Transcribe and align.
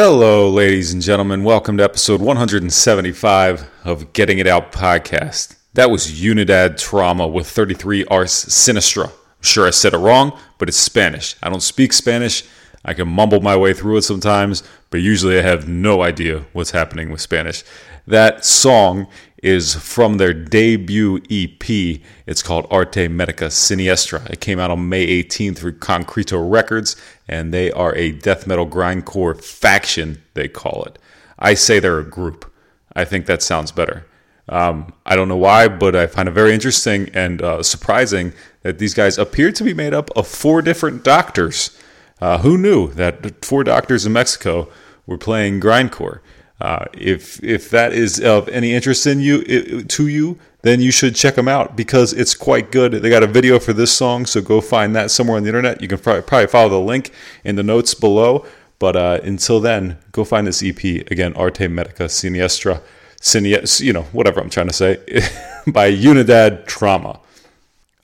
Hello, 0.00 0.48
ladies 0.48 0.92
and 0.92 1.02
gentlemen. 1.02 1.42
Welcome 1.42 1.76
to 1.78 1.82
episode 1.82 2.20
175 2.20 3.68
of 3.82 4.12
Getting 4.12 4.38
It 4.38 4.46
Out 4.46 4.70
podcast. 4.70 5.56
That 5.74 5.90
was 5.90 6.06
Unidad 6.06 6.78
Trauma 6.78 7.26
with 7.26 7.48
33 7.48 8.04
Ars 8.04 8.30
Sinistra. 8.30 9.06
I'm 9.06 9.12
sure 9.40 9.66
I 9.66 9.70
said 9.70 9.94
it 9.94 9.98
wrong, 9.98 10.38
but 10.58 10.68
it's 10.68 10.78
Spanish. 10.78 11.34
I 11.42 11.50
don't 11.50 11.62
speak 11.64 11.92
Spanish. 11.92 12.44
I 12.84 12.94
can 12.94 13.08
mumble 13.08 13.40
my 13.40 13.56
way 13.56 13.74
through 13.74 13.96
it 13.96 14.02
sometimes, 14.02 14.62
but 14.90 14.98
usually 14.98 15.36
I 15.36 15.42
have 15.42 15.66
no 15.66 16.00
idea 16.02 16.44
what's 16.52 16.70
happening 16.70 17.10
with 17.10 17.20
Spanish. 17.20 17.64
That 18.06 18.44
song 18.44 19.08
is 19.42 19.74
from 19.74 20.18
their 20.18 20.34
debut 20.34 21.22
EP. 21.30 22.00
It's 22.26 22.42
called 22.42 22.66
Arte 22.70 23.08
Medica 23.08 23.46
Siniestra. 23.46 24.28
It 24.30 24.40
came 24.40 24.58
out 24.58 24.70
on 24.70 24.88
May 24.88 25.06
18th 25.22 25.58
through 25.58 25.78
Concreto 25.78 26.50
Records, 26.50 26.96
and 27.28 27.52
they 27.52 27.70
are 27.72 27.94
a 27.94 28.12
death 28.12 28.46
metal 28.46 28.66
grindcore 28.66 29.42
faction, 29.42 30.22
they 30.34 30.48
call 30.48 30.84
it. 30.84 30.98
I 31.38 31.54
say 31.54 31.78
they're 31.78 32.00
a 32.00 32.04
group. 32.04 32.52
I 32.94 33.04
think 33.04 33.26
that 33.26 33.42
sounds 33.42 33.70
better. 33.70 34.06
Um, 34.48 34.92
I 35.04 35.14
don't 35.14 35.28
know 35.28 35.36
why, 35.36 35.68
but 35.68 35.94
I 35.94 36.06
find 36.06 36.28
it 36.28 36.32
very 36.32 36.54
interesting 36.54 37.10
and 37.14 37.42
uh, 37.42 37.62
surprising 37.62 38.32
that 38.62 38.78
these 38.78 38.94
guys 38.94 39.18
appear 39.18 39.52
to 39.52 39.62
be 39.62 39.74
made 39.74 39.94
up 39.94 40.10
of 40.16 40.26
four 40.26 40.62
different 40.62 41.04
doctors. 41.04 41.78
Uh, 42.20 42.38
who 42.38 42.58
knew 42.58 42.88
that 42.94 43.44
four 43.44 43.62
doctors 43.62 44.06
in 44.06 44.12
Mexico 44.12 44.68
were 45.06 45.18
playing 45.18 45.60
grindcore? 45.60 46.20
Uh, 46.60 46.84
if 46.92 47.42
if 47.44 47.70
that 47.70 47.92
is 47.92 48.20
of 48.20 48.48
any 48.48 48.72
interest 48.72 49.06
in 49.06 49.20
you 49.20 49.82
to 49.84 50.08
you, 50.08 50.38
then 50.62 50.80
you 50.80 50.90
should 50.90 51.14
check 51.14 51.36
them 51.36 51.46
out 51.46 51.76
because 51.76 52.12
it's 52.12 52.34
quite 52.34 52.72
good. 52.72 52.92
They 52.92 53.10
got 53.10 53.22
a 53.22 53.28
video 53.28 53.60
for 53.60 53.72
this 53.72 53.92
song, 53.92 54.26
so 54.26 54.40
go 54.40 54.60
find 54.60 54.94
that 54.96 55.10
somewhere 55.10 55.36
on 55.36 55.44
the 55.44 55.48
internet. 55.48 55.80
You 55.80 55.86
can 55.86 55.98
probably, 55.98 56.22
probably 56.22 56.48
follow 56.48 56.68
the 56.68 56.80
link 56.80 57.12
in 57.44 57.56
the 57.56 57.62
notes 57.62 57.94
below. 57.94 58.44
But 58.78 58.96
uh, 58.96 59.20
until 59.22 59.60
then, 59.60 59.98
go 60.12 60.24
find 60.24 60.46
this 60.46 60.62
EP 60.62 60.82
again, 61.10 61.34
Arte 61.34 61.66
Medica 61.68 62.04
Siniestra, 62.04 62.80
Sinies, 63.20 63.80
you 63.80 63.92
know, 63.92 64.02
whatever 64.12 64.40
I'm 64.40 64.50
trying 64.50 64.68
to 64.68 64.72
say, 64.72 64.96
by 65.66 65.92
Unidad 65.92 66.66
Trauma. 66.66 67.20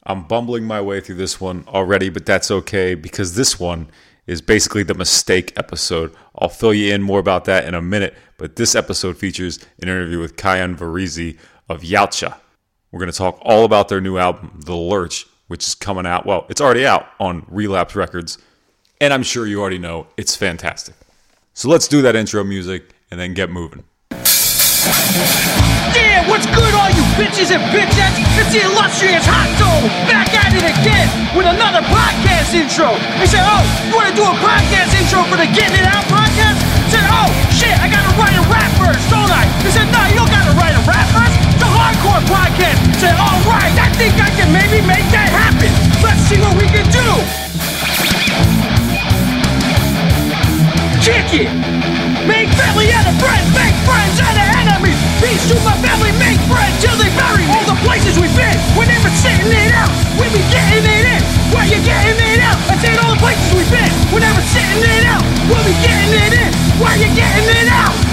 I'm 0.07 0.25
bumbling 0.25 0.65
my 0.65 0.81
way 0.81 1.01
through 1.01 1.15
this 1.15 1.41
one 1.41 1.65
already, 1.69 2.09
but 2.09 2.27
that's 2.27 2.51
okay 2.51 2.95
because 2.95 3.37
this 3.37 3.59
one 3.59 3.89
is 4.27 4.41
basically 4.41 4.83
the 4.83 4.95
mistake 4.95 5.53
episode. 5.57 6.15
I'll 6.39 6.49
fill 6.49 6.75
you 6.75 6.95
in 6.95 7.03
more 7.03 7.19
about 7.19 7.45
that 7.47 7.67
in 7.67 7.75
a 7.75 7.83
minute, 7.83 8.15
but 8.39 8.57
this 8.57 8.75
episode 8.75 9.17
features 9.17 9.59
an 9.81 9.89
interview 9.89 10.19
with 10.19 10.37
Kayhan 10.37 10.77
Vaziri 10.77 11.39
of 11.69 11.83
Yautja. 11.83 12.37
We're 12.91 13.01
going 13.01 13.11
to 13.11 13.19
talk 13.19 13.39
all 13.43 13.65
about 13.65 13.89
their 13.89 14.01
new 14.01 14.19
album, 14.19 14.61
The 14.65 14.77
Lurch, 14.77 15.27
which 15.49 15.67
is 15.67 15.75
coming 15.75 16.07
out. 16.07 16.27
Well, 16.27 16.47
it's 16.49 16.61
already 16.61 16.87
out 16.87 17.07
on 17.21 17.45
Relapse 17.49 17.95
Records, 17.95 18.39
and 19.01 19.13
I'm 19.13 19.23
sure 19.23 19.47
you 19.47 19.61
already 19.61 19.79
know 19.79 20.07
it's 20.17 20.37
fantastic. 20.37 20.95
So 21.53 21.69
let's 21.69 21.89
do 21.89 22.03
that 22.03 22.17
intro 22.17 22.43
music 22.45 22.95
and 23.11 23.21
then 23.21 23.35
get 23.35 23.51
moving. 23.51 23.85
Yeah, 24.85 26.21
what's 26.29 26.45
good, 26.45 26.73
all 26.77 26.93
you 26.93 27.01
bitches 27.17 27.49
and 27.49 27.63
bitchettes? 27.73 28.21
It's 28.37 28.53
the 28.53 28.69
illustrious 28.69 29.25
Hot 29.25 29.49
Dome 29.57 29.89
back 30.05 30.29
at 30.37 30.53
it 30.53 30.61
again 30.61 31.09
with 31.33 31.49
another 31.49 31.81
podcast 31.89 32.53
intro. 32.53 32.93
They 33.17 33.25
said, 33.25 33.49
Oh, 33.49 33.65
you 33.89 33.97
want 33.97 34.13
to 34.13 34.17
do 34.17 34.29
a 34.29 34.37
podcast 34.45 34.93
intro 34.93 35.25
for 35.25 35.41
the 35.41 35.49
Getting 35.57 35.81
It 35.81 35.89
Out 35.89 36.05
podcast? 36.13 36.61
I 36.61 36.89
said, 36.93 37.07
Oh, 37.09 37.33
shit, 37.49 37.73
I 37.81 37.89
got 37.89 38.05
to 38.05 38.13
write 38.21 38.37
a 38.37 38.45
rap 38.53 38.69
verse, 38.77 39.01
don't 39.09 39.33
I? 39.33 39.49
They 39.65 39.73
said, 39.73 39.89
No, 39.89 40.05
you 40.05 40.21
don't 40.21 40.29
got 40.29 40.45
to 40.45 40.55
write 40.61 40.77
a 40.77 40.85
rap 40.85 41.09
verse. 41.17 41.33
It's 41.33 41.65
a 41.65 41.71
hardcore 41.73 42.21
podcast. 42.29 42.77
I 42.85 42.97
said, 43.01 43.17
All 43.17 43.41
right, 43.49 43.73
I 43.81 43.89
think 43.97 44.21
I 44.21 44.29
can 44.37 44.53
maybe 44.53 44.85
make 44.85 45.09
that 45.17 45.33
happen. 45.33 45.73
Let's 46.05 46.21
see 46.29 46.37
what 46.37 46.53
we 46.61 46.69
can 46.69 46.85
do. 46.93 47.09
Kick 51.01 51.49
it! 51.49 51.94
Make 52.25 52.49
family 52.57 52.89
out 52.97 53.05
of 53.05 53.13
friends, 53.21 53.45
make 53.53 53.77
friends 53.85 54.17
out 54.17 54.33
of 54.33 54.49
enemies. 54.57 54.97
Peace 55.21 55.45
to 55.53 55.61
my 55.61 55.77
family, 55.85 56.09
make 56.17 56.41
friends 56.49 56.73
till 56.81 56.97
they 56.97 57.13
bury 57.21 57.45
me. 57.45 57.53
All 57.53 57.69
the 57.69 57.77
places 57.85 58.17
we've 58.17 58.33
been, 58.33 58.57
we're 58.73 58.89
never 58.89 59.13
sitting 59.13 59.53
it 59.53 59.73
out. 59.77 59.93
We 60.17 60.33
be 60.33 60.41
getting 60.49 60.89
it 60.89 61.05
in, 61.05 61.23
why 61.53 61.69
you 61.69 61.77
getting 61.85 62.17
it 62.17 62.41
out? 62.41 62.57
I 62.73 62.81
said 62.81 62.97
all 63.05 63.13
the 63.13 63.21
places 63.21 63.53
we've 63.53 63.69
been, 63.69 63.93
we're 64.09 64.25
never 64.25 64.41
sitting 64.41 64.81
it 64.81 65.05
out. 65.05 65.21
We'll 65.53 65.65
be 65.69 65.77
getting 65.85 66.17
it 66.17 66.33
in, 66.33 66.51
why 66.81 66.97
you 66.97 67.13
getting 67.13 67.45
it 67.45 67.69
out? 67.69 68.04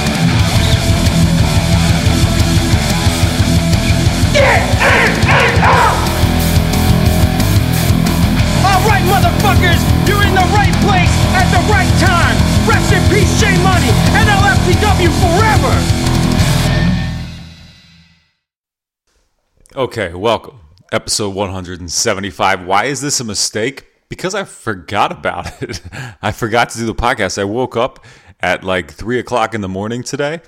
Okay, 19.73 20.13
welcome. 20.13 20.59
Episode 20.91 21.33
175. 21.33 22.65
Why 22.65 22.85
is 22.85 23.00
this 23.00 23.21
a 23.21 23.23
mistake? 23.23 23.85
Because 24.09 24.35
I 24.35 24.44
forgot 24.44 25.13
about 25.13 25.63
it. 25.63 25.79
I 26.21 26.33
forgot 26.33 26.71
to 26.71 26.77
do 26.77 26.85
the 26.85 26.94
podcast. 26.94 27.38
I 27.38 27.45
woke 27.45 27.77
up 27.77 28.03
at 28.41 28.65
like 28.65 28.91
3 28.91 29.18
o'clock 29.19 29.53
in 29.53 29.62
the 29.62 29.69
morning 29.69 30.03
today, 30.03 30.41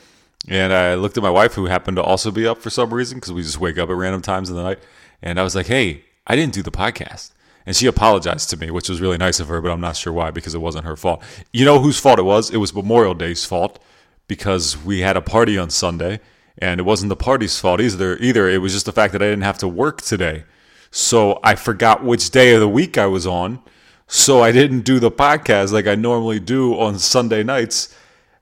and 0.49 0.73
I 0.73 0.95
looked 0.95 1.15
at 1.15 1.23
my 1.23 1.29
wife, 1.29 1.53
who 1.53 1.67
happened 1.67 1.95
to 1.95 2.03
also 2.03 2.31
be 2.31 2.45
up 2.45 2.57
for 2.57 2.69
some 2.69 2.93
reason, 2.93 3.17
because 3.17 3.31
we 3.31 3.43
just 3.43 3.61
wake 3.61 3.77
up 3.77 3.89
at 3.89 3.95
random 3.95 4.21
times 4.21 4.49
in 4.49 4.57
the 4.57 4.63
night. 4.63 4.79
And 5.21 5.39
I 5.39 5.43
was 5.43 5.55
like, 5.55 5.67
hey, 5.67 6.03
I 6.27 6.35
didn't 6.35 6.53
do 6.53 6.61
the 6.61 6.69
podcast. 6.69 7.31
And 7.65 7.77
she 7.77 7.87
apologized 7.87 8.49
to 8.49 8.57
me, 8.57 8.71
which 8.71 8.89
was 8.89 8.99
really 8.99 9.17
nice 9.17 9.39
of 9.39 9.47
her, 9.47 9.61
but 9.61 9.71
I'm 9.71 9.79
not 9.79 9.95
sure 9.95 10.11
why 10.11 10.31
because 10.31 10.53
it 10.53 10.59
wasn't 10.59 10.83
her 10.83 10.97
fault. 10.97 11.23
You 11.53 11.63
know 11.63 11.79
whose 11.79 11.97
fault 11.97 12.19
it 12.19 12.23
was? 12.23 12.49
It 12.49 12.57
was 12.57 12.75
Memorial 12.75 13.13
Day's 13.13 13.45
fault 13.45 13.81
because 14.27 14.75
we 14.83 14.99
had 14.99 15.15
a 15.15 15.21
party 15.21 15.57
on 15.57 15.69
Sunday 15.69 16.19
and 16.57 16.79
it 16.79 16.83
wasn't 16.83 17.09
the 17.09 17.15
party's 17.15 17.59
fault 17.59 17.81
either. 17.81 18.17
Either 18.17 18.47
it 18.49 18.59
was 18.59 18.73
just 18.73 18.85
the 18.85 18.91
fact 18.91 19.13
that 19.13 19.21
I 19.21 19.25
didn't 19.25 19.43
have 19.43 19.57
to 19.59 19.67
work 19.67 20.01
today. 20.01 20.43
So 20.91 21.39
I 21.43 21.55
forgot 21.55 22.03
which 22.03 22.29
day 22.29 22.53
of 22.53 22.59
the 22.59 22.69
week 22.69 22.97
I 22.97 23.07
was 23.07 23.25
on. 23.25 23.59
So 24.07 24.41
I 24.43 24.51
didn't 24.51 24.81
do 24.81 24.99
the 24.99 25.09
podcast 25.09 25.71
like 25.71 25.87
I 25.87 25.95
normally 25.95 26.39
do 26.39 26.77
on 26.79 26.99
Sunday 26.99 27.43
nights. 27.43 27.95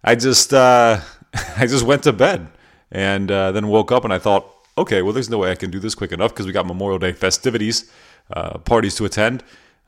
I 0.03 0.15
just 0.15 0.53
uh, 0.53 0.99
I 1.57 1.67
just 1.67 1.85
went 1.85 2.03
to 2.03 2.13
bed 2.13 2.47
and 2.91 3.31
uh, 3.31 3.51
then 3.51 3.67
woke 3.67 3.91
up 3.91 4.03
and 4.03 4.13
I 4.13 4.19
thought, 4.19 4.53
okay, 4.77 5.01
well, 5.01 5.13
there's 5.13 5.29
no 5.29 5.37
way 5.37 5.51
I 5.51 5.55
can 5.55 5.71
do 5.71 5.79
this 5.79 5.95
quick 5.95 6.11
enough 6.11 6.31
because 6.31 6.45
we 6.45 6.51
got 6.51 6.65
Memorial 6.65 6.99
Day 6.99 7.13
festivities 7.13 7.89
uh, 8.33 8.57
parties 8.59 8.95
to 8.95 9.05
attend, 9.05 9.43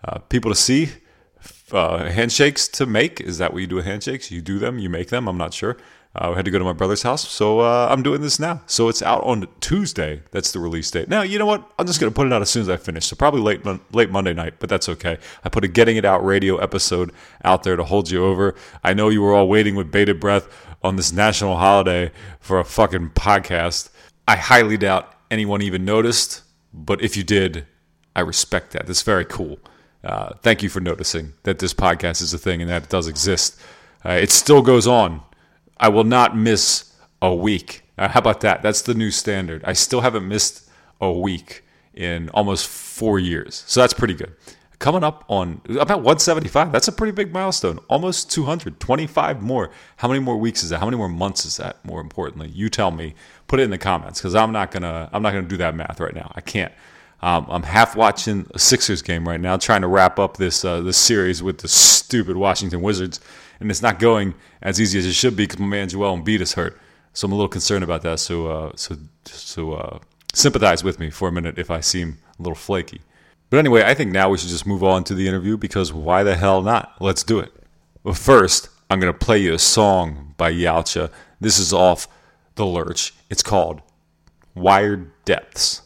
uh, 0.06 0.20
people 0.20 0.52
to 0.52 0.56
see, 0.56 0.90
uh, 1.72 2.10
handshakes 2.10 2.68
to 2.70 2.86
make. 2.86 3.22
Is 3.22 3.38
that 3.38 3.54
what 3.54 3.60
you 3.60 3.68
do 3.68 3.76
with 3.76 3.86
handshakes? 3.86 4.32
You 4.32 4.42
do 4.42 4.60
them, 4.60 4.80
you 4.80 4.90
make 4.90 5.10
them. 5.10 5.28
I'm 5.28 5.38
not 5.38 5.54
sure. 5.54 5.78
Uh, 6.16 6.32
I 6.32 6.36
had 6.36 6.46
to 6.46 6.52
go 6.52 6.60
to 6.60 6.64
my 6.64 6.74
brother's 6.74 7.02
house, 7.02 7.28
so 7.28 7.62
uh, 7.62 7.88
I'm 7.90 8.04
doing 8.04 8.22
this 8.22 8.40
now. 8.40 8.62
So 8.68 8.88
it's 8.88 9.02
out 9.02 9.24
on 9.24 9.48
Tuesday. 9.62 10.22
That's 10.30 10.52
the 10.52 10.60
release 10.60 10.92
date. 10.92 11.10
Now, 11.10 11.24
you 11.24 11.40
know 11.40 11.48
what? 11.48 11.68
I'm 11.80 11.88
just 11.88 12.00
gonna 12.00 12.12
put 12.12 12.28
it 12.28 12.34
out 12.34 12.42
as 12.44 12.52
soon 12.52 12.62
as 12.62 12.70
I 12.70 12.78
finish. 12.78 13.08
So 13.08 13.16
probably 13.16 13.42
late 13.42 13.66
late 13.94 14.12
Monday 14.12 14.34
night, 14.34 14.56
but 14.60 14.70
that's 14.70 14.88
okay. 14.90 15.18
I 15.44 15.50
put 15.50 15.64
a 15.64 15.68
Getting 15.68 15.98
It 15.98 16.06
Out 16.06 16.24
radio 16.24 16.58
episode 16.58 17.12
out 17.44 17.64
there 17.64 17.76
to 17.76 17.84
hold 17.84 18.12
you 18.12 18.24
over. 18.24 18.54
I 18.84 18.94
know 18.94 19.10
you 19.10 19.24
were 19.24 19.34
all 19.34 19.48
waiting 19.48 19.76
with 19.76 19.92
bated 19.92 20.20
breath 20.20 20.48
on 20.84 20.98
this 20.98 21.12
national 21.12 21.58
holiday 21.58 22.12
for 22.40 22.60
a 22.60 22.66
fucking 22.66 23.12
podcast. 23.12 23.90
I 24.28 24.36
highly 24.36 24.78
doubt 24.78 25.12
anyone 25.32 25.62
even 25.64 25.84
noticed, 25.84 26.44
but 26.74 27.02
if 27.02 27.18
you 27.18 27.24
did, 27.24 27.66
I 28.16 28.22
respect 28.22 28.72
that. 28.72 28.86
That's 28.86 29.02
very 29.02 29.26
cool. 29.26 29.58
Uh, 30.04 30.34
thank 30.42 30.62
you 30.62 30.70
for 30.70 30.80
noticing 30.80 31.34
that 31.44 31.60
this 31.60 31.74
podcast 31.74 32.22
is 32.22 32.34
a 32.34 32.38
thing 32.38 32.62
and 32.62 32.70
that 32.70 32.84
it 32.84 32.90
does 32.90 33.08
exist. 33.08 33.60
Uh, 34.06 34.12
it 34.12 34.30
still 34.30 34.62
goes 34.62 34.86
on. 34.86 35.22
I 35.78 35.90
will 35.90 36.04
not 36.04 36.36
miss 36.38 36.94
a 37.22 37.34
week. 37.34 37.84
Uh, 37.98 38.10
how 38.10 38.20
about 38.20 38.42
that? 38.42 38.62
That's 38.62 38.82
the 38.82 38.94
new 38.94 39.12
standard. 39.12 39.64
I 39.66 39.74
still 39.74 40.02
haven't 40.02 40.28
missed 40.28 40.70
a 41.00 41.12
week 41.12 41.64
in 41.94 42.30
almost 42.30 42.68
four 42.68 43.20
years. 43.20 43.64
So 43.68 43.82
that's 43.82 43.94
pretty 43.94 44.14
good. 44.14 44.34
Coming 44.80 45.04
up 45.04 45.24
on 45.30 45.62
about 45.70 46.00
175. 46.00 46.72
That's 46.72 46.88
a 46.88 46.92
pretty 46.92 47.14
big 47.14 47.32
milestone. 47.32 47.80
Almost 47.88 48.32
200. 48.32 48.80
25 48.80 49.42
more. 49.42 49.72
How 49.98 50.08
many 50.08 50.20
more 50.20 50.36
weeks 50.38 50.64
is 50.64 50.70
that? 50.72 50.80
How 50.80 50.86
many 50.86 50.98
more 50.98 51.08
months 51.08 51.46
is 51.46 51.58
that? 51.58 51.84
More 51.86 52.02
importantly, 52.02 52.50
you 52.50 52.70
tell 52.70 52.92
me. 52.92 53.16
Put 53.48 53.60
it 53.60 53.64
in 53.64 53.70
the 53.70 53.78
comments 53.78 54.20
because 54.20 54.36
I'm 54.36 54.52
not 54.52 54.72
gonna. 54.72 55.10
I'm 55.14 55.22
not 55.22 55.32
gonna 55.32 55.48
do 55.48 55.58
that 55.58 55.76
math 55.76 56.00
right 56.00 56.14
now. 56.16 56.32
I 56.36 56.42
can't. 56.42 56.74
Um, 57.22 57.46
I'm 57.50 57.64
half 57.64 57.96
watching 57.96 58.48
a 58.54 58.60
Sixers 58.60 59.02
game 59.02 59.26
right 59.26 59.40
now, 59.40 59.56
trying 59.56 59.80
to 59.82 59.88
wrap 59.88 60.20
up 60.20 60.36
this 60.36 60.66
uh, 60.66 60.82
this 60.82 60.98
series 60.98 61.42
with 61.42 61.60
the 61.60 61.70
stupid 61.70 62.36
Washington 62.36 62.82
Wizards, 62.82 63.22
and 63.64 63.72
it's 63.72 63.82
not 63.82 64.00
going 64.00 64.36
as 64.62 64.80
easy 64.80 65.00
as 65.00 65.06
it 65.06 65.14
should 65.14 65.36
be 65.36 65.44
because 65.44 65.60
my 65.60 65.66
man 65.66 65.90
Joel 65.90 66.18
Embiid 66.18 66.42
is 66.42 66.54
hurt. 66.54 66.80
So 67.14 67.26
I'm 67.26 67.32
a 67.32 67.36
little 67.36 67.50
concerned 67.50 67.84
about 67.84 68.02
that. 68.04 68.20
So 68.20 68.48
uh, 68.48 68.72
so 68.76 68.98
so 69.26 69.74
uh, 69.74 70.00
sympathize 70.34 70.84
with 70.84 71.00
me 71.00 71.10
for 71.10 71.28
a 71.28 71.32
minute 71.32 71.58
if 71.58 71.72
I 71.72 71.80
seem 71.80 72.20
a 72.40 72.42
little 72.42 72.56
flaky. 72.56 73.02
But 73.50 73.58
anyway, 73.58 73.84
I 73.84 73.94
think 73.94 74.12
now 74.12 74.30
we 74.30 74.38
should 74.38 74.50
just 74.50 74.66
move 74.66 74.84
on 74.84 75.04
to 75.06 75.14
the 75.14 75.28
interview 75.28 75.58
because 75.58 75.94
why 75.94 76.24
the 76.24 76.36
hell 76.36 76.62
not? 76.62 76.96
Let's 77.00 77.24
do 77.24 77.40
it. 77.40 77.54
But 78.04 78.18
first, 78.18 78.70
I'm 78.90 79.00
going 79.00 79.14
to 79.14 79.18
play 79.18 79.38
you 79.38 79.54
a 79.54 79.60
song 79.60 80.34
by 80.38 80.52
Yautja. 80.52 81.12
This 81.40 81.60
is 81.60 81.72
off 81.72 82.08
The 82.56 82.66
Lurch. 82.66 83.14
It's 83.30 83.44
called 83.44 83.82
Wired 84.56 85.12
Depths. 85.26 85.84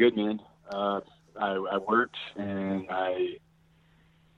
Good, 0.00 0.16
man. 0.16 0.40
Uh, 0.72 1.00
I, 1.38 1.50
I 1.74 1.78
worked 1.78 2.16
and 2.36 2.86
I 2.90 3.36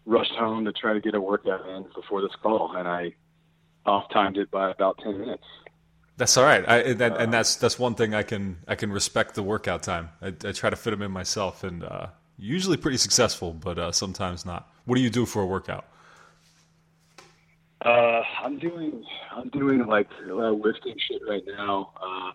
rushed 0.05 0.33
home 0.33 0.65
to 0.65 0.73
try 0.73 0.93
to 0.93 1.01
get 1.01 1.15
a 1.15 1.21
workout 1.21 1.67
in 1.69 1.87
before 1.95 2.21
this 2.21 2.33
call, 2.43 2.75
and 2.77 2.89
I 2.89 3.15
off 3.87 4.11
timed 4.13 4.39
it 4.39 4.51
by 4.51 4.71
about 4.71 4.99
ten 5.03 5.19
minutes. 5.19 5.45
That's 6.17 6.37
all 6.37 6.45
right. 6.45 6.69
I, 6.69 6.93
that, 6.95 7.17
and 7.19 7.33
that's 7.33 7.57
that's 7.57 7.79
one 7.79 7.95
thing 7.95 8.13
I 8.13 8.25
can 8.25 8.59
I 8.67 8.75
can 8.75 8.91
respect 8.93 9.35
the 9.35 9.43
workout 9.43 9.83
time. 9.85 10.11
I, 10.21 10.29
I 10.45 10.53
try 10.53 10.69
to 10.71 10.77
fit 10.77 10.91
them 10.91 11.03
in 11.03 11.13
myself, 11.13 11.63
and 11.63 11.85
uh, 11.85 12.09
usually 12.37 12.77
pretty 12.77 12.99
successful, 12.99 13.53
but 13.53 13.79
uh, 13.79 13.93
sometimes 13.93 14.45
not. 14.45 14.69
What 14.85 14.97
do 14.97 15.01
you 15.01 15.11
do 15.11 15.25
for 15.27 15.43
a 15.43 15.47
workout? 15.47 15.85
Uh, 17.85 18.23
I'm 18.43 18.59
doing 18.59 19.05
I'm 19.31 19.49
doing 19.51 19.87
like 19.87 20.09
uh, 20.29 20.51
lifting 20.51 20.97
shit 21.09 21.23
right 21.29 21.45
now. 21.47 21.93
Um, 22.03 22.33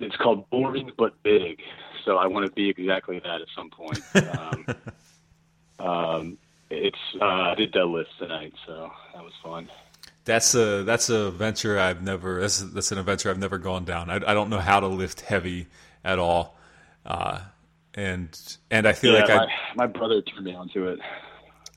it's 0.00 0.16
called 0.16 0.48
boring 0.50 0.90
but 0.96 1.20
big, 1.22 1.60
so 2.04 2.16
I 2.16 2.26
want 2.26 2.46
to 2.46 2.52
be 2.52 2.68
exactly 2.68 3.18
that 3.20 3.40
at 3.40 3.48
some 3.54 3.70
point. 3.70 4.00
Um, 5.80 5.86
um, 5.88 6.38
it's 6.68 6.98
uh, 7.20 7.24
I 7.24 7.54
did 7.54 7.72
deadlifts 7.72 8.16
tonight, 8.18 8.52
so 8.66 8.92
that 9.14 9.24
was 9.24 9.32
fun. 9.42 9.68
That's 10.24 10.54
a 10.54 10.84
that's 10.84 11.08
a 11.08 11.30
venture 11.30 11.78
I've 11.78 12.02
never 12.02 12.40
that's, 12.40 12.60
that's 12.60 12.92
an 12.92 12.98
adventure 12.98 13.30
I've 13.30 13.38
never 13.38 13.58
gone 13.58 13.84
down. 13.84 14.10
I, 14.10 14.16
I 14.16 14.34
don't 14.34 14.50
know 14.50 14.58
how 14.58 14.80
to 14.80 14.86
lift 14.86 15.22
heavy 15.22 15.66
at 16.04 16.18
all, 16.18 16.56
uh, 17.06 17.40
and 17.94 18.38
and 18.70 18.86
I 18.86 18.92
feel 18.92 19.14
yeah, 19.14 19.20
like 19.20 19.28
my, 19.28 19.44
I 19.44 19.48
my 19.74 19.86
brother 19.86 20.20
turned 20.22 20.44
me 20.44 20.54
onto 20.54 20.86
it. 20.88 21.00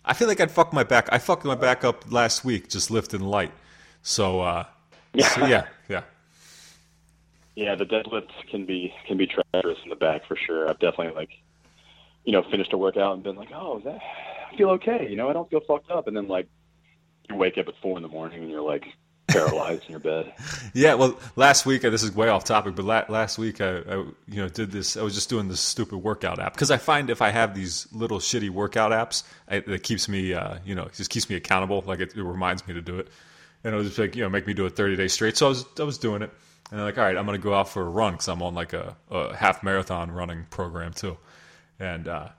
I 0.06 0.14
feel 0.14 0.28
like 0.28 0.42
I'd 0.42 0.52
fuck 0.52 0.74
my 0.74 0.84
back. 0.84 1.08
I 1.12 1.18
fucked 1.18 1.46
my 1.46 1.56
back 1.56 1.86
up 1.86 2.12
last 2.12 2.44
week 2.44 2.68
just 2.70 2.92
lifting 2.92 3.22
light. 3.22 3.54
So 4.02 4.42
uh, 4.42 4.66
Yeah. 5.14 5.28
so 5.30 5.46
yeah, 5.46 5.68
yeah. 5.88 6.04
Yeah, 7.56 7.76
the 7.76 7.86
deadlifts 7.86 8.32
can 8.50 8.66
be 8.66 8.94
can 9.08 9.18
be 9.18 9.28
treacherous 9.28 9.78
in 9.84 9.90
the 9.90 9.96
back 9.96 10.26
for 10.28 10.36
sure. 10.36 10.70
I've 10.70 10.80
definitely 10.80 11.14
like, 11.14 11.30
you 12.24 12.32
know, 12.32 12.44
finished 12.50 12.74
a 12.74 12.78
workout 12.78 13.14
and 13.14 13.24
been 13.24 13.36
like, 13.36 13.50
oh, 13.54 13.78
is 13.78 13.84
that 13.84 14.00
I 14.52 14.58
feel 14.58 14.70
okay. 14.72 15.08
You 15.10 15.16
know, 15.16 15.30
I 15.30 15.34
don't 15.34 15.50
feel 15.50 15.62
fucked 15.68 15.92
up. 15.92 16.08
And 16.08 16.18
then 16.18 16.28
like, 16.28 16.48
you 17.30 17.36
wake 17.36 17.58
up 17.58 17.68
at 17.68 17.76
four 17.82 17.98
in 17.98 18.04
the 18.04 18.10
morning 18.10 18.42
and 18.42 18.50
you're 18.50 18.62
like 18.62 18.86
paralyzed 19.28 19.84
in 19.86 19.92
your 19.92 20.00
bed. 20.00 20.34
Yeah, 20.76 20.96
well, 20.96 21.20
last 21.36 21.68
week 21.68 21.86
uh, 21.86 21.92
this 21.92 22.02
is 22.02 22.16
way 22.16 22.30
off 22.30 22.46
topic, 22.46 22.76
but 22.76 22.84
la- 22.84 23.06
last 23.08 23.38
week 23.38 23.62
I, 23.62 23.78
I, 23.78 23.94
you 24.28 24.42
know, 24.42 24.50
did 24.50 24.72
this. 24.72 24.98
I 24.98 25.04
was 25.04 25.14
just 25.14 25.30
doing 25.30 25.48
this 25.48 25.60
stupid 25.60 25.98
workout 25.98 26.40
app 26.40 26.54
because 26.54 26.72
I 26.72 26.78
find 26.78 27.12
if 27.12 27.22
I 27.22 27.30
have 27.30 27.54
these 27.54 27.88
little 27.94 28.18
shitty 28.18 28.50
workout 28.50 28.92
apps, 28.92 29.22
I, 29.48 29.58
it 29.58 29.84
keeps 29.84 30.10
me, 30.10 30.34
uh, 30.34 30.58
you 30.66 30.74
know, 30.74 30.86
it 30.86 30.94
just 30.94 31.12
keeps 31.12 31.30
me 31.30 31.36
accountable. 31.36 31.84
Like 31.86 32.00
it, 32.00 32.16
it 32.18 32.24
reminds 32.24 32.68
me 32.68 32.74
to 32.74 32.82
do 32.82 32.98
it, 32.98 33.10
and 33.64 33.76
it 33.76 33.78
was 33.78 33.86
just 33.86 34.00
like, 34.00 34.16
you 34.16 34.24
know, 34.24 34.30
make 34.30 34.48
me 34.48 34.56
do 34.56 34.66
it 34.66 34.76
thirty 34.76 34.96
days 34.96 35.14
straight. 35.14 35.38
So 35.38 35.46
I 35.46 35.50
was, 35.50 35.66
I 35.80 35.84
was 35.84 36.00
doing 36.00 36.24
it, 36.24 36.32
and 36.74 36.82
I'm 36.82 36.88
like, 36.88 36.98
all 36.98 37.04
right, 37.04 37.16
I'm 37.16 37.28
gonna 37.28 37.38
go 37.38 37.54
out 37.54 37.70
for 37.70 37.84
a 37.84 37.90
run 37.90 38.14
because 38.14 38.28
I'm 38.28 38.42
on 38.42 38.56
like 38.56 38.74
a, 38.74 38.98
a 39.12 39.36
half 39.36 39.62
marathon 39.62 40.10
running 40.10 40.48
program 40.50 40.92
too, 40.92 41.18
and 41.80 42.08
uh, 42.08 42.30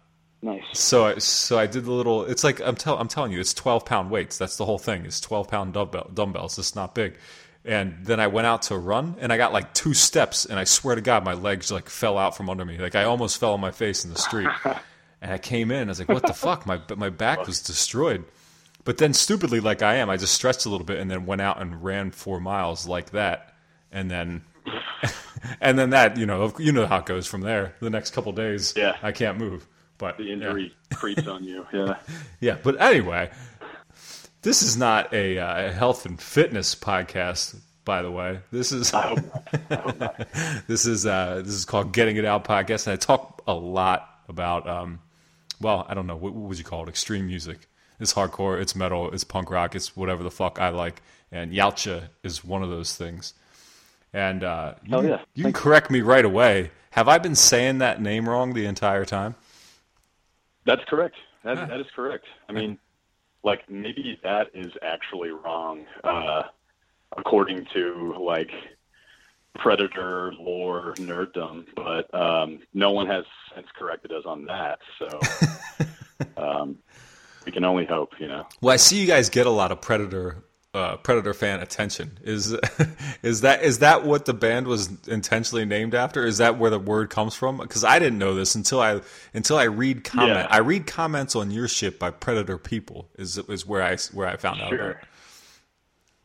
Nice. 0.42 0.64
so 0.72 1.06
I, 1.06 1.18
so 1.18 1.56
I 1.56 1.66
did 1.68 1.84
the 1.84 1.92
little. 1.92 2.24
It's 2.24 2.42
like 2.42 2.60
I'm 2.60 2.74
tell 2.74 2.98
I'm 2.98 3.06
telling 3.06 3.30
you, 3.30 3.38
it's 3.38 3.54
12 3.54 3.84
pound 3.84 4.10
weights. 4.10 4.36
That's 4.36 4.56
the 4.56 4.64
whole 4.64 4.78
thing. 4.78 5.06
It's 5.06 5.20
12 5.20 5.46
pound 5.46 5.74
dumbbell, 5.74 6.10
dumbbells. 6.12 6.58
It's 6.58 6.74
not 6.74 6.96
big. 6.96 7.14
And 7.64 8.04
then 8.04 8.18
I 8.18 8.26
went 8.26 8.48
out 8.48 8.62
to 8.62 8.76
run, 8.76 9.14
and 9.20 9.32
I 9.32 9.36
got 9.36 9.52
like 9.52 9.72
two 9.72 9.94
steps, 9.94 10.44
and 10.46 10.58
I 10.58 10.64
swear 10.64 10.96
to 10.96 11.00
God, 11.00 11.24
my 11.24 11.34
legs 11.34 11.70
like 11.70 11.88
fell 11.88 12.18
out 12.18 12.36
from 12.36 12.50
under 12.50 12.64
me. 12.64 12.76
Like 12.76 12.96
I 12.96 13.04
almost 13.04 13.38
fell 13.38 13.52
on 13.52 13.60
my 13.60 13.70
face 13.70 14.04
in 14.04 14.12
the 14.12 14.18
street. 14.18 14.48
and 15.22 15.32
I 15.32 15.38
came 15.38 15.70
in, 15.70 15.88
I 15.88 15.90
was 15.92 16.00
like, 16.00 16.08
"What 16.08 16.26
the 16.26 16.34
fuck?" 16.34 16.66
My 16.66 16.80
my 16.96 17.08
back 17.08 17.46
was 17.46 17.62
destroyed. 17.62 18.24
But 18.82 18.98
then, 18.98 19.14
stupidly, 19.14 19.60
like 19.60 19.80
I 19.80 19.94
am, 19.94 20.10
I 20.10 20.16
just 20.18 20.34
stretched 20.34 20.66
a 20.66 20.68
little 20.68 20.84
bit, 20.84 20.98
and 20.98 21.08
then 21.08 21.24
went 21.24 21.40
out 21.40 21.62
and 21.62 21.82
ran 21.82 22.10
four 22.10 22.38
miles 22.40 22.86
like 22.86 23.12
that, 23.12 23.53
and 23.94 24.10
then. 24.10 24.42
and 25.60 25.78
then 25.78 25.90
that, 25.90 26.16
you 26.18 26.26
know, 26.26 26.52
you 26.58 26.72
know 26.72 26.86
how 26.86 26.98
it 26.98 27.06
goes 27.06 27.26
from 27.26 27.40
there. 27.40 27.74
The 27.80 27.90
next 27.90 28.10
couple 28.12 28.32
days, 28.32 28.74
Yeah. 28.76 28.96
I 29.02 29.12
can't 29.12 29.38
move. 29.38 29.66
But 29.98 30.18
The 30.18 30.24
yeah. 30.24 30.32
injury 30.34 30.74
creeps 30.94 31.26
on 31.26 31.44
you. 31.44 31.66
Yeah. 31.72 31.96
Yeah, 32.40 32.58
but 32.62 32.80
anyway, 32.80 33.30
this 34.42 34.62
is 34.62 34.76
not 34.76 35.12
a 35.14 35.38
uh, 35.38 35.72
health 35.72 36.04
and 36.04 36.20
fitness 36.20 36.74
podcast. 36.74 37.56
By 37.84 38.00
the 38.02 38.10
way, 38.10 38.40
this 38.50 38.72
is 38.72 38.92
I 38.94 39.02
hope 39.08 39.18
not. 39.18 39.48
I 39.70 39.74
hope 39.74 40.00
not. 40.00 40.26
this 40.66 40.86
is 40.86 41.04
uh, 41.06 41.42
this 41.44 41.54
is 41.54 41.64
called 41.66 41.92
Getting 41.92 42.16
It 42.16 42.24
Out 42.24 42.44
podcast, 42.44 42.86
and 42.86 42.94
I 42.94 42.96
talk 42.96 43.42
a 43.46 43.52
lot 43.54 44.08
about 44.28 44.66
um, 44.66 45.00
well, 45.60 45.84
I 45.88 45.92
don't 45.94 46.06
know 46.06 46.16
what, 46.16 46.32
what 46.32 46.48
would 46.48 46.58
you 46.58 46.64
call 46.64 46.82
it? 46.84 46.88
Extreme 46.88 47.26
music. 47.26 47.68
It's 48.00 48.12
hardcore. 48.14 48.60
It's 48.60 48.74
metal. 48.74 49.10
It's 49.12 49.24
punk 49.24 49.50
rock. 49.50 49.74
It's 49.74 49.94
whatever 49.96 50.22
the 50.22 50.30
fuck 50.30 50.58
I 50.58 50.70
like. 50.70 51.00
And 51.30 51.52
Yautja 51.52 52.08
is 52.22 52.42
one 52.44 52.62
of 52.62 52.70
those 52.70 52.96
things. 52.96 53.34
And 54.14 54.44
uh, 54.44 54.74
you, 54.86 55.08
yeah. 55.08 55.18
you 55.34 55.42
can 55.42 55.52
correct 55.52 55.90
me 55.90 56.00
right 56.00 56.24
away. 56.24 56.70
Have 56.90 57.08
I 57.08 57.18
been 57.18 57.34
saying 57.34 57.78
that 57.78 58.00
name 58.00 58.28
wrong 58.28 58.54
the 58.54 58.64
entire 58.64 59.04
time? 59.04 59.34
That's 60.64 60.84
correct. 60.88 61.16
That, 61.42 61.68
that 61.68 61.80
is 61.80 61.86
correct. 61.94 62.24
I 62.48 62.52
mean, 62.52 62.78
like 63.42 63.68
maybe 63.68 64.18
that 64.22 64.50
is 64.54 64.72
actually 64.82 65.30
wrong, 65.30 65.84
uh, 66.04 66.44
according 67.16 67.66
to 67.74 68.14
like 68.18 68.50
predator 69.56 70.32
lore 70.38 70.94
nerddom, 70.98 71.66
but 71.74 72.12
um, 72.14 72.60
no 72.72 72.92
one 72.92 73.08
has 73.08 73.24
since 73.54 73.66
corrected 73.76 74.12
us 74.12 74.22
on 74.24 74.44
that. 74.46 74.78
So 74.98 75.20
um, 76.36 76.78
we 77.44 77.50
can 77.50 77.64
only 77.64 77.84
hope, 77.84 78.12
you 78.20 78.28
know. 78.28 78.46
Well, 78.60 78.72
I 78.72 78.76
see 78.76 79.00
you 79.00 79.06
guys 79.08 79.28
get 79.28 79.46
a 79.46 79.50
lot 79.50 79.72
of 79.72 79.80
Predator 79.80 80.44
uh, 80.74 80.96
Predator 80.96 81.32
fan 81.32 81.60
attention. 81.60 82.18
Is 82.22 82.52
is 83.22 83.42
that 83.42 83.62
is 83.62 83.78
that 83.78 84.04
what 84.04 84.24
the 84.24 84.34
band 84.34 84.66
was 84.66 84.90
intentionally 85.06 85.64
named 85.64 85.94
after? 85.94 86.26
Is 86.26 86.38
that 86.38 86.58
where 86.58 86.70
the 86.70 86.78
word 86.78 87.10
comes 87.10 87.34
from? 87.34 87.58
Because 87.58 87.84
I 87.84 87.98
didn't 87.98 88.18
know 88.18 88.34
this 88.34 88.54
until 88.56 88.80
I 88.80 89.00
until 89.32 89.56
I 89.56 89.64
read 89.64 90.02
comment. 90.04 90.30
Yeah. 90.30 90.46
I 90.50 90.58
read 90.58 90.86
comments 90.86 91.36
on 91.36 91.50
your 91.52 91.68
ship 91.68 91.98
by 91.98 92.10
Predator 92.10 92.58
people. 92.58 93.08
Is 93.16 93.38
is 93.38 93.64
where 93.64 93.82
I 93.82 93.96
where 94.12 94.26
I 94.26 94.36
found 94.36 94.60
out 94.60 94.72
about. 94.72 94.78
Sure. 94.78 94.90
it. 94.90 94.96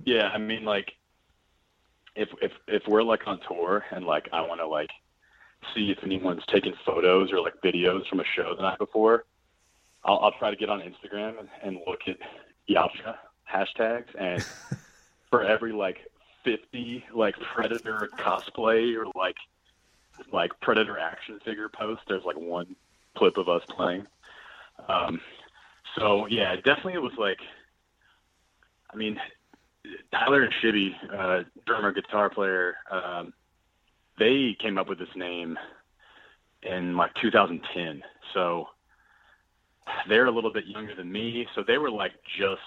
Yeah, 0.06 0.30
I 0.30 0.38
mean, 0.38 0.66
like, 0.66 0.94
if 2.16 2.30
if 2.42 2.52
if 2.68 2.88
we're 2.88 3.04
like 3.04 3.28
on 3.28 3.40
tour 3.48 3.86
and 3.92 4.04
like 4.06 4.30
I 4.34 4.42
want 4.42 4.62
to 4.62 4.68
like 4.68 4.90
see 5.76 5.92
if 5.92 6.04
anyone's 6.04 6.44
taking 6.48 6.74
photos 6.86 7.32
or 7.32 7.42
like 7.42 7.54
videos 7.64 8.08
from 8.08 8.20
a 8.20 8.26
show 8.36 8.56
the 8.56 8.64
night 8.64 8.80
before, 8.80 9.26
I'll, 10.04 10.18
I'll 10.20 10.32
try 10.32 10.50
to 10.50 10.56
get 10.56 10.70
on 10.70 10.80
Instagram 10.80 11.38
and, 11.40 11.50
and 11.62 11.80
look 11.86 12.00
at 12.08 12.18
Yautja 12.70 13.16
hashtags, 13.52 14.08
and 14.18 14.46
for 15.30 15.44
every 15.44 15.72
like 15.72 16.00
fifty 16.44 17.04
like 17.14 17.36
Predator 17.40 18.10
cosplay 18.18 18.96
or 18.96 19.06
like 19.16 19.38
like 20.32 20.52
Predator 20.62 20.98
action 20.98 21.40
figure 21.44 21.70
post, 21.70 22.02
there's 22.08 22.24
like 22.24 22.38
one 22.38 22.76
clip 23.16 23.38
of 23.38 23.50
us 23.50 23.64
playing. 23.70 24.06
Um, 24.88 25.20
so 25.98 26.26
yeah, 26.28 26.56
definitely 26.56 26.94
it 26.94 27.02
was 27.02 27.18
like, 27.18 27.40
I 28.92 28.96
mean, 28.96 29.20
Tyler 30.12 30.44
and 30.44 30.54
Shibby, 30.62 30.96
uh, 31.14 31.44
drummer, 31.66 31.92
guitar 31.92 32.30
player, 32.30 32.76
um, 32.92 33.34
they 34.18 34.56
came 34.60 34.78
up 34.78 34.90
with 34.90 35.00
this 35.00 35.16
name 35.16 35.58
in 36.64 36.96
like 36.98 37.14
2010. 37.22 38.04
So 38.34 38.68
they're 40.08 40.26
a 40.26 40.32
little 40.32 40.52
bit 40.52 40.66
younger 40.66 40.94
than 40.96 41.12
me. 41.12 41.48
So 41.56 41.64
they 41.66 41.78
were 41.78 41.90
like 41.90 42.12
just 42.38 42.62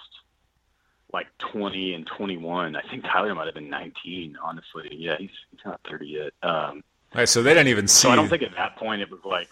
like 1.13 1.27
20 1.39 1.95
and 1.95 2.07
21. 2.07 2.75
I 2.77 2.81
think 2.91 3.05
Tyler 3.05 3.35
might 3.35 3.47
have 3.47 3.55
been 3.55 3.69
19, 3.71 4.37
honestly. 4.43 4.89
Yeah, 4.93 5.17
he's, 5.19 5.31
he's 5.51 5.61
not 5.65 5.81
30 5.89 6.07
yet. 6.07 6.33
Um, 6.43 6.83
All 7.15 7.19
right, 7.19 7.29
so 7.29 7.43
they 7.43 7.53
didn't 7.53 7.69
even 7.69 7.87
see. 7.89 8.03
so 8.03 8.11
I 8.11 8.17
don't 8.17 8.29
think 8.29 8.43
at 8.43 8.55
that 8.57 8.77
point 8.77 9.03
it 9.03 9.11
was 9.11 9.21
like, 9.25 9.49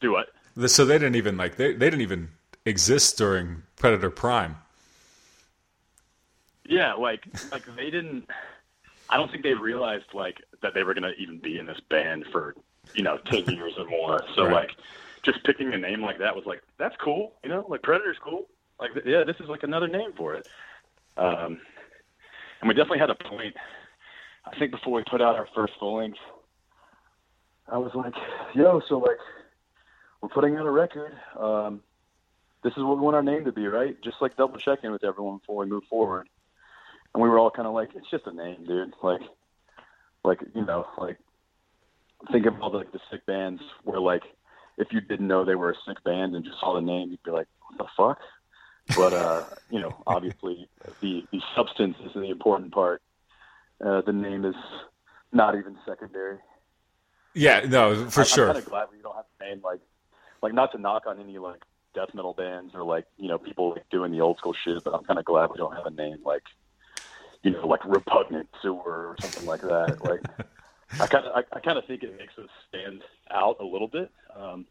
do 0.00 0.12
what? 0.12 0.28
so 0.70 0.84
they 0.84 0.98
didn't 0.98 1.16
even 1.16 1.36
like 1.36 1.56
they 1.56 1.72
they 1.72 1.86
didn't 1.88 2.02
even 2.02 2.28
exist 2.66 3.16
during 3.16 3.62
Predator 3.76 4.10
Prime. 4.10 4.56
Yeah, 6.66 6.94
like 6.94 7.24
like 7.50 7.64
they 7.76 7.90
didn't. 7.90 8.28
I 9.08 9.16
don't 9.16 9.30
think 9.30 9.42
they 9.42 9.54
realized 9.54 10.06
like 10.14 10.38
that 10.62 10.74
they 10.74 10.82
were 10.84 10.94
gonna 10.94 11.12
even 11.18 11.38
be 11.38 11.58
in 11.58 11.66
this 11.66 11.80
band 11.90 12.26
for 12.32 12.54
you 12.94 13.02
know 13.02 13.18
ten 13.30 13.44
years 13.46 13.74
or 13.78 13.86
more. 13.86 14.22
So 14.34 14.44
Right. 14.44 14.52
like, 14.52 14.70
just 15.22 15.42
picking 15.44 15.72
a 15.72 15.78
name 15.78 16.02
like 16.02 16.18
that 16.18 16.34
was 16.34 16.44
like 16.46 16.62
that's 16.78 16.96
cool. 16.96 17.34
You 17.42 17.50
know, 17.50 17.64
like 17.68 17.82
Predator's 17.82 18.18
cool. 18.22 18.46
Like 18.78 18.90
yeah, 19.04 19.24
this 19.24 19.36
is 19.40 19.48
like 19.48 19.62
another 19.62 19.88
name 19.88 20.12
for 20.16 20.34
it. 20.34 20.46
Um, 21.16 21.60
and 22.60 22.68
we 22.68 22.74
definitely 22.74 22.98
had 22.98 23.10
a 23.10 23.14
point. 23.14 23.54
I 24.44 24.58
think 24.58 24.72
before 24.72 24.94
we 24.94 25.04
put 25.08 25.22
out 25.22 25.36
our 25.36 25.48
first 25.54 25.74
full 25.78 25.98
length, 25.98 26.18
I 27.68 27.78
was 27.78 27.92
like, 27.94 28.14
yo, 28.54 28.80
so 28.88 28.98
like 28.98 29.18
we're 30.20 30.28
putting 30.28 30.56
out 30.56 30.66
a 30.66 30.70
record. 30.70 31.12
Um, 31.38 31.80
this 32.64 32.72
is 32.76 32.82
what 32.82 32.96
we 32.96 33.02
want 33.02 33.16
our 33.16 33.22
name 33.22 33.44
to 33.44 33.52
be, 33.52 33.66
right? 33.66 33.96
Just 34.02 34.16
like 34.20 34.36
double 34.36 34.58
checking 34.58 34.90
with 34.90 35.04
everyone 35.04 35.38
before 35.38 35.64
we 35.64 35.66
move 35.66 35.84
forward 35.88 36.28
and 37.14 37.22
we 37.22 37.28
were 37.28 37.38
all 37.38 37.50
kind 37.50 37.68
of 37.68 37.74
like, 37.74 37.90
it's 37.94 38.10
just 38.10 38.26
a 38.26 38.32
name, 38.32 38.64
dude. 38.66 38.94
Like, 39.02 39.20
like 40.24 40.40
you 40.54 40.64
know, 40.64 40.86
like 40.98 41.18
think 42.30 42.46
of 42.46 42.60
all 42.60 42.70
the, 42.70 42.78
like 42.78 42.92
the 42.92 43.00
sick 43.10 43.26
bands 43.26 43.60
where 43.84 44.00
like 44.00 44.22
if 44.78 44.88
you 44.92 45.00
didn't 45.00 45.26
know 45.26 45.44
they 45.44 45.56
were 45.56 45.70
a 45.70 45.74
sick 45.86 46.02
band 46.04 46.34
and 46.34 46.44
just 46.44 46.58
saw 46.60 46.74
the 46.74 46.80
name, 46.80 47.10
you'd 47.10 47.22
be 47.22 47.30
like, 47.30 47.48
what 47.68 47.78
the 47.78 47.86
fuck? 47.96 48.18
But 48.96 49.12
uh, 49.12 49.44
you 49.70 49.80
know, 49.80 49.94
obviously 50.06 50.68
the 51.00 51.24
the 51.30 51.40
substance 51.56 51.96
is 52.04 52.12
the 52.14 52.30
important 52.30 52.72
part. 52.72 53.02
uh, 53.84 54.00
the 54.02 54.12
name 54.12 54.44
is 54.44 54.54
not 55.32 55.56
even 55.56 55.76
secondary. 55.86 56.38
Yeah, 57.34 57.60
no, 57.60 58.08
for 58.10 58.20
I'm, 58.20 58.26
sure. 58.26 58.48
I'm 58.48 58.54
kind 58.54 58.64
of 58.64 58.70
glad 58.70 58.88
we 58.92 59.00
don't 59.02 59.14
have 59.16 59.24
a 59.40 59.44
name 59.44 59.60
like, 59.64 59.80
like 60.42 60.52
not 60.52 60.72
to 60.72 60.78
knock 60.78 61.06
on 61.06 61.18
any 61.18 61.38
like 61.38 61.62
death 61.94 62.12
metal 62.14 62.34
bands 62.34 62.74
or 62.74 62.82
like 62.84 63.06
you 63.16 63.28
know 63.28 63.38
people 63.38 63.70
like 63.70 63.88
doing 63.90 64.12
the 64.12 64.20
old 64.20 64.38
school 64.38 64.52
shit, 64.52 64.82
but 64.84 64.94
I'm 64.94 65.04
kind 65.04 65.18
of 65.18 65.24
glad 65.24 65.50
we 65.50 65.56
don't 65.56 65.74
have 65.74 65.86
a 65.86 65.90
name 65.90 66.18
like, 66.24 66.42
you 67.42 67.50
know, 67.50 67.66
like 67.66 67.84
repugnant 67.84 68.48
sewer 68.60 69.08
or 69.08 69.16
something 69.20 69.46
like 69.46 69.62
that. 69.62 70.04
like, 70.04 70.20
I 71.00 71.06
kind 71.06 71.26
of 71.26 71.32
I, 71.34 71.56
I 71.56 71.60
kind 71.60 71.78
of 71.78 71.86
think 71.86 72.02
it 72.02 72.16
makes 72.18 72.36
us 72.38 72.50
stand 72.68 73.02
out 73.30 73.56
a 73.60 73.64
little 73.64 73.88
bit, 73.88 74.10
um, 74.36 74.66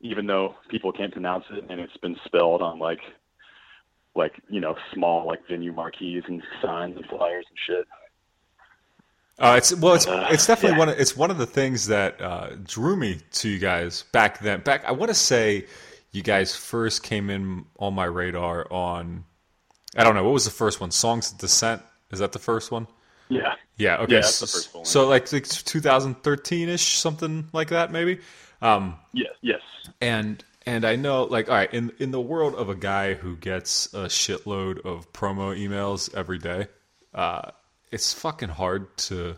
even 0.00 0.26
though 0.26 0.54
people 0.68 0.92
can't 0.92 1.12
pronounce 1.12 1.44
it 1.50 1.64
and 1.68 1.80
it's 1.80 1.96
been 1.98 2.16
spelled 2.24 2.62
on 2.62 2.78
like, 2.78 3.00
like 4.14 4.32
you 4.48 4.60
know, 4.60 4.76
small 4.92 5.26
like 5.26 5.40
venue 5.48 5.72
marquees 5.72 6.22
and 6.26 6.42
signs 6.62 6.96
and 6.96 7.06
flyers 7.06 7.46
and 7.48 7.58
shit. 7.66 7.86
Uh, 9.38 9.54
it's 9.56 9.74
well, 9.76 9.94
it's 9.94 10.06
Uh, 10.06 10.26
it's 10.30 10.46
definitely 10.46 10.74
yeah. 10.74 10.78
one. 10.78 10.88
Of, 10.88 10.98
it's 10.98 11.16
one 11.16 11.30
of 11.30 11.38
the 11.38 11.46
things 11.46 11.86
that 11.86 12.20
uh, 12.20 12.50
drew 12.64 12.96
me 12.96 13.20
to 13.32 13.48
you 13.48 13.58
guys 13.58 14.02
back 14.10 14.40
then. 14.40 14.60
Back, 14.60 14.84
I 14.84 14.92
want 14.92 15.10
to 15.10 15.14
say, 15.14 15.66
you 16.10 16.22
guys 16.22 16.56
first 16.56 17.04
came 17.04 17.30
in 17.30 17.64
on 17.78 17.94
my 17.94 18.04
radar 18.04 18.66
on. 18.72 19.24
I 19.96 20.04
don't 20.04 20.14
know 20.14 20.24
what 20.24 20.32
was 20.32 20.44
the 20.44 20.50
first 20.50 20.80
one. 20.80 20.90
Songs 20.90 21.32
of 21.32 21.38
Descent 21.38 21.82
is 22.10 22.18
that 22.18 22.32
the 22.32 22.38
first 22.38 22.70
one? 22.70 22.86
Yeah. 23.28 23.54
Yeah. 23.76 23.98
Okay. 23.98 24.14
Yeah, 24.14 24.20
that's 24.20 24.40
the 24.40 24.46
first 24.46 24.74
one. 24.74 24.84
So 24.84 25.06
like, 25.06 25.32
like 25.32 25.46
2013 25.46 26.68
ish, 26.68 26.98
something 26.98 27.48
like 27.52 27.68
that, 27.68 27.92
maybe. 27.92 28.20
Um, 28.60 28.96
Yeah. 29.12 29.28
Yes. 29.40 29.60
and 30.00 30.42
and 30.66 30.84
I 30.84 30.96
know 30.96 31.24
like 31.24 31.48
all 31.48 31.54
right 31.54 31.72
in 31.72 31.92
in 31.98 32.10
the 32.10 32.20
world 32.20 32.54
of 32.54 32.68
a 32.68 32.74
guy 32.74 33.14
who 33.14 33.36
gets 33.36 33.86
a 33.94 34.06
shitload 34.06 34.84
of 34.84 35.12
promo 35.12 35.56
emails 35.56 36.14
every 36.14 36.38
day, 36.38 36.68
uh, 37.14 37.50
it's 37.90 38.12
fucking 38.12 38.50
hard 38.50 38.96
to 38.98 39.36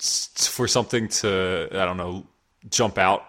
for 0.00 0.68
something 0.68 1.08
to 1.08 1.68
I 1.72 1.84
don't 1.84 1.96
know 1.96 2.26
jump 2.70 2.98
out. 2.98 3.24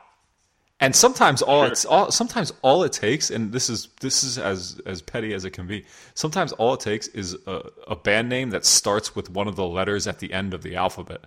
And 0.82 0.96
sometimes 0.96 1.42
all 1.42 1.64
it's 1.66 1.84
all 1.84 2.10
sometimes 2.10 2.54
all 2.62 2.84
it 2.84 2.94
takes, 2.94 3.30
and 3.32 3.52
this 3.52 3.70
is 3.70 3.90
this 4.00 4.24
is 4.24 4.38
as 4.38 4.80
as 4.86 5.02
petty 5.02 5.34
as 5.34 5.44
it 5.44 5.52
can 5.52 5.68
be. 5.68 5.86
Sometimes 6.14 6.54
all 6.54 6.74
it 6.74 6.80
takes 6.80 7.08
is 7.10 7.36
a, 7.48 7.64
a 7.88 7.96
band 7.98 8.30
name 8.30 8.52
that 8.52 8.66
starts 8.66 9.14
with 9.14 9.30
one 9.30 9.50
of 9.50 9.58
the 9.58 9.66
letters 9.66 10.08
at 10.08 10.20
the 10.20 10.32
end 10.32 10.54
of 10.54 10.62
the 10.64 10.78
alphabet. 10.78 11.26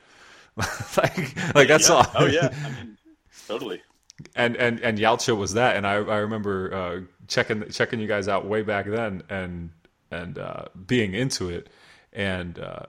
like 0.96 1.37
like 1.54 1.68
that's 1.68 1.88
yeah. 1.90 1.94
all. 1.94 2.06
Oh 2.14 2.26
yeah. 2.26 2.48
I 2.64 2.68
mean, 2.70 2.96
totally. 3.52 3.82
and 4.34 4.56
and 4.56 4.80
and 4.80 4.98
Yautja 4.98 5.36
was 5.36 5.54
that, 5.54 5.76
and 5.76 5.86
I 5.86 5.94
I 5.94 6.18
remember 6.18 6.74
uh, 6.74 7.00
checking 7.28 7.68
checking 7.70 8.00
you 8.00 8.08
guys 8.08 8.28
out 8.28 8.46
way 8.46 8.62
back 8.62 8.86
then, 8.86 9.22
and 9.28 9.70
and 10.10 10.38
uh, 10.38 10.64
being 10.86 11.14
into 11.14 11.50
it, 11.50 11.68
and 12.12 12.58
uh, 12.58 12.86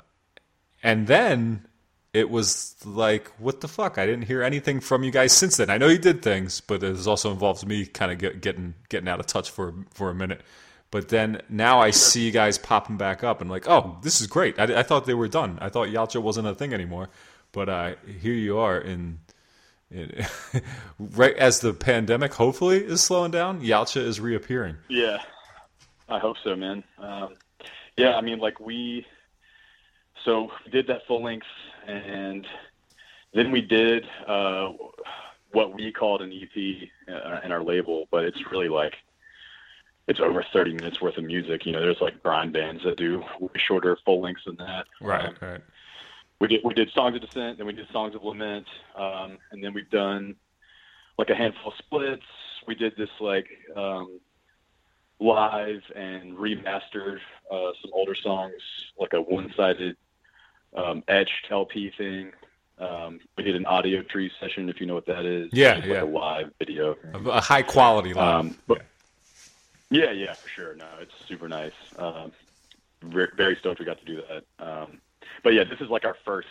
and 0.82 1.08
then 1.08 1.68
it 2.14 2.30
was 2.30 2.76
like 2.86 3.28
what 3.40 3.62
the 3.62 3.68
fuck? 3.68 3.98
I 3.98 4.06
didn't 4.06 4.26
hear 4.26 4.44
anything 4.44 4.80
from 4.80 5.04
you 5.04 5.12
guys 5.12 5.34
since 5.34 5.58
then. 5.58 5.70
I 5.70 5.78
know 5.78 5.88
you 5.88 5.98
did 5.98 6.22
things, 6.22 6.62
but 6.62 6.84
it 6.84 7.08
also 7.08 7.32
involved 7.32 7.66
me 7.66 7.86
kind 7.86 8.12
of 8.12 8.18
get, 8.20 8.42
getting 8.42 8.76
getting 8.90 9.10
out 9.10 9.20
of 9.20 9.26
touch 9.26 9.50
for 9.50 9.74
for 9.92 10.10
a 10.10 10.16
minute. 10.16 10.42
But 10.92 11.10
then 11.10 11.42
now 11.50 11.80
I 11.80 11.90
see 11.90 12.24
you 12.24 12.32
guys 12.32 12.60
popping 12.60 12.98
back 12.98 13.24
up, 13.24 13.42
and 13.42 13.50
like, 13.50 13.68
oh, 13.68 13.98
this 14.04 14.22
is 14.22 14.28
great. 14.28 14.60
I, 14.60 14.82
I 14.82 14.84
thought 14.84 15.08
they 15.08 15.16
were 15.16 15.28
done. 15.28 15.58
I 15.60 15.70
thought 15.70 15.88
Yautja 15.88 16.22
wasn't 16.22 16.48
a 16.48 16.54
thing 16.54 16.72
anymore, 16.72 17.10
but 17.52 17.68
uh, 17.68 17.96
here 18.22 18.36
you 18.36 18.60
are 18.60 18.78
in 18.78 19.18
it, 19.94 20.26
right 21.00 21.36
as 21.36 21.60
the 21.60 21.74
pandemic 21.74 22.34
hopefully 22.34 22.84
is 22.84 23.02
slowing 23.02 23.32
down, 23.32 23.62
Yautja 23.62 24.02
is 24.02 24.20
reappearing. 24.20 24.78
Yeah, 24.90 25.18
I 26.10 26.20
hope 26.20 26.38
so, 26.44 26.56
man. 26.56 26.84
Um, 26.98 27.36
yeah, 27.98 28.16
I 28.16 28.22
mean, 28.22 28.40
like 28.40 28.60
we, 28.60 29.06
so 30.26 30.52
we 30.66 30.72
did 30.72 30.88
that 30.88 31.06
full 31.08 31.24
length, 31.24 31.48
and 31.88 32.46
then 33.34 33.52
we 33.52 33.62
did 33.62 34.06
uh, 34.28 34.72
what 35.52 35.74
we 35.74 35.92
called 35.92 36.22
an 36.22 36.32
EP 36.32 36.90
uh, 37.08 37.40
in 37.44 37.52
our 37.52 37.64
label, 37.64 38.08
but 38.12 38.24
it's 38.26 38.40
really 38.52 38.70
like 38.70 38.96
it's 40.08 40.20
over 40.20 40.44
30 40.52 40.74
minutes 40.74 41.02
worth 41.02 41.18
of 41.18 41.24
music. 41.24 41.66
You 41.66 41.72
know, 41.72 41.80
there's 41.80 42.02
like 42.02 42.22
grind 42.22 42.54
bands 42.54 42.84
that 42.84 42.98
do 42.98 43.24
way 43.40 43.50
shorter 43.56 43.98
full 44.04 44.22
lengths 44.22 44.44
than 44.46 44.58
that. 44.58 44.86
Um, 45.02 45.08
right. 45.08 45.62
We 46.44 46.50
did 46.50 46.62
we 46.66 46.74
did 46.74 46.92
songs 46.92 47.16
of 47.16 47.22
descent, 47.22 47.58
then 47.58 47.68
we 47.68 47.72
did 47.72 47.90
songs 47.94 48.16
of 48.16 48.24
lament, 48.26 48.68
um, 48.98 49.38
and 49.54 49.64
then 49.64 49.74
we've 49.74 49.90
done 49.90 50.36
like 51.18 51.30
a 51.30 51.36
handful 51.36 51.72
of 51.72 51.78
splits. 51.78 52.26
We 52.68 52.76
did 52.76 52.98
this 52.98 53.10
like 53.22 53.48
um, 53.78 54.20
live 55.22 55.82
and 55.96 56.36
remastered 56.36 57.20
uh, 57.50 57.72
some 57.82 57.92
older 57.94 58.14
songs, 58.14 58.62
like 59.00 59.14
a 59.14 59.22
one-sided 59.22 59.96
um, 60.76 61.02
etched 61.08 61.48
LP 61.50 61.94
thing. 61.98 62.34
Um, 62.78 63.22
we 63.38 63.46
did 63.46 63.56
an 63.56 63.64
Audiotree 63.64 64.30
session, 64.42 64.68
if 64.68 64.82
you 64.82 64.86
know 64.86 64.96
what 64.96 65.06
that 65.06 65.24
is. 65.24 65.50
Yeah, 65.54 65.78
yeah. 65.86 65.94
Like 65.94 66.02
a 66.02 66.06
live 66.08 66.52
video. 66.60 66.98
A, 67.14 67.40
high 67.40 67.62
quality 67.62 68.14
live. 68.14 68.48
Um, 68.48 68.58
but 68.68 68.82
yeah, 69.90 70.12
yeah, 70.12 70.34
for 70.34 70.50
sure. 70.50 70.76
No, 70.76 70.88
it's 71.00 71.14
super 71.26 71.48
nice. 71.48 71.72
Um, 71.98 72.34
very, 73.02 73.30
very 73.38 73.56
stoked 73.56 73.80
we 73.80 73.86
got 73.86 74.00
to 74.00 74.06
do 74.06 74.22
that. 74.28 74.44
Um, 74.60 75.00
but 75.44 75.54
yeah, 75.54 75.64
this 75.64 75.80
is 75.80 75.90
like 75.90 76.06
our 76.06 76.16
first 76.26 76.48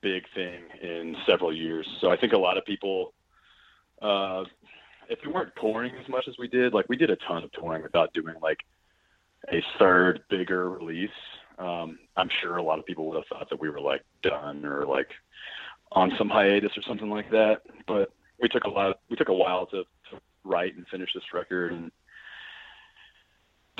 big 0.00 0.24
thing 0.34 0.62
in 0.82 1.16
several 1.26 1.54
years. 1.54 1.86
So 2.00 2.10
I 2.10 2.16
think 2.16 2.32
a 2.32 2.38
lot 2.38 2.56
of 2.56 2.64
people, 2.64 3.12
uh, 4.00 4.44
if 5.08 5.18
we 5.24 5.32
weren't 5.32 5.52
touring 5.60 5.94
as 5.96 6.08
much 6.08 6.24
as 6.28 6.34
we 6.38 6.48
did, 6.48 6.72
like 6.72 6.86
we 6.88 6.96
did 6.96 7.10
a 7.10 7.16
ton 7.16 7.44
of 7.44 7.52
touring 7.52 7.82
without 7.82 8.12
doing 8.12 8.34
like 8.42 8.58
a 9.52 9.62
third 9.78 10.22
bigger 10.28 10.70
release. 10.70 11.10
Um, 11.58 11.98
I'm 12.16 12.30
sure 12.40 12.56
a 12.56 12.62
lot 12.62 12.78
of 12.78 12.86
people 12.86 13.06
would 13.06 13.16
have 13.16 13.26
thought 13.26 13.50
that 13.50 13.60
we 13.60 13.68
were 13.68 13.80
like 13.80 14.02
done 14.22 14.64
or 14.64 14.86
like 14.86 15.08
on 15.92 16.12
some 16.16 16.28
hiatus 16.28 16.72
or 16.76 16.82
something 16.82 17.10
like 17.10 17.30
that. 17.30 17.62
But 17.86 18.12
we 18.40 18.48
took 18.48 18.64
a 18.64 18.70
lot. 18.70 19.00
We 19.10 19.16
took 19.16 19.28
a 19.28 19.34
while 19.34 19.66
to, 19.66 19.82
to 19.82 20.20
write 20.44 20.76
and 20.76 20.86
finish 20.88 21.10
this 21.14 21.24
record, 21.34 21.72
and 21.72 21.90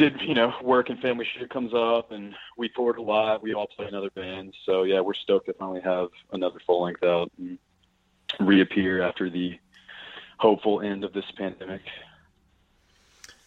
did 0.01 0.21
you 0.23 0.35
know 0.35 0.55
work 0.63 0.89
and 0.89 0.99
family 1.01 1.27
shit 1.27 1.51
comes 1.51 1.73
up, 1.75 2.11
and 2.11 2.35
we 2.57 2.71
toured 2.71 2.97
a 2.97 3.03
lot. 3.03 3.43
We 3.43 3.53
all 3.55 3.67
play 3.67 3.87
in 3.87 3.95
other 3.95 4.11
bands, 4.11 4.57
so 4.65 4.83
yeah, 4.85 5.01
we're 5.01 5.15
stoked 5.15 5.47
to 5.47 5.53
finally 5.53 5.83
have 5.83 6.09
another 6.33 6.59
full 6.67 6.83
length 6.83 7.03
out 7.05 7.31
and 7.39 7.59
reappear 8.41 9.03
after 9.03 9.29
the 9.29 9.59
hopeful 10.39 10.81
end 10.81 11.05
of 11.05 11.13
this 11.13 11.27
pandemic. 11.37 11.83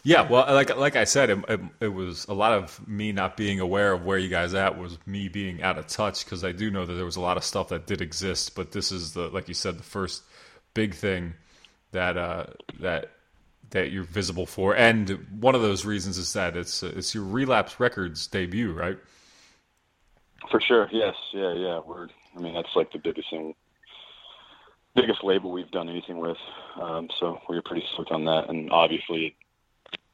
yeah, 0.04 0.28
well, 0.30 0.46
like 0.54 0.74
like 0.76 0.94
I 0.94 1.04
said, 1.04 1.30
it, 1.30 1.38
it, 1.48 1.60
it 1.80 1.88
was 1.88 2.26
a 2.26 2.34
lot 2.34 2.52
of 2.52 2.86
me 2.86 3.10
not 3.10 3.36
being 3.36 3.58
aware 3.58 3.92
of 3.92 4.04
where 4.04 4.16
you 4.16 4.28
guys 4.28 4.54
at 4.54 4.78
was 4.78 4.96
me 5.06 5.28
being 5.28 5.60
out 5.60 5.76
of 5.76 5.88
touch 5.88 6.24
because 6.24 6.44
I 6.44 6.52
do 6.52 6.70
know 6.70 6.86
that 6.86 6.94
there 6.94 7.04
was 7.04 7.16
a 7.16 7.20
lot 7.20 7.36
of 7.36 7.42
stuff 7.42 7.68
that 7.70 7.86
did 7.86 8.00
exist, 8.00 8.54
but 8.54 8.70
this 8.70 8.92
is 8.92 9.12
the 9.12 9.28
like 9.28 9.48
you 9.48 9.54
said 9.54 9.76
the 9.76 9.82
first 9.82 10.22
big 10.72 10.94
thing 10.94 11.34
that 11.90 12.16
uh, 12.16 12.46
that 12.78 13.10
that 13.74 13.90
you're 13.90 14.04
visible 14.04 14.46
for, 14.46 14.76
and 14.76 15.26
one 15.40 15.56
of 15.56 15.60
those 15.60 15.84
reasons 15.84 16.16
is 16.16 16.32
that 16.32 16.56
it's 16.56 16.84
it's 16.84 17.12
your 17.12 17.24
Relapse 17.24 17.80
Records 17.80 18.28
debut, 18.28 18.72
right? 18.72 18.96
For 20.48 20.60
sure, 20.60 20.88
yes, 20.92 21.16
yeah, 21.32 21.52
yeah. 21.54 21.80
We're, 21.84 22.06
I 22.36 22.40
mean, 22.40 22.54
that's 22.54 22.68
like 22.76 22.92
the 22.92 23.00
biggest 23.00 23.28
thing, 23.30 23.52
biggest 24.94 25.24
label 25.24 25.50
we've 25.50 25.70
done 25.72 25.88
anything 25.88 26.18
with. 26.18 26.36
Um, 26.80 27.08
so 27.18 27.40
we're 27.48 27.62
pretty 27.62 27.84
stoked 27.92 28.12
on 28.12 28.24
that, 28.26 28.48
and 28.48 28.70
obviously, 28.70 29.34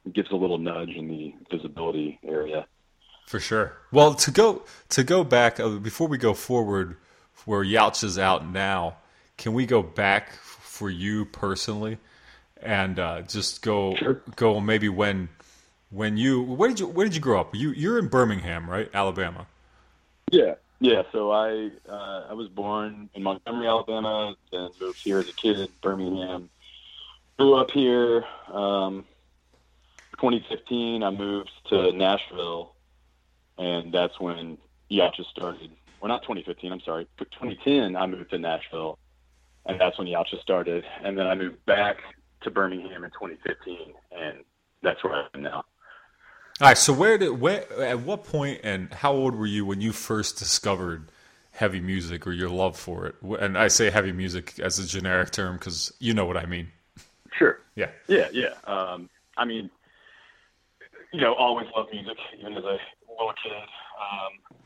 it 0.06 0.14
gives 0.14 0.30
a 0.30 0.36
little 0.36 0.58
nudge 0.58 0.96
in 0.96 1.08
the 1.08 1.34
visibility 1.50 2.18
area. 2.24 2.66
For 3.26 3.40
sure. 3.40 3.76
Well, 3.92 4.14
to 4.14 4.30
go 4.30 4.62
to 4.88 5.04
go 5.04 5.22
back 5.22 5.60
uh, 5.60 5.68
before 5.68 6.08
we 6.08 6.16
go 6.16 6.32
forward, 6.32 6.96
where 7.44 7.62
Yalch 7.62 8.02
is 8.04 8.18
out 8.18 8.48
now, 8.48 8.96
can 9.36 9.52
we 9.52 9.66
go 9.66 9.82
back 9.82 10.32
for 10.32 10.88
you 10.88 11.26
personally, 11.26 11.98
and 12.62 12.98
uh, 12.98 13.22
just 13.22 13.62
go 13.62 13.94
Sure. 13.96 14.20
go 14.36 14.60
maybe 14.60 14.88
when 14.88 15.28
when 15.90 16.16
you 16.16 16.42
where 16.42 16.68
did 16.68 16.80
you 16.80 16.86
where 16.86 17.06
did 17.06 17.14
you 17.14 17.20
grow 17.20 17.40
up? 17.40 17.54
You 17.54 17.70
you're 17.70 17.98
in 17.98 18.08
Birmingham, 18.08 18.68
right, 18.68 18.88
Alabama? 18.94 19.46
Yeah, 20.30 20.54
yeah. 20.80 21.02
So 21.12 21.30
I 21.32 21.70
uh, 21.88 22.26
I 22.30 22.34
was 22.34 22.48
born 22.48 23.10
in 23.14 23.22
Montgomery, 23.22 23.66
Alabama, 23.66 24.34
then 24.52 24.70
moved 24.80 24.98
here 25.02 25.18
as 25.18 25.28
a 25.28 25.32
kid, 25.32 25.68
Birmingham. 25.82 26.50
Grew 27.38 27.54
up 27.54 27.70
here. 27.70 28.24
Um, 28.52 29.04
2015, 30.18 31.02
I 31.02 31.10
moved 31.10 31.50
to 31.70 31.92
Nashville, 31.92 32.74
and 33.56 33.92
that's 33.92 34.20
when 34.20 34.58
Yautja 34.90 35.24
started. 35.30 35.70
Well, 36.00 36.08
not 36.08 36.22
2015. 36.22 36.70
I'm 36.72 36.80
sorry. 36.80 37.06
But 37.16 37.30
2010, 37.30 37.96
I 37.96 38.06
moved 38.06 38.30
to 38.30 38.38
Nashville, 38.38 38.98
and 39.64 39.80
that's 39.80 39.96
when 39.98 40.06
Yautja 40.06 40.40
started. 40.42 40.84
And 41.02 41.16
then 41.16 41.26
I 41.26 41.34
moved 41.34 41.64
back 41.64 41.98
to 42.42 42.50
Birmingham 42.50 43.04
in 43.04 43.10
2015, 43.10 43.94
and 44.12 44.38
that's 44.82 45.02
where 45.04 45.14
I 45.14 45.26
am 45.34 45.42
now. 45.42 45.64
All 46.60 46.68
right. 46.68 46.78
So 46.78 46.92
where 46.92 47.16
did 47.16 47.40
where 47.40 47.64
at 47.82 48.00
what 48.00 48.24
point 48.24 48.60
and 48.64 48.92
how 48.92 49.12
old 49.12 49.34
were 49.34 49.46
you 49.46 49.64
when 49.64 49.80
you 49.80 49.92
first 49.92 50.38
discovered 50.38 51.10
heavy 51.52 51.80
music 51.80 52.26
or 52.26 52.32
your 52.32 52.50
love 52.50 52.76
for 52.76 53.06
it? 53.06 53.14
And 53.22 53.56
I 53.56 53.68
say 53.68 53.88
heavy 53.90 54.12
music 54.12 54.58
as 54.60 54.78
a 54.78 54.86
generic 54.86 55.30
term 55.30 55.56
because 55.56 55.92
you 56.00 56.12
know 56.12 56.26
what 56.26 56.36
I 56.36 56.44
mean. 56.44 56.68
Sure. 57.38 57.60
Yeah. 57.76 57.90
Yeah, 58.08 58.28
yeah. 58.32 58.54
Um, 58.64 59.08
I 59.38 59.46
mean, 59.46 59.70
you 61.12 61.20
know, 61.20 61.34
always 61.34 61.66
loved 61.74 61.92
music, 61.92 62.18
even 62.38 62.52
as 62.52 62.64
a 62.64 62.78
little 63.08 63.32
kid. 63.42 63.52
Um, 63.52 64.56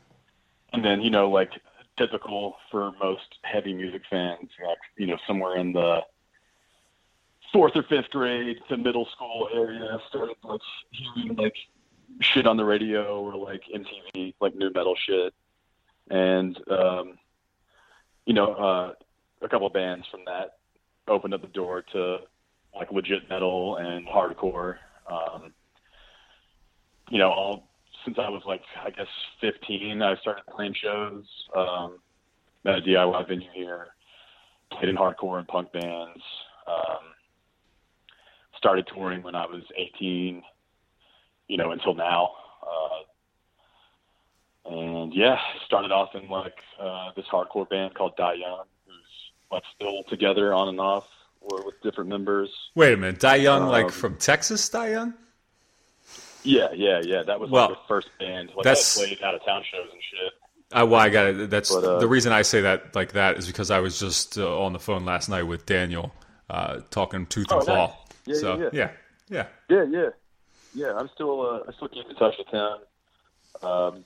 and 0.73 0.83
then 0.83 1.01
you 1.01 1.09
know, 1.09 1.29
like 1.29 1.51
typical 1.97 2.57
for 2.69 2.91
most 3.01 3.35
heavy 3.43 3.73
music 3.73 4.01
fans, 4.09 4.49
like 4.65 4.77
you 4.97 5.07
know, 5.07 5.17
somewhere 5.25 5.57
in 5.57 5.71
the 5.71 6.01
fourth 7.55 7.71
or 7.73 7.83
fifth 7.83 8.09
grade 8.11 8.57
to 8.67 8.75
middle 8.75 9.07
school 9.15 9.47
area, 9.53 9.97
started 10.09 10.35
like 10.43 10.59
hearing 10.91 11.37
like 11.37 11.55
shit 12.19 12.45
on 12.45 12.57
the 12.57 12.65
radio 12.65 13.21
or 13.21 13.33
like 13.37 13.61
MTV, 13.73 14.33
like 14.41 14.53
nu 14.55 14.69
metal 14.75 14.93
shit, 15.07 15.33
and 16.09 16.59
um, 16.69 17.17
you 18.25 18.33
know, 18.33 18.53
uh, 18.53 18.91
a 19.41 19.47
couple 19.47 19.67
of 19.67 19.71
bands 19.71 20.05
from 20.11 20.19
that 20.25 20.57
opened 21.07 21.33
up 21.33 21.41
the 21.41 21.47
door 21.47 21.81
to 21.93 22.17
like 22.75 22.91
legit 22.91 23.29
metal 23.29 23.77
and 23.77 24.05
hardcore. 24.05 24.75
Um, 25.09 25.53
you 27.09 27.19
know, 27.19 27.31
all 27.31 27.69
since 28.03 28.17
I 28.19 28.27
was 28.27 28.43
like 28.45 28.63
I 28.83 28.89
guess 28.89 29.07
15, 29.39 30.01
I 30.01 30.17
started 30.17 30.43
playing 30.53 30.73
shows. 30.73 31.23
Um, 31.55 31.99
at 32.65 32.79
a 32.79 32.81
DIY 32.81 33.27
venue 33.29 33.47
here, 33.53 33.87
played 34.71 34.89
in 34.89 34.97
hardcore 34.97 35.37
and 35.37 35.47
punk 35.47 35.71
bands. 35.71 36.21
Um, 36.67 37.14
started 38.65 38.87
touring 38.91 39.21
when 39.21 39.35
I 39.35 39.45
was 39.45 39.61
18, 39.77 40.41
you 41.47 41.57
know, 41.57 41.69
until 41.69 41.93
now. 41.93 42.31
Uh, 44.65 44.71
and 44.71 45.13
yeah, 45.13 45.37
started 45.67 45.91
off 45.91 46.15
in 46.15 46.27
like 46.29 46.55
uh, 46.79 47.11
this 47.15 47.25
hardcore 47.27 47.69
band 47.69 47.93
called 47.93 48.17
Die 48.17 48.33
Young, 48.33 48.63
who's 48.87 48.95
like 49.51 49.61
still 49.75 50.01
together 50.09 50.51
on 50.51 50.67
and 50.69 50.79
off 50.79 51.07
or 51.41 51.63
with 51.63 51.75
different 51.83 52.09
members. 52.09 52.49
Wait 52.73 52.93
a 52.93 52.97
minute, 52.97 53.19
Die 53.19 53.35
Young, 53.35 53.63
Um, 53.63 53.69
like 53.69 53.91
from 53.91 54.17
Texas, 54.17 54.67
Die 54.69 54.89
Young? 54.89 55.13
Yeah, 56.41 56.69
yeah, 56.73 57.01
yeah. 57.03 57.21
That 57.21 57.39
was 57.39 57.51
Well, 57.51 57.69
like 57.69 57.77
the 57.77 57.87
first 57.87 58.07
band. 58.19 58.49
Like 58.55 58.63
that's- 58.63 58.97
I 58.99 59.05
played 59.05 59.21
out 59.21 59.35
of 59.35 59.45
town 59.45 59.63
shows 59.71 59.89
and 59.91 60.01
shit. 60.01 60.33
I, 60.71 60.81
well, 60.83 60.99
I 60.99 61.09
got 61.09 61.27
it. 61.27 61.49
That's 61.51 61.69
But, 61.73 61.83
uh, 61.83 61.99
the 61.99 62.07
reason 62.07 62.33
I 62.33 62.41
say 62.41 62.61
that 62.61 62.95
like 62.95 63.11
that 63.11 63.37
is 63.37 63.45
because 63.45 63.69
I 63.69 63.79
was 63.79 63.99
just 63.99 64.39
uh, 64.39 64.59
on 64.63 64.73
the 64.73 64.79
phone 64.79 65.05
last 65.05 65.29
night 65.29 65.43
with 65.43 65.67
Daniel, 65.67 66.11
uh, 66.49 66.79
talking 66.89 67.27
tooth 67.27 67.51
and 67.51 67.61
Oh, 67.61 67.63
claw. 67.65 67.75
nice. 67.87 67.95
Yeah, 68.25 68.35
so 68.39 68.57
yeah, 68.57 68.69
yeah, 68.73 68.91
yeah. 69.29 69.47
Yeah, 69.69 69.83
yeah, 69.89 70.09
yeah. 70.73 70.93
I'm 70.95 71.09
still, 71.13 71.41
uh, 71.41 71.59
I 71.69 71.73
still 71.73 71.87
keep 71.89 72.09
in 72.09 72.15
touch 72.15 72.35
with 72.37 72.47
him. 72.47 73.67
Um, 73.67 74.05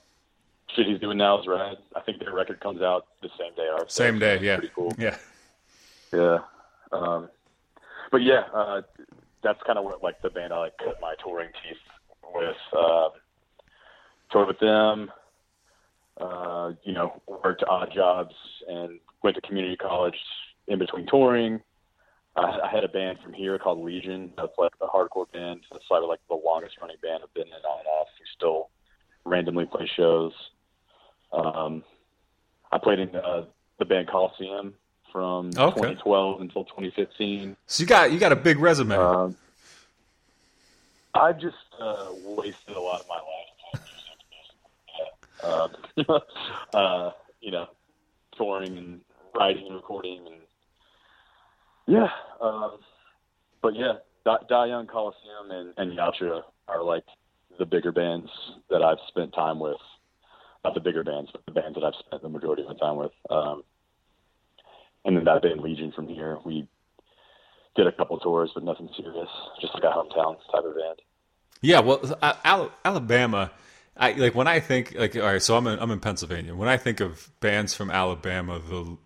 shit 0.75 0.87
he's 0.87 0.99
doing 0.99 1.17
now 1.17 1.39
is 1.39 1.47
rad. 1.47 1.77
I 1.95 2.01
think 2.01 2.19
their 2.19 2.33
record 2.33 2.59
comes 2.59 2.81
out 2.81 3.07
the 3.21 3.29
same 3.37 3.53
day. 3.55 3.67
Ours 3.71 3.93
Same 3.93 4.19
day. 4.19 4.39
Yeah, 4.41 4.57
Pretty 4.57 4.73
cool. 4.75 4.93
yeah. 4.97 5.17
Yeah. 6.13 6.39
Um, 6.91 7.29
but 8.11 8.21
yeah, 8.21 8.43
uh, 8.53 8.81
that's 9.43 9.61
kind 9.65 9.77
of 9.77 9.85
what 9.85 10.03
like 10.03 10.21
the 10.21 10.29
band 10.29 10.53
I 10.53 10.57
like 10.59 10.77
cut 10.77 10.99
my 11.01 11.13
touring 11.23 11.49
teeth 11.63 11.77
with. 12.33 12.55
Uh, 12.73 13.09
toured 14.31 14.47
with 14.47 14.59
them. 14.59 15.11
Uh, 16.19 16.73
you 16.83 16.91
know, 16.93 17.21
worked 17.27 17.63
odd 17.69 17.91
jobs 17.93 18.35
and 18.67 18.99
went 19.23 19.35
to 19.35 19.41
community 19.41 19.77
college 19.77 20.17
in 20.67 20.77
between 20.77 21.07
touring. 21.07 21.61
I, 22.39 22.67
I 22.67 22.69
had 22.71 22.83
a 22.83 22.87
band 22.87 23.19
from 23.23 23.33
here 23.33 23.57
called 23.59 23.83
Legion. 23.83 24.31
That's 24.37 24.57
like 24.57 24.71
a 24.81 24.87
hardcore 24.87 25.31
band. 25.31 25.61
That's 25.71 25.85
like, 25.89 26.03
like 26.03 26.19
the 26.29 26.35
longest 26.35 26.77
running 26.81 26.97
band 27.01 27.21
I've 27.23 27.33
been 27.33 27.47
in 27.47 27.53
on 27.53 27.79
and 27.79 27.87
off. 27.87 28.07
We 28.19 28.25
still 28.35 28.69
randomly 29.25 29.65
play 29.65 29.89
shows. 29.95 30.33
Um, 31.31 31.83
I 32.71 32.77
played 32.77 32.99
in 32.99 33.15
uh, 33.15 33.45
the 33.77 33.85
band 33.85 34.07
Coliseum 34.07 34.73
from 35.11 35.47
Okay. 35.57 35.81
2012 35.81 36.41
until 36.41 36.63
2015. 36.65 37.55
So 37.67 37.81
you 37.81 37.87
got 37.87 38.11
you 38.11 38.19
got 38.19 38.31
a 38.31 38.35
big 38.35 38.59
resume. 38.59 38.95
Um, 38.95 39.35
I've 41.13 41.39
just 41.39 41.55
uh, 41.79 42.09
wasted 42.23 42.75
a 42.75 42.79
lot 42.79 43.01
of 43.01 43.07
my 43.07 43.15
life. 43.15 43.23
Uh, 45.41 45.69
uh, 46.73 47.11
you 47.39 47.49
know, 47.49 47.65
touring 48.35 48.77
and 48.77 48.99
writing 49.33 49.67
and 49.67 49.75
recording 49.75 50.19
and 50.27 50.35
yeah. 51.89 52.07
Um, 52.39 52.77
but 53.61 53.75
yeah, 53.75 53.93
Die 54.25 54.65
Young, 54.67 54.87
Coliseum, 54.87 55.51
and, 55.51 55.73
and 55.77 55.97
Yautja 55.97 56.43
are 56.67 56.83
like 56.83 57.03
the 57.57 57.65
bigger 57.65 57.91
bands 57.91 58.29
that 58.69 58.81
I've 58.81 58.99
spent 59.07 59.33
time 59.33 59.59
with. 59.59 59.77
Not 60.63 60.73
the 60.73 60.81
bigger 60.81 61.03
bands, 61.03 61.29
but 61.31 61.45
the 61.45 61.51
bands 61.59 61.75
that 61.75 61.83
I've 61.85 61.93
spent 62.05 62.21
the 62.21 62.29
majority 62.29 62.63
of 62.63 62.67
my 62.69 62.75
time 62.75 62.97
with. 62.97 63.11
Um, 63.29 63.63
and 65.05 65.17
then 65.17 65.23
that 65.23 65.41
band 65.41 65.61
Legion 65.61 65.91
from 65.93 66.07
here, 66.07 66.37
we 66.45 66.67
did 67.75 67.87
a 67.87 67.91
couple 67.91 68.19
tours, 68.19 68.51
but 68.53 68.63
nothing 68.63 68.89
serious. 68.95 69.29
Just 69.61 69.73
like 69.73 69.83
a 69.83 69.87
hometown 69.87 70.35
type 70.51 70.65
of 70.65 70.75
band. 70.75 71.01
Yeah, 71.61 71.79
well, 71.79 72.01
Al- 72.43 72.71
Alabama. 72.83 73.51
I 73.95 74.13
like 74.13 74.35
when 74.35 74.47
I 74.47 74.59
think 74.59 74.95
like 74.95 75.15
all 75.15 75.23
right. 75.23 75.41
So 75.41 75.57
I'm 75.57 75.67
in 75.67 75.79
I'm 75.79 75.91
in 75.91 75.99
Pennsylvania. 75.99 76.55
When 76.55 76.69
I 76.69 76.77
think 76.77 77.01
of 77.01 77.29
bands 77.41 77.73
from 77.73 77.91
Alabama, 77.91 78.59
the 78.59 78.97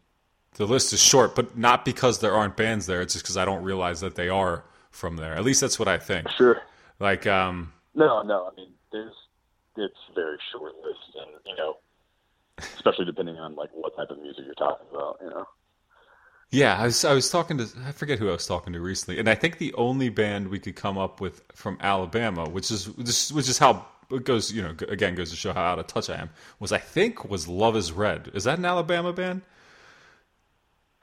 the 0.55 0.65
list 0.65 0.93
is 0.93 1.01
short, 1.01 1.35
but 1.35 1.57
not 1.57 1.85
because 1.85 2.19
there 2.19 2.33
aren't 2.33 2.55
bands 2.55 2.85
there. 2.85 3.01
It's 3.01 3.13
just 3.13 3.25
because 3.25 3.37
I 3.37 3.45
don't 3.45 3.63
realize 3.63 4.01
that 4.01 4.15
they 4.15 4.29
are 4.29 4.63
from 4.91 5.17
there. 5.17 5.33
At 5.35 5.43
least 5.43 5.61
that's 5.61 5.79
what 5.79 5.87
I 5.87 5.97
think. 5.97 6.29
Sure. 6.29 6.61
Like, 6.99 7.25
um, 7.27 7.73
No, 7.95 8.21
no. 8.21 8.49
I 8.51 8.55
mean, 8.55 8.69
there's 8.91 9.13
it's 9.77 9.97
very 10.13 10.37
short 10.51 10.73
list, 10.83 10.99
and 11.19 11.31
you 11.45 11.55
know, 11.55 11.77
especially 12.57 13.05
depending 13.05 13.37
on 13.37 13.55
like 13.55 13.69
what 13.73 13.95
type 13.95 14.09
of 14.09 14.19
music 14.19 14.45
you're 14.45 14.53
talking 14.53 14.85
about. 14.91 15.17
You 15.21 15.29
know. 15.29 15.47
yeah, 16.51 16.77
I 16.79 16.85
was 16.85 17.03
I 17.03 17.13
was 17.13 17.29
talking 17.29 17.57
to 17.57 17.67
I 17.85 17.91
forget 17.91 18.19
who 18.19 18.29
I 18.29 18.33
was 18.33 18.45
talking 18.45 18.73
to 18.73 18.79
recently, 18.79 19.19
and 19.19 19.27
I 19.27 19.35
think 19.35 19.57
the 19.57 19.73
only 19.73 20.09
band 20.09 20.49
we 20.49 20.59
could 20.59 20.75
come 20.75 20.97
up 20.97 21.19
with 21.19 21.41
from 21.53 21.77
Alabama, 21.81 22.47
which 22.47 22.69
is 22.71 22.89
which, 22.89 23.29
which 23.29 23.49
is 23.49 23.57
how 23.57 23.85
it 24.11 24.23
goes. 24.23 24.51
You 24.51 24.61
know, 24.61 24.75
again 24.87 25.15
goes 25.15 25.31
to 25.31 25.35
show 25.35 25.53
how 25.53 25.63
out 25.63 25.79
of 25.79 25.87
touch 25.87 26.09
I 26.09 26.15
am. 26.17 26.29
Was 26.59 26.71
I 26.71 26.77
think 26.77 27.27
was 27.29 27.47
Love 27.47 27.75
Is 27.75 27.91
Red. 27.91 28.29
Is 28.35 28.43
that 28.43 28.59
an 28.59 28.65
Alabama 28.65 29.11
band? 29.11 29.41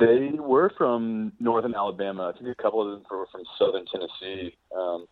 They 0.00 0.30
were 0.38 0.70
from 0.76 1.32
northern 1.38 1.74
Alabama. 1.74 2.32
I 2.34 2.38
think 2.38 2.48
a 2.58 2.60
couple 2.60 2.82
of 2.82 2.88
them 2.98 3.06
were 3.10 3.26
from 3.30 3.42
southern 3.58 3.84
Tennessee. 3.86 4.56
Um, 4.76 5.06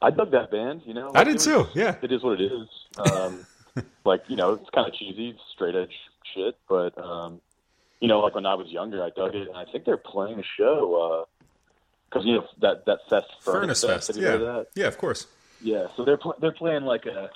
I 0.00 0.10
dug 0.10 0.32
that 0.32 0.50
band. 0.50 0.82
You 0.84 0.94
know, 0.94 1.12
I 1.14 1.22
did 1.24 1.36
it 1.36 1.40
too, 1.40 1.66
yeah. 1.74 1.94
it 2.02 2.10
is 2.10 2.22
what 2.24 2.40
it 2.40 2.50
is. 2.50 2.68
Um, 2.98 3.46
like 4.04 4.22
you 4.28 4.36
know, 4.36 4.54
it's 4.54 4.70
kind 4.70 4.88
of 4.88 4.94
cheesy, 4.94 5.36
straight 5.54 5.74
edge 5.76 5.94
shit. 6.34 6.56
But 6.68 6.96
um, 6.98 7.40
you 8.00 8.08
know, 8.08 8.20
like 8.20 8.34
when 8.34 8.46
I 8.46 8.54
was 8.54 8.68
younger, 8.68 9.02
I 9.04 9.10
dug 9.10 9.34
it, 9.34 9.46
and 9.48 9.56
I 9.56 9.64
think 9.70 9.84
they're 9.84 9.96
playing 9.96 10.40
a 10.40 10.44
show 10.58 11.28
because 12.08 12.26
you 12.26 12.34
know 12.36 12.46
that 12.60 12.84
that 12.86 12.98
fest, 13.08 13.26
Furnace 13.40 13.84
Fest. 13.84 14.16
You 14.16 14.22
Yeah, 14.22 14.28
heard 14.30 14.42
of 14.42 14.54
that? 14.56 14.66
yeah, 14.74 14.86
of 14.88 14.98
course. 14.98 15.26
Yeah, 15.60 15.86
so 15.96 16.04
they're 16.04 16.16
pl- 16.16 16.34
they're 16.40 16.52
playing 16.52 16.82
like 16.84 17.06
a. 17.06 17.30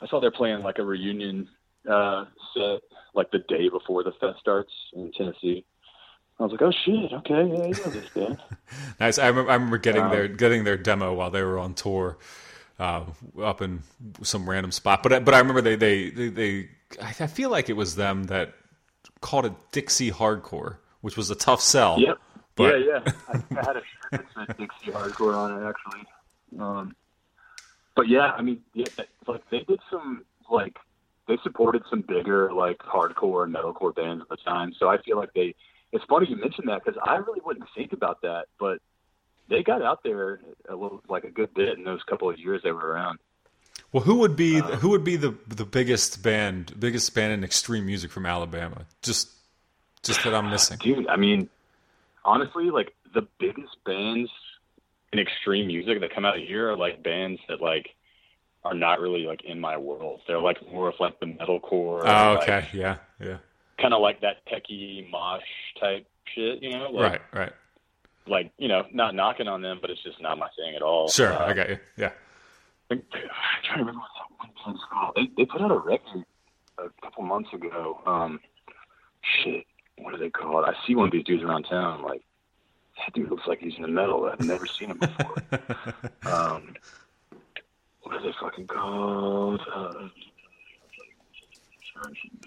I 0.00 0.06
saw 0.06 0.20
they're 0.20 0.30
playing 0.30 0.62
like 0.62 0.78
a 0.78 0.84
reunion 0.84 1.48
uh, 1.88 2.24
set 2.54 2.80
like 3.14 3.30
the 3.30 3.38
day 3.40 3.68
before 3.68 4.02
the 4.02 4.12
fest 4.12 4.38
starts 4.40 4.72
in 4.94 5.12
Tennessee. 5.12 5.64
I 6.40 6.44
was 6.44 6.52
like, 6.52 6.62
oh 6.62 6.72
shit, 6.84 7.12
okay, 7.12 7.34
yeah, 7.34 7.66
know 7.66 7.70
this 7.70 8.08
band. 8.14 8.38
Nice. 8.98 9.18
I 9.18 9.28
remember, 9.28 9.50
I 9.50 9.54
remember 9.54 9.78
getting 9.78 10.02
Um, 10.02 10.10
their 10.10 10.28
getting 10.28 10.64
their 10.64 10.76
demo 10.78 11.12
while 11.14 11.30
they 11.30 11.42
were 11.42 11.58
on 11.58 11.74
tour, 11.74 12.18
uh, 12.80 13.04
up 13.40 13.62
in 13.62 13.82
some 14.22 14.48
random 14.48 14.72
spot. 14.72 15.02
But 15.02 15.12
I- 15.12 15.18
but 15.20 15.34
I 15.34 15.38
remember 15.38 15.60
they 15.60 15.76
they 15.76 16.10
they, 16.10 16.28
they 16.28 16.68
I 17.00 17.08
I 17.20 17.26
feel 17.26 17.50
like 17.50 17.68
it 17.68 17.74
was 17.74 17.94
them 17.96 18.24
that 18.24 18.54
called 19.20 19.46
it 19.46 19.52
Dixie 19.72 20.10
Hardcore, 20.10 20.78
which 21.00 21.16
was 21.16 21.30
a 21.30 21.34
tough 21.36 21.60
sell. 21.60 22.00
Yep. 22.00 22.18
But- 22.56 22.80
yeah, 22.80 23.00
yeah. 23.04 23.12
I 23.28 23.32
I 23.60 23.64
had 23.66 23.76
a 23.76 23.82
shirt 23.82 24.10
that 24.10 24.24
said 24.34 24.56
Dixie 24.56 24.90
Hardcore 24.90 25.36
on 25.36 25.62
it 25.62 25.68
actually. 25.68 26.06
Um, 26.58 26.96
but 27.94 28.08
yeah, 28.08 28.32
I 28.32 28.42
mean, 28.42 28.62
yeah, 28.74 28.86
like 29.28 29.48
they 29.50 29.60
did 29.60 29.80
some 29.90 30.24
like 30.50 30.76
they 31.32 31.42
supported 31.42 31.82
some 31.88 32.02
bigger 32.02 32.52
like 32.52 32.78
hardcore 32.78 33.44
and 33.44 33.54
metalcore 33.54 33.94
bands 33.94 34.22
at 34.22 34.28
the 34.28 34.36
time. 34.36 34.74
So 34.78 34.88
I 34.88 35.00
feel 35.02 35.16
like 35.16 35.32
they. 35.34 35.54
It's 35.92 36.04
funny 36.04 36.26
you 36.28 36.36
mentioned 36.36 36.68
that 36.68 36.82
because 36.84 37.00
I 37.04 37.16
really 37.16 37.40
wouldn't 37.44 37.66
think 37.74 37.92
about 37.92 38.22
that, 38.22 38.46
but 38.58 38.78
they 39.48 39.62
got 39.62 39.82
out 39.82 40.02
there 40.02 40.40
a 40.68 40.74
little 40.74 41.02
like 41.08 41.24
a 41.24 41.30
good 41.30 41.52
bit 41.54 41.76
in 41.76 41.84
those 41.84 42.02
couple 42.04 42.30
of 42.30 42.38
years 42.38 42.62
they 42.62 42.72
were 42.72 42.86
around. 42.86 43.18
Well, 43.92 44.02
who 44.02 44.16
would 44.16 44.36
be 44.36 44.60
Uh, 44.60 44.76
who 44.76 44.90
would 44.90 45.04
be 45.04 45.16
the 45.16 45.34
the 45.48 45.64
biggest 45.64 46.22
band 46.22 46.78
biggest 46.78 47.14
band 47.14 47.32
in 47.32 47.44
extreme 47.44 47.86
music 47.86 48.10
from 48.10 48.26
Alabama? 48.26 48.86
Just 49.02 49.30
just 50.02 50.22
that 50.24 50.34
I'm 50.34 50.50
missing. 50.50 50.78
Dude, 50.78 51.06
I 51.08 51.16
mean, 51.16 51.48
honestly, 52.24 52.70
like 52.70 52.94
the 53.14 53.26
biggest 53.38 53.76
bands 53.84 54.30
in 55.12 55.18
extreme 55.18 55.66
music 55.66 56.00
that 56.00 56.14
come 56.14 56.24
out 56.24 56.36
of 56.38 56.42
here 56.42 56.70
are 56.70 56.76
like 56.76 57.02
bands 57.02 57.40
that 57.48 57.60
like 57.60 57.94
are 58.64 58.74
not 58.74 59.00
really 59.00 59.24
like 59.24 59.42
in 59.44 59.58
my 59.60 59.76
world. 59.76 60.20
They're 60.26 60.40
like 60.40 60.58
more 60.72 60.88
of 60.88 60.94
like 61.00 61.18
the 61.20 61.26
metalcore. 61.26 62.02
Oh, 62.04 62.34
like, 62.38 62.42
okay. 62.42 62.68
Yeah. 62.72 62.96
Yeah. 63.20 63.38
kind 63.80 63.94
of 63.94 64.00
like 64.00 64.20
that 64.20 64.46
techie 64.46 65.10
mosh 65.10 65.42
type 65.80 66.06
shit, 66.34 66.62
you 66.62 66.70
know? 66.70 66.90
Like, 66.90 67.10
Right. 67.12 67.20
Right. 67.32 67.52
Like 68.26 68.52
you 68.56 68.68
know, 68.68 68.84
not 68.92 69.16
knocking 69.16 69.48
on 69.48 69.62
them, 69.62 69.78
but 69.80 69.90
it's 69.90 70.02
just 70.02 70.20
not 70.22 70.38
my 70.38 70.48
thing 70.56 70.76
at 70.76 70.82
all. 70.82 71.08
Sure. 71.08 71.32
Uh, 71.32 71.46
I 71.46 71.52
got 71.54 71.68
you. 71.70 71.78
Yeah. 71.96 72.12
I'm 72.88 73.02
trying 73.10 73.78
to 73.78 73.84
remember 73.84 74.00
what 74.00 74.08
that 74.16 74.38
one 74.38 74.50
band's 74.64 74.82
called. 74.92 75.14
They, 75.16 75.30
they 75.36 75.44
put 75.46 75.60
out 75.60 75.72
a 75.72 75.78
record 75.78 76.24
a 76.78 76.88
couple 77.02 77.24
months 77.24 77.52
ago. 77.52 78.00
Um, 78.06 78.38
shit, 79.22 79.64
what 79.98 80.14
are 80.14 80.18
they 80.18 80.30
called? 80.30 80.64
I 80.64 80.74
see 80.86 80.94
one 80.94 81.06
of 81.06 81.12
these 81.12 81.24
dudes 81.24 81.42
around 81.42 81.64
town. 81.64 81.98
I'm 81.98 82.04
like, 82.04 82.22
that 82.98 83.12
dude 83.14 83.30
looks 83.30 83.46
like 83.46 83.60
he's 83.60 83.74
in 83.76 83.82
the 83.82 83.88
metal. 83.88 84.30
I've 84.30 84.46
never 84.46 84.66
seen 84.66 84.90
him 84.90 84.98
before. 84.98 85.34
um, 86.32 86.74
what 88.12 88.20
are 88.20 88.26
they 88.26 88.34
fucking 88.40 88.66
called? 88.66 89.60
Uh. 89.74 90.08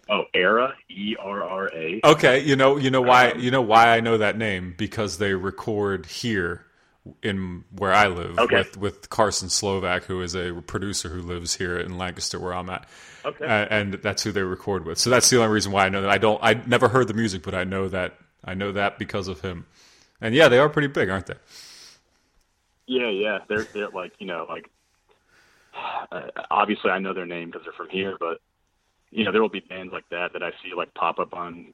Oh, 0.10 0.24
ERRA, 0.34 0.74
E 0.90 1.16
R 1.20 1.44
R 1.44 1.72
A. 1.74 2.02
Okay, 2.04 2.44
you 2.44 2.56
know, 2.56 2.78
you 2.78 2.92
know 2.92 3.02
why, 3.02 3.34
you 3.34 3.52
know 3.52 3.62
why 3.62 3.96
I 3.96 4.02
know 4.02 4.18
that 4.18 4.38
name 4.38 4.76
because 4.78 5.18
they 5.18 5.34
record 5.34 6.06
here 6.06 6.66
in 7.24 7.64
where 7.72 7.94
I 7.94 8.08
live 8.08 8.38
Okay. 8.38 8.58
with 8.58 8.78
with 8.78 9.10
Carson 9.10 9.50
Slovak, 9.50 10.04
who 10.04 10.22
is 10.22 10.36
a 10.36 10.54
producer 10.68 11.10
who 11.10 11.22
lives 11.22 11.56
here 11.56 11.78
in 11.80 11.98
Lancaster, 11.98 12.40
where 12.40 12.54
I'm 12.54 12.70
at. 12.70 12.88
Okay. 13.24 13.46
Uh, 13.46 13.68
and 13.70 13.94
that's 13.96 14.24
who 14.24 14.32
they 14.32 14.44
record 14.44 14.86
with. 14.86 14.98
So 14.98 15.10
that's 15.10 15.30
the 15.30 15.38
only 15.38 15.54
reason 15.54 15.72
why 15.72 15.86
I 15.86 15.90
know 15.90 16.02
that. 16.02 16.10
I 16.12 16.18
don't. 16.18 16.40
I 16.44 16.56
never 16.66 16.88
heard 16.90 17.08
the 17.08 17.14
music, 17.14 17.42
but 17.44 17.56
I 17.56 17.64
know 17.64 17.88
that. 17.90 18.16
I 18.44 18.54
know 18.56 18.72
that 18.74 19.00
because 19.00 19.28
of 19.28 19.42
him. 19.42 19.66
And 20.22 20.36
yeah, 20.36 20.50
they 20.50 20.60
are 20.60 20.70
pretty 20.70 20.88
big, 20.90 21.10
aren't 21.10 21.28
they? 21.28 21.36
Yeah, 22.88 23.10
yeah. 23.10 23.40
They're 23.48 23.64
they're 23.74 23.90
like 23.90 24.14
you 24.20 24.28
know 24.28 24.46
like 24.50 24.70
obviously 26.52 26.92
I 26.92 27.00
know 27.00 27.14
their 27.14 27.26
name 27.26 27.50
because 27.50 27.64
they're 27.64 27.74
from 27.74 27.90
here, 27.90 28.18
but 28.20 28.40
you 29.12 29.24
know 29.24 29.32
there 29.32 29.42
will 29.42 29.50
be 29.50 29.60
bands 29.62 29.94
like 29.94 30.08
that 30.10 30.34
that 30.34 30.44
I 30.44 30.52
see 30.64 30.74
like 30.76 30.94
pop 30.94 31.20
up 31.20 31.34
on 31.34 31.74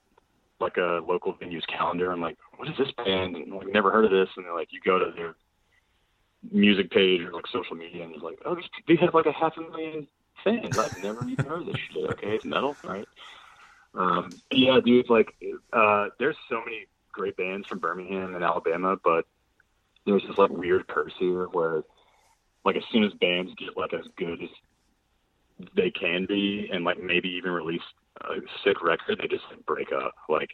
like 0.60 0.78
a 0.78 1.02
local 1.08 1.34
venue's 1.34 1.66
calendar. 1.66 2.12
I'm 2.12 2.22
like, 2.22 2.38
what 2.58 2.70
is 2.70 2.78
this 2.78 2.92
band? 2.92 3.36
And 3.36 3.54
like 3.54 3.68
never 3.68 3.92
heard 3.92 4.06
of 4.06 4.12
this. 4.12 4.30
And 4.38 4.46
they're 4.46 4.54
like, 4.54 4.72
you 4.72 4.80
go 4.86 5.00
to 5.00 5.12
their 5.16 5.36
music 6.52 6.92
page 6.92 7.22
or 7.22 7.32
like 7.32 7.48
social 7.48 7.76
media, 7.76 8.04
and 8.04 8.14
it's 8.14 8.24
like, 8.24 8.40
oh, 8.46 8.58
they 8.88 8.96
have 8.96 9.14
like 9.14 9.26
a 9.26 9.32
half 9.32 9.58
a 9.58 9.62
million 9.62 10.08
fans. 10.44 10.78
I've 10.78 11.04
never 11.04 11.28
even 11.28 11.46
heard 11.46 11.62
of 11.62 11.66
this 11.68 11.78
shit. 11.92 12.10
Okay, 12.12 12.36
it's 12.36 12.46
metal, 12.46 12.78
right? 12.84 13.08
Um, 13.94 14.30
yeah, 14.52 14.80
dude. 14.84 15.10
Like, 15.10 15.34
uh, 15.74 16.08
there's 16.20 16.38
so 16.50 16.62
many 16.64 16.88
great 17.12 17.36
bands 17.36 17.68
from 17.68 17.80
Birmingham 17.80 18.36
and 18.36 18.44
Alabama, 18.44 18.98
but 19.04 19.26
there's 20.06 20.24
this 20.28 20.38
like 20.38 20.50
weird 20.50 20.88
curse 20.88 21.14
here 21.20 21.46
where 21.46 21.84
like 22.66 22.76
as 22.76 22.84
soon 22.92 23.04
as 23.04 23.14
bands 23.14 23.52
get 23.58 23.78
like 23.78 23.94
as 23.94 24.06
good 24.18 24.42
as 24.42 24.50
they 25.76 25.92
can 25.92 26.26
be 26.26 26.70
and 26.72 26.84
like 26.84 27.02
maybe 27.02 27.30
even 27.30 27.52
release 27.52 27.82
a 28.22 28.36
sick 28.64 28.82
record 28.84 29.20
they 29.22 29.28
just 29.28 29.44
like 29.50 29.66
break 29.66 29.92
up. 29.92 30.14
Like 30.30 30.50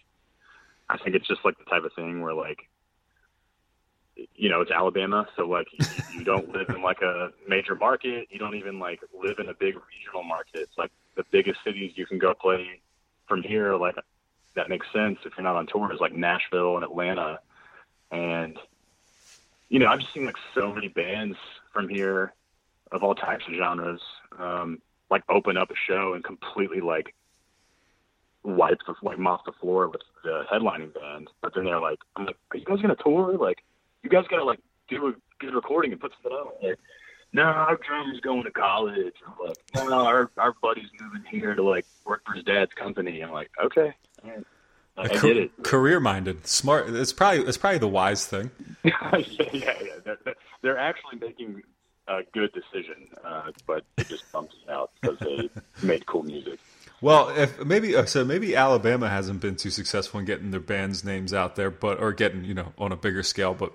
i 0.89 0.97
think 0.97 1.15
it's 1.15 1.27
just 1.27 1.43
like 1.43 1.57
the 1.57 1.65
type 1.65 1.83
of 1.83 1.91
thing 1.93 2.21
where 2.21 2.33
like 2.33 2.59
you 4.35 4.49
know 4.49 4.61
it's 4.61 4.71
alabama 4.71 5.27
so 5.35 5.45
like 5.45 5.67
you, 6.13 6.23
don't 6.23 6.49
live 6.53 6.69
in 6.69 6.81
like 6.81 7.01
a 7.01 7.29
major 7.47 7.75
market. 7.75 8.27
You 8.31 8.39
don't 8.39 8.55
even 8.55 8.79
like 8.79 9.01
live 9.13 9.39
in 9.39 9.49
a 9.49 9.53
big 9.53 9.75
regional 9.75 10.23
market. 10.23 10.61
It's 10.61 10.77
like 10.77 10.91
the 11.15 11.23
biggest 11.31 11.59
cities 11.63 11.91
you 11.95 12.05
can 12.05 12.17
go 12.17 12.33
play 12.33 12.81
from 13.27 13.43
here 13.43 13.75
like 13.75 13.95
that 14.55 14.69
makes 14.69 14.87
sense 14.91 15.19
if 15.25 15.33
you're 15.37 15.43
not 15.43 15.55
on 15.55 15.67
tour 15.67 15.93
is 15.93 15.99
like 15.99 16.13
nashville 16.13 16.75
and 16.75 16.83
atlanta. 16.83 17.39
And 18.11 18.57
you 19.69 19.79
know, 19.79 19.87
I've 19.87 19.99
just 19.99 20.13
seen 20.13 20.25
like 20.25 20.37
so 20.53 20.73
many 20.73 20.87
bands 20.87 21.37
from 21.73 21.89
here 21.89 22.33
of 22.91 23.03
all 23.03 23.15
types 23.15 23.45
of 23.47 23.53
genres, 23.53 24.01
um, 24.39 24.81
like 25.09 25.23
open 25.29 25.57
up 25.57 25.71
a 25.71 25.75
show 25.75 26.13
and 26.13 26.23
completely 26.23 26.79
like 26.79 27.13
wipe 28.43 28.79
the 28.87 28.95
like 29.01 29.19
mop 29.19 29.45
the 29.45 29.51
floor 29.53 29.89
with 29.89 30.01
the 30.23 30.45
headlining 30.51 30.93
band. 30.93 31.29
But 31.41 31.53
then 31.53 31.65
they're 31.65 31.81
like, 31.81 31.99
I'm 32.15 32.25
like, 32.25 32.37
are 32.51 32.57
you 32.57 32.65
guys 32.65 32.81
gonna 32.81 32.95
tour? 32.95 33.37
Like, 33.37 33.63
you 34.03 34.09
guys 34.09 34.25
gotta 34.29 34.45
like 34.45 34.59
do 34.87 35.07
a 35.07 35.13
good 35.39 35.53
recording 35.53 35.91
and 35.91 35.99
put 35.99 36.13
something 36.13 36.37
out. 36.37 36.55
Like, 36.63 36.79
no, 37.33 37.43
our 37.43 37.77
drummer's 37.77 38.21
going 38.21 38.43
to 38.43 38.51
college. 38.51 39.15
I'm 39.25 39.47
like, 39.47 39.57
no, 39.75 39.87
no, 39.87 40.05
our 40.05 40.31
our 40.37 40.53
buddy's 40.61 40.89
moving 40.99 41.23
here 41.29 41.55
to 41.55 41.63
like 41.63 41.85
work 42.05 42.21
for 42.25 42.33
his 42.33 42.43
dad's 42.45 42.73
company. 42.73 43.21
I'm 43.21 43.31
like, 43.31 43.51
okay, 43.61 43.93
I, 44.97 45.03
I 45.03 45.07
get 45.07 45.37
it. 45.37 45.51
Career 45.63 45.99
minded, 45.99 46.47
smart. 46.47 46.89
It's 46.89 47.13
probably 47.13 47.41
it's 47.45 47.57
probably 47.57 47.79
the 47.79 47.87
wise 47.87 48.25
thing. 48.25 48.49
yeah, 48.83 48.93
yeah, 49.17 49.51
yeah. 49.53 49.73
They're, 50.03 50.35
they're- 50.61 50.77
actually 50.77 51.19
making 51.19 51.61
a 52.07 52.21
good 52.33 52.51
decision, 52.53 53.07
uh, 53.23 53.51
but 53.65 53.83
it 53.97 54.07
just 54.07 54.31
bumps 54.31 54.55
me 54.65 54.73
out 54.73 54.91
because 55.01 55.19
they 55.19 55.49
made 55.83 56.05
cool 56.05 56.23
music. 56.23 56.59
Well, 57.01 57.29
if 57.29 57.63
maybe 57.63 57.95
uh, 57.95 58.05
so, 58.05 58.25
maybe 58.25 58.55
Alabama 58.55 59.07
hasn't 59.07 59.39
been 59.39 59.55
too 59.55 59.69
successful 59.69 60.19
in 60.19 60.25
getting 60.25 60.51
their 60.51 60.59
bands' 60.59 61.03
names 61.03 61.33
out 61.33 61.55
there, 61.55 61.69
but 61.69 61.99
or 61.99 62.11
getting 62.11 62.43
you 62.43 62.53
know 62.53 62.73
on 62.77 62.91
a 62.91 62.95
bigger 62.95 63.23
scale. 63.23 63.53
But 63.53 63.73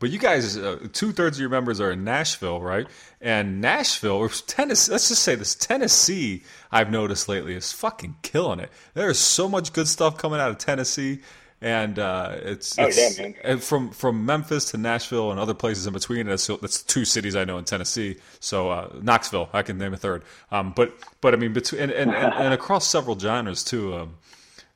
but 0.00 0.10
you 0.10 0.18
guys, 0.18 0.56
uh, 0.56 0.88
two 0.92 1.12
thirds 1.12 1.36
of 1.36 1.40
your 1.40 1.50
members 1.50 1.80
are 1.80 1.92
in 1.92 2.02
Nashville, 2.02 2.60
right? 2.60 2.88
And 3.20 3.60
Nashville 3.60 4.16
or 4.16 4.28
Tennessee. 4.30 4.90
Let's 4.90 5.08
just 5.08 5.22
say 5.22 5.36
this: 5.36 5.54
Tennessee, 5.54 6.42
I've 6.72 6.90
noticed 6.90 7.28
lately 7.28 7.54
is 7.54 7.70
fucking 7.72 8.16
killing 8.22 8.58
it. 8.60 8.70
There's 8.94 9.18
so 9.18 9.48
much 9.48 9.72
good 9.72 9.86
stuff 9.86 10.16
coming 10.18 10.40
out 10.40 10.50
of 10.50 10.58
Tennessee. 10.58 11.20
And 11.62 11.98
uh, 11.98 12.36
it's, 12.40 12.78
Oh, 12.78 12.86
it's 12.86 13.18
yeah, 13.18 13.22
man. 13.22 13.34
and 13.44 13.62
from 13.62 13.90
from 13.90 14.24
Memphis 14.24 14.70
to 14.70 14.78
Nashville 14.78 15.30
and 15.30 15.38
other 15.38 15.52
places 15.52 15.86
in 15.86 15.92
between. 15.92 16.26
That's 16.26 16.46
that's 16.46 16.82
two 16.82 17.04
cities 17.04 17.36
I 17.36 17.44
know 17.44 17.58
in 17.58 17.64
Tennessee. 17.66 18.16
So 18.40 18.70
uh, 18.70 18.88
Knoxville, 19.02 19.50
I 19.52 19.60
can 19.60 19.76
name 19.76 19.92
a 19.92 19.98
third. 19.98 20.22
Um, 20.50 20.72
but 20.74 20.94
but 21.20 21.34
I 21.34 21.36
mean 21.36 21.52
between 21.52 21.82
and, 21.82 21.92
and, 21.92 22.14
and, 22.14 22.32
and 22.32 22.54
across 22.54 22.86
several 22.86 23.18
genres 23.18 23.62
too. 23.62 23.94
Um, 23.94 24.14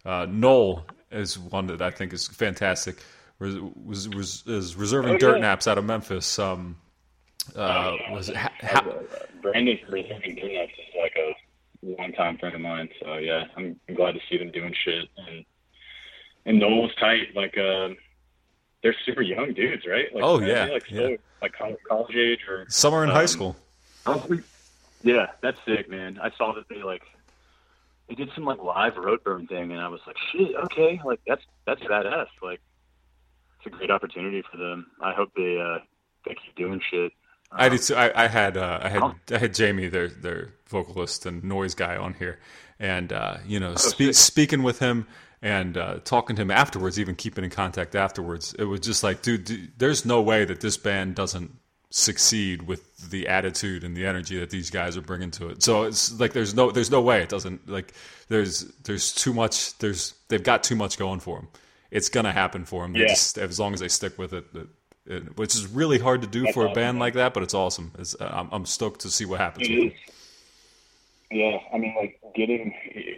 uh, 0.05 0.27
Knoll 0.29 0.85
is 1.11 1.39
one 1.39 1.69
that 1.69 1.81
I 1.81 1.91
think 1.91 2.13
is 2.13 2.29
fantastic. 2.29 2.99
Was 3.39 3.57
was, 3.59 4.09
was 4.09 4.45
is 4.47 4.77
reserving 4.77 5.15
Oh, 5.15 5.19
dirt 5.19 5.37
yeah. 5.37 5.43
naps 5.43 5.67
out 5.67 5.77
of 5.79 5.85
Memphis. 5.85 6.39
Um, 6.39 6.77
uh, 7.57 7.97
was 8.13 8.29
it, 8.31 8.37
ha, 8.37 8.51
ha, 8.63 8.85
Brandon 9.43 9.79
from 9.85 9.95
Reserving 9.95 10.37
Donuts 10.37 10.73
is 10.73 10.95
like 10.99 11.15
a 11.17 11.37
longtime 11.83 12.39
friend 12.39 12.55
of 12.55 12.61
mine, 12.61 12.89
so 13.03 13.17
yeah, 13.17 13.45
I'm, 13.57 13.79
glad 13.95 14.13
to 14.13 14.21
see 14.31 14.39
them 14.39 14.51
doing 14.51 14.75
shit. 14.85 15.09
And 15.29 15.45
and 16.47 16.59
Knoll's 16.59 16.95
tight, 16.95 17.35
like 17.35 17.59
uh, 17.59 17.91
they're 18.83 18.95
super 19.05 19.23
young 19.23 19.53
dudes, 19.53 19.85
right? 19.87 20.15
Like, 20.15 20.25
Oh, 20.25 20.41
yeah, 20.41 20.67
like 20.67 20.87
still 20.87 21.11
yeah. 21.11 21.17
like 21.43 21.53
college, 21.53 22.15
age 22.17 22.41
or 22.49 22.67
summer 22.69 23.05
in 23.05 23.11
high 23.11 23.23
um, 23.23 23.27
school. 23.29 23.57
Yeah, 25.03 25.27
that's 25.43 25.59
sick, 25.67 25.91
man. 25.91 26.19
I 26.23 26.31
saw 26.39 26.53
that 26.55 26.69
they 26.69 26.83
like 26.83 27.03
they 28.09 28.15
did 28.15 28.31
some 28.35 28.45
like 28.45 28.63
live 28.63 28.95
Roadburn 28.95 29.49
thing, 29.49 29.73
and 29.73 29.81
I 29.81 29.89
was 29.89 30.01
like, 30.07 30.17
shit, 30.33 30.55
okay, 30.57 31.01
like 31.05 31.21
that's 31.27 31.43
that's 31.67 31.83
badass. 31.83 32.29
Like 32.43 32.61
it's 33.65 33.75
a 33.75 33.79
great 33.79 33.91
opportunity 33.91 34.43
for 34.51 34.57
them. 34.57 34.87
I 35.01 35.13
hope 35.13 35.31
they 35.37 35.59
uh 35.61 35.79
they 36.27 36.35
keep 36.35 36.55
doing 36.57 36.81
shit. 36.91 37.13
I 37.53 37.69
did. 37.69 37.83
Too. 37.83 37.95
I, 37.95 38.25
I 38.25 38.27
had 38.27 38.57
uh, 38.57 38.81
I 38.83 38.89
had 38.89 39.03
Oh. 39.03 39.15
I 39.31 39.39
had 39.39 39.55
Jamie, 39.55 39.89
their 39.89 40.09
their 40.09 40.55
vocalist 40.67 41.27
and 41.27 41.45
noise 41.45 41.75
guy, 41.75 41.97
on 41.97 42.15
here, 42.15 42.41
and 42.81 43.13
uh, 43.13 43.37
you 43.47 43.61
know, 43.61 43.77
spe- 43.77 43.99
sick. 43.99 44.15
speaking 44.15 44.63
with 44.63 44.81
him 44.81 45.07
and 45.41 45.77
uh, 45.77 45.99
talking 46.05 46.35
to 46.37 46.43
him 46.43 46.51
afterwards, 46.51 46.99
even 46.99 47.15
keeping 47.15 47.45
in 47.45 47.51
contact 47.51 47.95
afterwards. 47.95 48.55
It 48.59 48.65
was 48.65 48.81
just 48.81 49.05
like, 49.05 49.23
dude, 49.23 49.45
dude, 49.45 49.73
there's 49.79 50.05
no 50.05 50.21
way 50.23 50.45
that 50.45 50.61
this 50.61 50.77
band 50.77 51.15
doesn't 51.15 51.53
succeed 51.91 52.63
with 52.63 53.11
the 53.11 53.29
attitude 53.29 53.85
and 53.85 53.97
the 53.97 54.05
energy 54.05 54.37
that 54.41 54.51
these 54.51 54.69
guys 54.71 54.97
are 54.97 55.03
bringing 55.03 55.31
to 55.31 55.49
it. 55.49 55.63
So 55.63 55.85
it's 55.85 56.19
like 56.19 56.33
there's 56.33 56.55
no 56.55 56.73
there's 56.73 56.91
no 56.91 57.01
way 57.01 57.23
it 57.23 57.29
doesn't 57.29 57.69
like 57.69 57.93
there's 58.29 58.65
there's 58.83 59.13
too 59.13 59.33
much 59.33 59.79
there's 59.79 60.15
they've 60.29 60.43
got 60.43 60.65
too 60.65 60.75
much 60.75 60.99
going 60.99 61.21
for 61.21 61.37
them. 61.39 61.49
It's 61.95 62.09
gonna 62.11 62.33
happen 62.33 62.65
for 62.65 62.83
them. 62.83 62.95
Yeah. 62.95 63.07
Just, 63.09 63.39
as 63.39 63.59
long 63.59 63.73
as 63.73 63.81
they 63.81 63.89
stick 63.89 64.19
with 64.19 64.33
it. 64.35 64.45
it- 64.55 64.69
it- 65.07 65.37
which 65.37 65.55
is 65.55 65.67
really 65.67 65.99
hard 65.99 66.23
to 66.23 66.27
do 66.27 66.51
for 66.53 66.67
a 66.67 66.73
band 66.73 66.99
like 66.99 67.13
that, 67.13 67.35
but 67.35 67.43
it's 67.43 67.53
awesome. 67.53 67.93
It's, 67.99 68.17
I'm, 68.21 68.49
I'm 68.51 68.65
stoked 68.65 69.01
to 69.03 69.11
see 69.11 69.27
what 69.27 69.39
happens. 69.39 69.69
It 69.69 69.79
with 69.79 69.93
is. 69.93 69.99
Yeah, 71.31 71.59
I 71.75 71.77
mean, 71.77 71.95
like 72.01 72.19
getting 72.35 72.73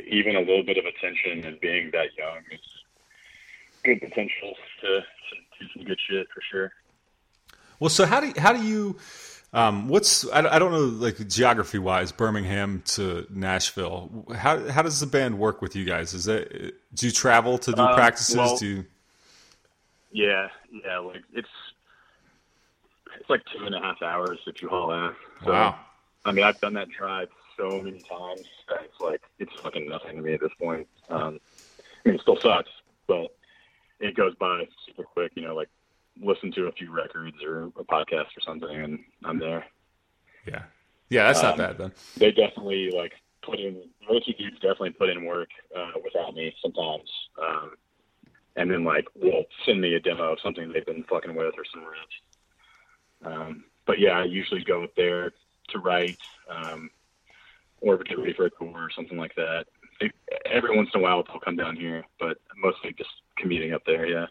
even 0.08 0.34
a 0.34 0.40
little 0.40 0.64
bit 0.64 0.78
of 0.78 0.84
attention 0.84 1.44
and 1.44 1.60
being 1.60 1.90
that 1.92 2.08
young 2.18 2.38
is 2.50 2.60
good 3.84 4.00
potential 4.00 4.54
to, 4.80 4.88
to 4.88 5.36
do 5.60 5.66
some 5.74 5.84
good 5.84 5.98
shit 6.08 6.26
for 6.34 6.40
sure. 6.50 6.72
Well, 7.78 7.90
so 7.90 8.04
how 8.04 8.18
do 8.20 8.28
you, 8.28 8.34
how 8.38 8.52
do 8.52 8.64
you 8.64 8.96
um, 9.56 9.88
what's 9.88 10.28
I, 10.30 10.46
I 10.46 10.58
don't 10.60 10.70
know 10.70 10.84
like 10.84 11.26
geography 11.28 11.78
wise 11.78 12.12
Birmingham 12.12 12.82
to 12.94 13.26
Nashville 13.30 14.26
how 14.36 14.68
how 14.68 14.82
does 14.82 15.00
the 15.00 15.06
band 15.06 15.38
work 15.38 15.60
with 15.62 15.74
you 15.74 15.84
guys 15.84 16.14
is 16.14 16.28
it 16.28 16.74
do 16.94 17.06
you 17.06 17.12
travel 17.12 17.58
to 17.58 17.72
do 17.72 17.82
Um, 17.82 17.94
practices 17.94 18.36
well- 18.36 18.56
do 18.58 18.66
you 18.66 18.84
Yeah, 20.12 20.48
yeah, 20.70 20.98
like 20.98 21.22
it's 21.32 21.48
it's 23.18 23.28
like 23.30 23.42
two 23.56 23.64
and 23.66 23.74
a 23.74 23.80
half 23.80 24.02
hours 24.02 24.38
if 24.46 24.62
you 24.62 24.68
haul 24.68 24.92
ass. 24.92 25.14
So, 25.44 25.50
wow 25.50 25.78
I 26.26 26.32
mean, 26.32 26.44
I've 26.44 26.60
done 26.60 26.74
that 26.74 26.88
drive 26.90 27.28
so 27.56 27.80
many 27.80 28.00
times 28.00 28.42
that 28.68 28.82
it's 28.84 29.00
like 29.00 29.22
it's 29.38 29.52
fucking 29.60 29.88
nothing 29.88 30.16
to 30.16 30.22
me 30.22 30.34
at 30.34 30.40
this 30.40 30.50
point. 30.60 30.86
Um, 31.08 31.38
I 32.04 32.08
mean, 32.08 32.14
it 32.16 32.20
still 32.20 32.38
sucks, 32.40 32.70
but 33.06 33.34
it 34.00 34.16
goes 34.16 34.34
by 34.34 34.66
super 34.84 35.04
quick. 35.04 35.32
You 35.36 35.42
know, 35.42 35.54
like 35.54 35.68
listen 36.26 36.52
to 36.52 36.66
a 36.66 36.72
few 36.72 36.90
records 36.92 37.36
or 37.44 37.64
a 37.64 37.84
podcast 37.84 38.36
or 38.36 38.42
something, 38.44 38.68
and 38.84 38.98
I'm 39.24 39.38
there. 39.38 39.64
yeah 40.46 40.62
yeah 41.08 41.26
that's 41.26 41.42
not 41.42 41.52
Um, 41.52 41.58
bad 41.58 41.78
then 41.78 41.92
They 42.16 42.30
definitely 42.32 42.90
like 42.90 43.12
put 43.42 43.58
in. 43.60 43.82
Those 44.08 44.24
two 44.24 44.32
dudes 44.34 44.56
definitely 44.56 44.90
put 44.90 45.08
in 45.08 45.24
work 45.24 45.48
uh, 45.76 45.92
without 46.02 46.34
me 46.34 46.54
sometimes, 46.62 47.08
um, 47.42 47.72
and 48.56 48.70
then 48.70 48.84
like 48.84 49.06
will 49.14 49.44
send 49.64 49.80
me 49.80 49.94
a 49.94 50.00
demo 50.00 50.32
of 50.32 50.38
something 50.42 50.72
they've 50.72 50.84
been 50.86 51.04
fucking 51.04 51.34
with 51.34 51.54
or 51.56 51.64
some 51.72 51.82
riffs. 51.82 53.26
Um, 53.32 53.64
but 53.86 53.98
yeah, 53.98 54.18
I 54.20 54.24
usually 54.24 54.62
go 54.64 54.84
up 54.84 54.94
there 54.96 55.32
to 55.70 55.78
write 55.78 56.18
um, 56.50 56.90
or 57.80 57.96
to 57.98 58.04
get 58.04 58.18
ready 58.18 58.32
for 58.34 58.46
a 58.46 58.50
tour 58.50 58.72
or 58.74 58.90
something 58.94 59.18
like 59.18 59.34
that. 59.36 59.66
Every 60.44 60.76
once 60.76 60.90
in 60.94 61.00
a 61.00 61.02
while, 61.02 61.22
they'll 61.22 61.40
come 61.40 61.56
down 61.56 61.76
here, 61.76 62.04
but 62.20 62.36
mostly 62.62 62.92
just 62.92 63.10
commuting 63.38 63.72
up 63.72 63.82
there. 63.86 64.06
Yeah. 64.06 64.26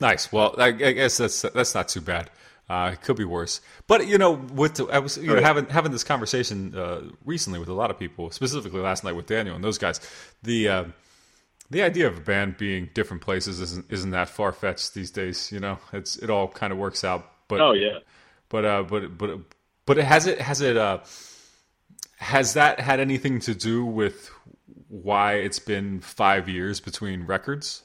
Nice 0.00 0.30
well 0.32 0.54
I, 0.58 0.66
I 0.68 0.92
guess 0.92 1.16
that's 1.18 1.42
that's 1.42 1.74
not 1.74 1.88
too 1.88 2.00
bad 2.00 2.30
Uh, 2.68 2.90
it 2.94 3.00
could 3.00 3.16
be 3.16 3.24
worse, 3.24 3.60
but 3.86 4.08
you 4.08 4.18
know, 4.18 4.32
with 4.32 4.80
I 4.90 4.98
was 4.98 5.16
you 5.16 5.32
know, 5.32 5.40
having 5.40 5.66
having 5.66 5.92
this 5.92 6.02
conversation 6.02 6.74
uh, 6.74 7.00
recently 7.24 7.60
with 7.60 7.68
a 7.68 7.72
lot 7.72 7.92
of 7.92 7.96
people, 7.96 8.32
specifically 8.32 8.80
last 8.80 9.04
night 9.04 9.14
with 9.14 9.26
Daniel 9.26 9.54
and 9.54 9.62
those 9.62 9.78
guys. 9.78 10.00
The 10.42 10.68
uh, 10.68 10.84
the 11.70 11.82
idea 11.82 12.08
of 12.08 12.18
a 12.18 12.20
band 12.20 12.56
being 12.56 12.90
different 12.92 13.22
places 13.22 13.60
isn't 13.60 13.86
isn't 13.88 14.10
that 14.10 14.28
far 14.28 14.50
fetched 14.50 14.94
these 14.94 15.12
days. 15.12 15.52
You 15.52 15.60
know, 15.60 15.78
it's 15.92 16.16
it 16.16 16.28
all 16.28 16.48
kind 16.48 16.72
of 16.72 16.78
works 16.80 17.04
out. 17.04 17.30
But 17.46 17.60
oh 17.60 17.72
yeah, 17.72 18.00
but 18.48 18.64
uh, 18.64 18.82
but 18.82 19.16
but 19.16 19.38
but 19.86 19.98
it 19.98 20.04
has 20.04 20.26
it 20.26 20.40
has 20.40 20.60
it 20.60 20.76
uh 20.76 20.98
has 22.16 22.54
that 22.54 22.80
had 22.80 22.98
anything 22.98 23.38
to 23.42 23.54
do 23.54 23.84
with 23.84 24.28
why 24.88 25.34
it's 25.34 25.60
been 25.60 26.00
five 26.00 26.48
years 26.48 26.80
between 26.80 27.26
records 27.26 27.84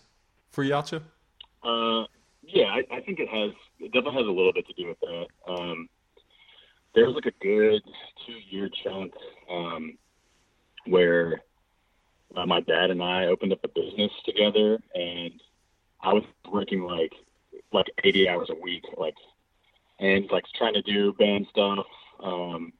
for 0.49 0.65
Yautja? 0.65 1.03
Uh, 1.63 2.05
yeah, 2.43 2.65
I, 2.65 2.83
I 2.91 3.01
think 3.01 3.19
it 3.19 3.29
has. 3.29 3.51
It 3.79 3.91
definitely 3.91 4.23
has 4.23 4.27
a 4.27 4.31
little 4.31 4.53
bit 4.53 4.67
to 4.67 4.73
do 4.73 4.87
with 4.87 4.99
that. 5.01 5.27
Um, 5.47 5.89
there 6.95 7.05
was 7.05 7.15
like 7.15 7.25
a 7.25 7.43
good 7.43 7.81
two 8.25 8.33
year 8.49 8.69
chunk 8.83 9.13
um, 9.49 9.97
where 10.85 11.41
uh, 12.35 12.45
my 12.45 12.61
dad 12.61 12.89
and 12.89 13.01
I 13.01 13.25
opened 13.25 13.53
up 13.53 13.63
a 13.63 13.67
business 13.67 14.11
together, 14.25 14.79
and 14.95 15.33
I 16.01 16.13
was 16.13 16.23
working 16.51 16.81
like 16.83 17.13
like 17.71 17.87
80 18.03 18.29
hours 18.29 18.49
a 18.49 18.61
week, 18.61 18.83
like 18.97 19.15
and 19.99 20.29
like 20.31 20.45
trying 20.57 20.73
to 20.73 20.81
do 20.81 21.13
band 21.13 21.47
stuff. 21.51 21.85
Um, 22.21 22.73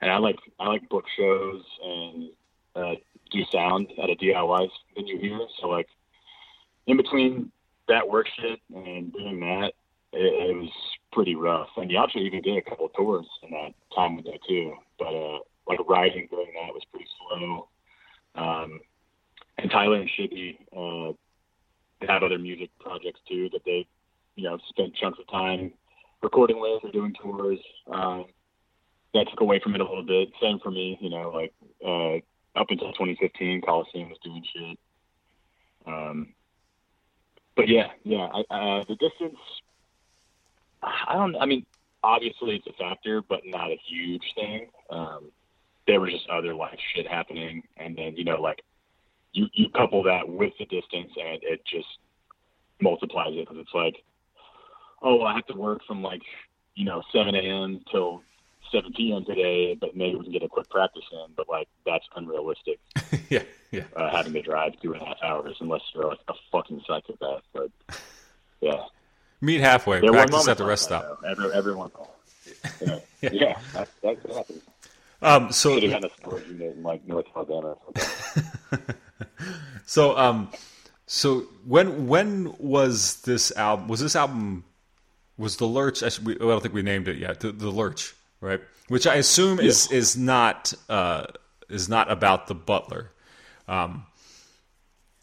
and 0.00 0.10
I 0.10 0.18
like 0.18 0.36
I 0.58 0.68
like 0.68 0.88
book 0.88 1.04
shows 1.16 1.62
and 1.82 2.30
uh, 2.74 2.94
do 3.30 3.42
sound 3.52 3.92
at 4.02 4.10
a 4.10 4.16
DIY 4.16 4.68
venue 4.94 5.20
here. 5.20 5.40
So 5.60 5.68
like 5.68 5.88
in 6.86 6.96
between 6.96 7.50
that 7.88 8.08
work 8.08 8.26
shit 8.40 8.60
and 8.74 9.12
doing 9.12 9.40
that, 9.40 9.72
it, 10.12 10.50
it 10.50 10.56
was 10.56 10.70
pretty 11.12 11.34
rough. 11.34 11.68
And 11.76 11.90
actually 11.96 12.26
even 12.26 12.42
did 12.42 12.58
a 12.58 12.68
couple 12.68 12.88
tours 12.90 13.26
in 13.42 13.50
that 13.50 13.74
time 13.94 14.16
with 14.16 14.24
that 14.26 14.38
too. 14.48 14.74
But 14.98 15.14
uh, 15.14 15.38
like 15.68 15.78
writing 15.88 16.28
during 16.30 16.52
that 16.54 16.74
was 16.74 16.82
pretty 16.90 17.06
slow. 17.18 17.68
Um, 18.34 18.80
and 19.58 19.70
Tyler 19.70 19.96
and 19.96 20.10
Shibby 20.10 20.58
uh, 20.76 21.12
have 22.06 22.22
other 22.22 22.38
music 22.38 22.70
projects 22.78 23.20
too 23.28 23.48
that 23.52 23.64
they, 23.64 23.86
you 24.34 24.44
know, 24.44 24.58
spent 24.68 24.94
chunks 24.96 25.18
of 25.18 25.30
time 25.30 25.72
recording 26.22 26.60
with 26.60 26.84
or 26.84 26.92
doing 26.92 27.14
tours. 27.22 27.58
Um, 27.90 28.26
that 29.14 29.28
took 29.30 29.40
away 29.40 29.60
from 29.62 29.74
it 29.74 29.80
a 29.80 29.84
little 29.84 30.04
bit. 30.04 30.28
Same 30.42 30.58
for 30.58 30.70
me, 30.70 30.98
you 31.00 31.08
know, 31.08 31.30
like 31.30 31.52
uh, 31.84 32.16
up 32.58 32.66
until 32.68 32.92
2015, 32.92 33.62
Coliseum 33.62 34.10
was 34.10 34.18
doing 34.22 34.44
shit. 34.54 34.78
Um, 35.86 36.34
but 37.56 37.68
yeah, 37.68 37.88
yeah, 38.04 38.28
I, 38.50 38.54
uh, 38.54 38.84
the 38.88 38.96
distance. 38.96 39.38
I 40.82 41.14
don't. 41.14 41.36
I 41.36 41.46
mean, 41.46 41.64
obviously 42.02 42.56
it's 42.56 42.66
a 42.66 42.72
factor, 42.72 43.22
but 43.22 43.40
not 43.44 43.70
a 43.70 43.80
huge 43.88 44.22
thing. 44.34 44.68
Um, 44.90 45.30
there 45.86 46.00
was 46.00 46.12
just 46.12 46.28
other 46.28 46.54
life 46.54 46.78
shit 46.94 47.06
happening, 47.06 47.62
and 47.76 47.96
then 47.96 48.16
you 48.16 48.24
know, 48.24 48.40
like 48.40 48.62
you 49.32 49.46
you 49.52 49.68
couple 49.70 50.02
that 50.04 50.28
with 50.28 50.52
the 50.58 50.66
distance, 50.66 51.10
and 51.16 51.40
it 51.42 51.60
just 51.66 51.88
multiplies 52.80 53.32
it 53.32 53.48
because 53.48 53.58
it's 53.58 53.74
like, 53.74 53.94
oh, 55.02 55.22
I 55.22 55.34
have 55.34 55.46
to 55.46 55.56
work 55.56 55.80
from 55.86 56.02
like 56.02 56.22
you 56.74 56.84
know 56.84 57.02
7 57.12 57.34
a.m. 57.34 57.80
till 57.90 58.22
7 58.72 58.92
p.m. 58.96 59.24
today, 59.24 59.76
but 59.80 59.96
maybe 59.96 60.16
we 60.16 60.24
can 60.24 60.32
get 60.32 60.42
a 60.42 60.48
quick 60.48 60.68
practice 60.70 61.04
in. 61.12 61.32
But 61.36 61.48
like 61.48 61.68
that's 61.84 62.04
unrealistic. 62.14 62.78
yeah, 63.30 63.42
yeah. 63.70 63.84
Uh, 63.96 64.10
having 64.10 64.32
to 64.32 64.42
drive 64.42 64.78
two 64.80 64.92
and 64.92 65.02
a 65.02 65.04
half 65.04 65.16
hours 65.22 65.56
unless 65.60 65.80
you're 65.94 66.08
like 66.08 66.18
a 66.28 66.34
fucking 66.50 66.82
psychopath. 66.86 67.42
But 67.52 67.70
yeah, 68.60 68.84
meet 69.40 69.60
halfway. 69.60 70.00
There 70.00 70.12
practice 70.12 70.48
at 70.48 70.58
the 70.58 70.64
rest 70.64 70.84
stop. 70.84 71.20
Every, 71.26 71.52
everyone. 71.52 71.90
Yeah, 72.80 72.98
yeah. 73.22 73.30
yeah 73.32 73.58
that, 73.72 73.88
that 74.02 74.18
happens. 74.32 74.62
Um, 75.20 75.50
so 75.50 75.80
should 75.80 75.90
have 75.90 76.04
a 76.04 76.10
storage 76.10 76.46
unit 76.46 76.76
in 76.76 76.82
like 76.84 77.04
North 77.08 77.26
Alabama. 77.34 77.76
so 79.86 80.16
um, 80.16 80.50
so 81.06 81.40
when 81.64 82.06
when 82.06 82.54
was 82.58 83.20
this 83.22 83.50
album? 83.56 83.88
Was 83.88 84.00
this 84.00 84.14
album? 84.14 84.64
Was 85.38 85.56
the 85.56 85.66
Lurch? 85.66 86.02
I, 86.04 86.10
should, 86.10 86.24
we, 86.24 86.34
I 86.34 86.38
don't 86.38 86.62
think 86.62 86.74
we 86.74 86.82
named 86.82 87.08
it 87.08 87.16
yet. 87.16 87.40
The, 87.40 87.50
the 87.50 87.70
Lurch 87.70 88.14
right? 88.40 88.60
Which 88.88 89.06
I 89.06 89.16
assume 89.16 89.58
is 89.60 89.88
yeah. 89.90 89.98
is 89.98 90.16
not 90.16 90.72
uh, 90.88 91.26
is 91.68 91.88
not 91.88 92.10
about 92.10 92.46
the 92.46 92.54
butler. 92.54 93.10
Um, 93.68 94.06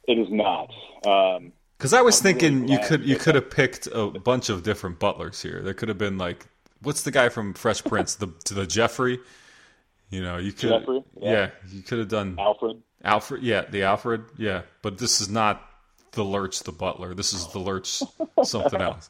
it 0.07 0.17
is 0.17 0.27
not. 0.29 0.69
Because 1.01 1.93
um, 1.93 1.99
I 1.99 2.01
was 2.01 2.19
I'm 2.19 2.23
thinking 2.23 2.61
really 2.61 2.73
you 2.73 2.79
could 2.79 3.05
you 3.05 3.15
could 3.15 3.35
have 3.35 3.49
picked 3.49 3.87
a 3.87 4.07
bunch 4.07 4.49
of 4.49 4.63
different 4.63 4.99
butlers 4.99 5.41
here. 5.41 5.61
There 5.61 5.73
could 5.73 5.89
have 5.89 5.97
been 5.97 6.17
like, 6.17 6.45
what's 6.81 7.03
the 7.03 7.11
guy 7.11 7.29
from 7.29 7.53
Fresh 7.53 7.83
Prince? 7.83 8.15
the 8.15 8.27
to 8.45 8.53
the 8.53 8.65
Geoffrey. 8.65 9.19
You 10.09 10.21
know, 10.21 10.37
you 10.37 10.51
could. 10.51 10.69
Geoffrey, 10.69 11.03
yeah. 11.19 11.31
yeah, 11.31 11.49
you 11.69 11.81
could 11.81 11.99
have 11.99 12.09
done 12.09 12.37
Alfred. 12.39 12.81
Alfred, 13.03 13.43
yeah, 13.43 13.65
the 13.69 13.83
Alfred, 13.83 14.23
yeah. 14.37 14.61
But 14.81 14.97
this 14.97 15.21
is 15.21 15.29
not 15.29 15.61
the 16.11 16.23
Lurch, 16.23 16.61
the 16.61 16.71
butler. 16.71 17.13
This 17.13 17.33
is 17.33 17.47
the 17.47 17.59
Lurch, 17.59 18.01
something 18.43 18.81
else, 18.81 19.09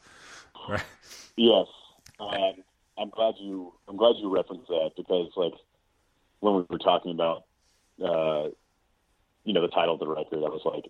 right? 0.68 0.84
Yes. 1.36 1.68
Um, 2.20 2.64
I'm 2.98 3.10
glad 3.10 3.36
you 3.40 3.74
I'm 3.88 3.98
glad 3.98 4.16
you 4.18 4.34
referenced 4.34 4.68
that 4.68 4.92
because 4.96 5.32
like 5.36 5.54
when 6.40 6.56
we 6.56 6.66
were 6.70 6.78
talking 6.78 7.12
about 7.12 7.44
uh, 8.04 8.50
you 9.44 9.54
know 9.54 9.62
the 9.62 9.68
title 9.68 9.96
of 9.96 10.00
the 10.00 10.08
record, 10.08 10.38
I 10.38 10.50
was 10.50 10.62
like, 10.66 10.86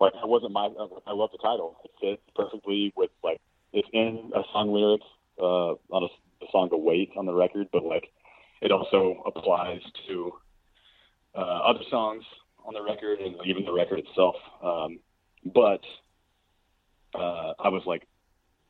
like 0.00 0.12
that 0.14 0.28
wasn't 0.28 0.52
my 0.52 0.68
I 1.06 1.12
love 1.12 1.30
the 1.32 1.38
title. 1.38 1.76
It 1.84 1.90
fits 2.00 2.22
perfectly 2.34 2.92
with 2.96 3.10
like 3.22 3.40
it's 3.72 3.88
in 3.92 4.32
a 4.34 4.42
song 4.52 4.72
lyric 4.72 5.00
uh, 5.40 5.74
on 5.94 6.02
a, 6.04 6.44
a 6.44 6.48
song 6.50 6.68
Wait" 6.72 7.10
on 7.16 7.26
the 7.26 7.34
record, 7.34 7.68
but 7.72 7.84
like 7.84 8.12
it 8.60 8.70
also 8.70 9.22
applies 9.26 9.80
to 10.08 10.32
uh, 11.34 11.38
other 11.38 11.84
songs 11.90 12.24
on 12.64 12.74
the 12.74 12.82
record 12.82 13.20
and 13.20 13.36
even 13.44 13.64
the 13.64 13.72
record 13.72 13.98
itself. 14.00 14.36
Um, 14.62 15.00
but 15.44 15.80
uh, 17.14 17.54
I 17.58 17.68
was 17.68 17.82
like, 17.86 18.06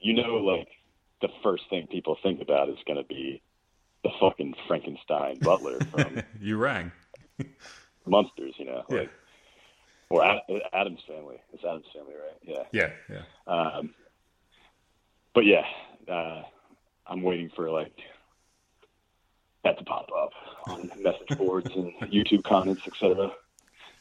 you 0.00 0.14
know, 0.14 0.36
like 0.36 0.68
the 1.20 1.28
first 1.42 1.64
thing 1.70 1.86
people 1.86 2.16
think 2.22 2.40
about 2.40 2.68
is 2.68 2.78
going 2.86 2.98
to 2.98 3.07
be 3.07 3.42
the 4.03 4.11
fucking 4.20 4.55
Frankenstein 4.66 5.38
butler 5.40 5.78
from 5.90 6.22
you 6.40 6.57
rang 6.57 6.90
Monsters, 8.07 8.55
you 8.59 8.66
know, 8.66 8.84
yeah. 8.88 8.96
like 8.96 9.11
or 10.12 10.22
Addams 10.74 11.00
family. 11.09 11.40
It's 11.53 11.64
Addams 11.64 11.86
family, 11.94 12.14
right? 12.14 12.38
Yeah, 12.42 12.64
yeah, 12.72 12.90
yeah. 13.11 13.53
Um, 13.53 13.94
but 15.34 15.46
yeah, 15.46 15.64
uh, 16.12 16.42
I'm 17.07 17.22
waiting 17.22 17.50
for 17.57 17.70
like 17.70 17.96
that 19.64 19.78
to 19.78 19.84
pop 19.84 20.09
up 20.16 20.32
on 20.68 20.90
message 21.00 21.38
boards 21.38 21.70
and 21.74 21.92
YouTube 22.12 22.44
comments, 22.44 22.82
etc. 22.86 23.32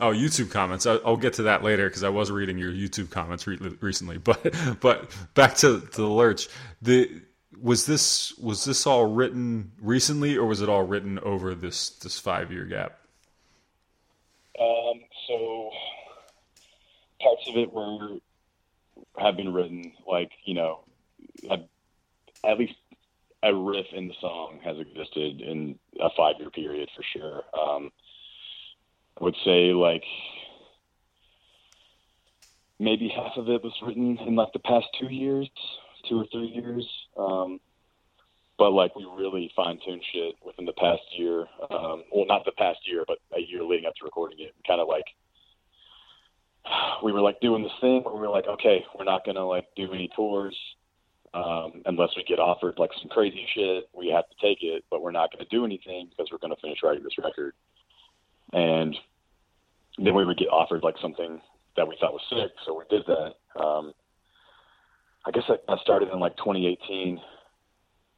Oh, 0.01 0.11
YouTube 0.11 0.49
comments. 0.49 0.87
I'll 0.87 1.15
get 1.15 1.33
to 1.33 1.43
that 1.43 1.63
later 1.63 1.87
because 1.87 2.03
I 2.03 2.09
was 2.09 2.31
reading 2.31 2.57
your 2.57 2.71
YouTube 2.71 3.11
comments 3.11 3.45
re- 3.45 3.59
recently. 3.81 4.17
But 4.23 4.55
but 4.81 5.15
back 5.35 5.55
to, 5.57 5.79
to 5.79 6.01
the 6.01 6.07
lurch. 6.07 6.47
The 6.81 7.21
was 7.61 7.85
this 7.85 8.35
was 8.37 8.65
this 8.65 8.87
all 8.87 9.05
written 9.05 9.71
recently, 9.79 10.37
or 10.37 10.47
was 10.47 10.61
it 10.61 10.69
all 10.69 10.83
written 10.83 11.19
over 11.19 11.53
this 11.53 11.91
this 11.91 12.17
five 12.19 12.51
year 12.51 12.65
gap? 12.65 12.97
Um, 14.59 15.01
so 15.27 15.71
parts 17.21 17.47
of 17.47 17.57
it 17.57 17.71
were 17.71 18.17
have 19.17 19.37
been 19.37 19.53
written, 19.53 19.93
like 20.07 20.31
you 20.45 20.53
know, 20.53 20.83
have, 21.49 21.61
at 22.43 22.59
least 22.59 22.73
a 23.43 23.53
riff 23.53 23.87
in 23.93 24.07
the 24.07 24.13
song 24.21 24.59
has 24.63 24.77
existed 24.77 25.41
in 25.41 25.77
a 25.99 26.09
five 26.15 26.35
year 26.39 26.49
period 26.49 26.89
for 26.95 27.03
sure. 27.03 27.43
Um, 27.57 27.91
I 29.19 29.23
would 29.23 29.35
say 29.43 29.73
like 29.73 30.03
maybe 32.79 33.07
half 33.09 33.37
of 33.37 33.49
it 33.49 33.63
was 33.63 33.73
written 33.81 34.17
in 34.17 34.35
like 34.35 34.53
the 34.53 34.59
past 34.59 34.87
two 34.99 35.07
years, 35.13 35.49
two 36.07 36.19
or 36.19 36.25
three 36.31 36.47
years. 36.47 36.87
Um, 37.17 37.59
but 38.61 38.73
like 38.73 38.95
we 38.95 39.07
really 39.17 39.51
fine 39.55 39.79
tuned 39.83 40.03
shit 40.13 40.35
within 40.45 40.65
the 40.65 40.73
past 40.73 41.01
year. 41.17 41.47
Um, 41.71 42.03
well, 42.13 42.27
not 42.27 42.45
the 42.45 42.51
past 42.51 42.77
year, 42.85 43.03
but 43.07 43.17
a 43.35 43.41
year 43.41 43.63
leading 43.63 43.87
up 43.87 43.95
to 43.95 44.05
recording 44.05 44.37
it. 44.39 44.53
Kind 44.67 44.79
of 44.79 44.87
like 44.87 45.05
we 47.03 47.11
were 47.11 47.21
like 47.21 47.41
doing 47.41 47.63
this 47.63 47.71
thing 47.81 48.03
where 48.03 48.13
we 48.13 48.19
were 48.19 48.29
like, 48.29 48.45
okay, 48.45 48.85
we're 48.95 49.03
not 49.03 49.25
gonna 49.25 49.43
like 49.43 49.65
do 49.75 49.91
any 49.91 50.11
tours 50.15 50.55
um, 51.33 51.81
unless 51.87 52.11
we 52.15 52.23
get 52.23 52.37
offered 52.37 52.75
like 52.77 52.91
some 53.01 53.09
crazy 53.09 53.47
shit. 53.55 53.89
We 53.97 54.09
have 54.09 54.29
to 54.29 54.35
take 54.39 54.59
it, 54.61 54.85
but 54.91 55.01
we're 55.01 55.09
not 55.09 55.31
gonna 55.31 55.49
do 55.49 55.65
anything 55.65 56.09
because 56.11 56.31
we're 56.31 56.37
gonna 56.37 56.61
finish 56.61 56.77
writing 56.83 57.01
this 57.01 57.17
record. 57.17 57.55
And 58.53 58.95
then 59.97 60.13
we 60.13 60.23
would 60.23 60.37
get 60.37 60.49
offered 60.49 60.83
like 60.83 60.97
something 61.01 61.41
that 61.77 61.87
we 61.87 61.97
thought 61.99 62.13
was 62.13 62.21
sick, 62.29 62.51
so 62.63 62.77
we 62.77 62.95
did 62.95 63.07
that. 63.07 63.59
Um, 63.59 63.93
I 65.25 65.31
guess 65.31 65.49
I, 65.49 65.77
started 65.81 66.09
in 66.13 66.19
like 66.19 66.37
2018 66.37 67.19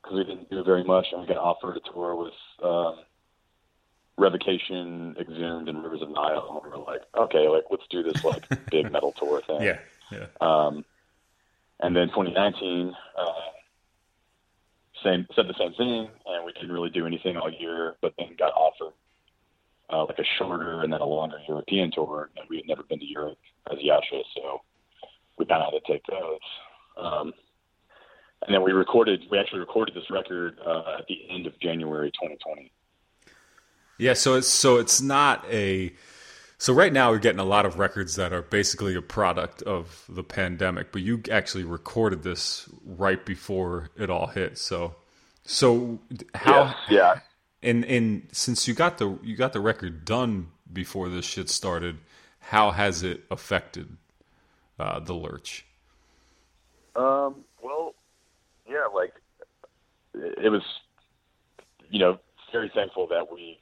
because 0.04 0.18
we 0.18 0.24
didn't 0.26 0.49
do 0.49 0.64
very 0.64 0.84
much, 0.84 1.08
and 1.12 1.22
we 1.22 1.28
got 1.28 1.38
offered 1.38 1.78
a 1.78 1.91
tour 1.91 2.16
with 2.16 2.34
um, 2.62 2.99
Revocation, 4.18 5.16
Exhumed, 5.20 5.70
and 5.70 5.82
Rivers 5.82 6.01
of 6.01 6.10
Nihil. 6.10 6.62
And 6.64 6.64
we 6.64 6.78
were 6.78 6.86
like, 6.86 7.01
okay, 7.16 7.47
like 7.47 7.64
let's 7.72 7.88
do 7.89 8.04
this 8.04 8.24
like 8.24 8.43
big 8.72 8.91
metal 8.91 9.14
tour 9.14 9.41
thing. 9.47 9.62
Yeah, 9.62 9.80
yeah. 10.12 10.26
Um, 10.41 10.86
and 11.80 11.95
then 11.95 12.10
2019, 12.10 12.93
uh, 13.18 13.24
same 15.04 15.28
said 15.36 15.47
the 15.47 15.56
same 15.58 15.74
thing, 15.74 16.10
and 16.26 16.45
we 16.45 16.54
didn't 16.54 16.72
really 16.72 16.89
do 16.89 17.06
anything 17.06 17.38
all 17.38 17.51
year, 17.51 17.95
but 18.01 18.14
then 18.18 18.36
got 18.38 18.54
offered 18.54 18.93
uh, 19.89 20.06
like 20.06 20.20
a 20.20 20.24
shorter 20.38 20.82
and 20.82 20.91
then 20.91 21.01
a 21.01 21.06
longer 21.06 21.39
European 21.47 21.91
tour, 21.91 22.30
and 22.38 22.47
we 22.49 22.58
had 22.58 22.68
never 22.68 22.84
been 22.84 22.99
to 22.99 23.06
Europe 23.06 23.38
as 23.72 23.78
Yautja, 23.80 24.22
so 24.36 24.62
we 25.38 25.45
kind 25.45 25.64
of 25.64 25.74
had 25.74 25.84
to 25.84 25.91
take 25.91 26.06
those. 26.08 26.39
Um, 26.97 27.34
and 28.46 28.54
then 28.54 28.64
we 28.64 28.72
recorded. 28.72 29.24
We 29.30 29.38
actually 29.38 29.60
recorded 29.60 29.96
this 29.96 30.10
record 30.10 30.60
uh, 30.66 30.98
at 31.00 31.08
the 31.08 31.30
end 31.30 31.48
of 31.48 31.60
January 31.60 32.12
2020. 32.12 32.72
Yeah, 33.98 34.14
so 34.14 34.36
it's 34.36 34.48
so 34.48 34.78
it's 34.78 35.02
not 35.02 35.46
a 35.50 35.94
so 36.58 36.74
right 36.74 36.94
now 36.94 37.12
we're 37.12 37.20
getting 37.20 37.39
a 37.39 37.46
lot 37.46 37.66
of 37.66 37.78
records 37.78 38.16
that 38.16 38.32
are 38.32 38.41
basically 38.41 38.96
a 38.96 39.02
product 39.02 39.62
of 39.64 40.06
the 40.08 40.24
pandemic, 40.24 40.91
but 40.91 41.02
you 41.02 41.22
actually 41.30 41.66
recorded 41.66 42.24
this 42.24 42.70
right 42.86 43.26
before 43.26 43.89
it 43.98 44.10
all 44.10 44.28
hit. 44.28 44.58
So 44.58 44.96
so 45.44 46.00
how 46.34 46.74
yeah, 46.89 46.89
yeah. 46.89 47.20
and 47.62 47.86
and 47.86 48.30
since 48.32 48.68
you 48.68 48.74
got 48.74 48.98
the 48.98 49.20
you 49.24 49.36
got 49.36 49.54
the 49.54 49.60
record 49.60 50.06
done 50.06 50.52
before 50.72 51.10
this 51.10 51.26
shit 51.26 51.50
started, 51.50 51.98
how 52.39 52.72
has 52.72 53.04
it 53.04 53.26
affected 53.30 53.98
uh, 54.80 55.00
the 55.00 55.14
lurch? 55.14 55.66
Um, 56.96 57.44
well, 57.62 57.94
yeah, 58.74 58.88
like 58.94 59.14
it 60.16 60.50
was, 60.50 60.64
you 61.90 62.00
know, 62.00 62.20
very 62.52 62.72
thankful 62.74 63.08
that 63.08 63.32
we 63.32 63.60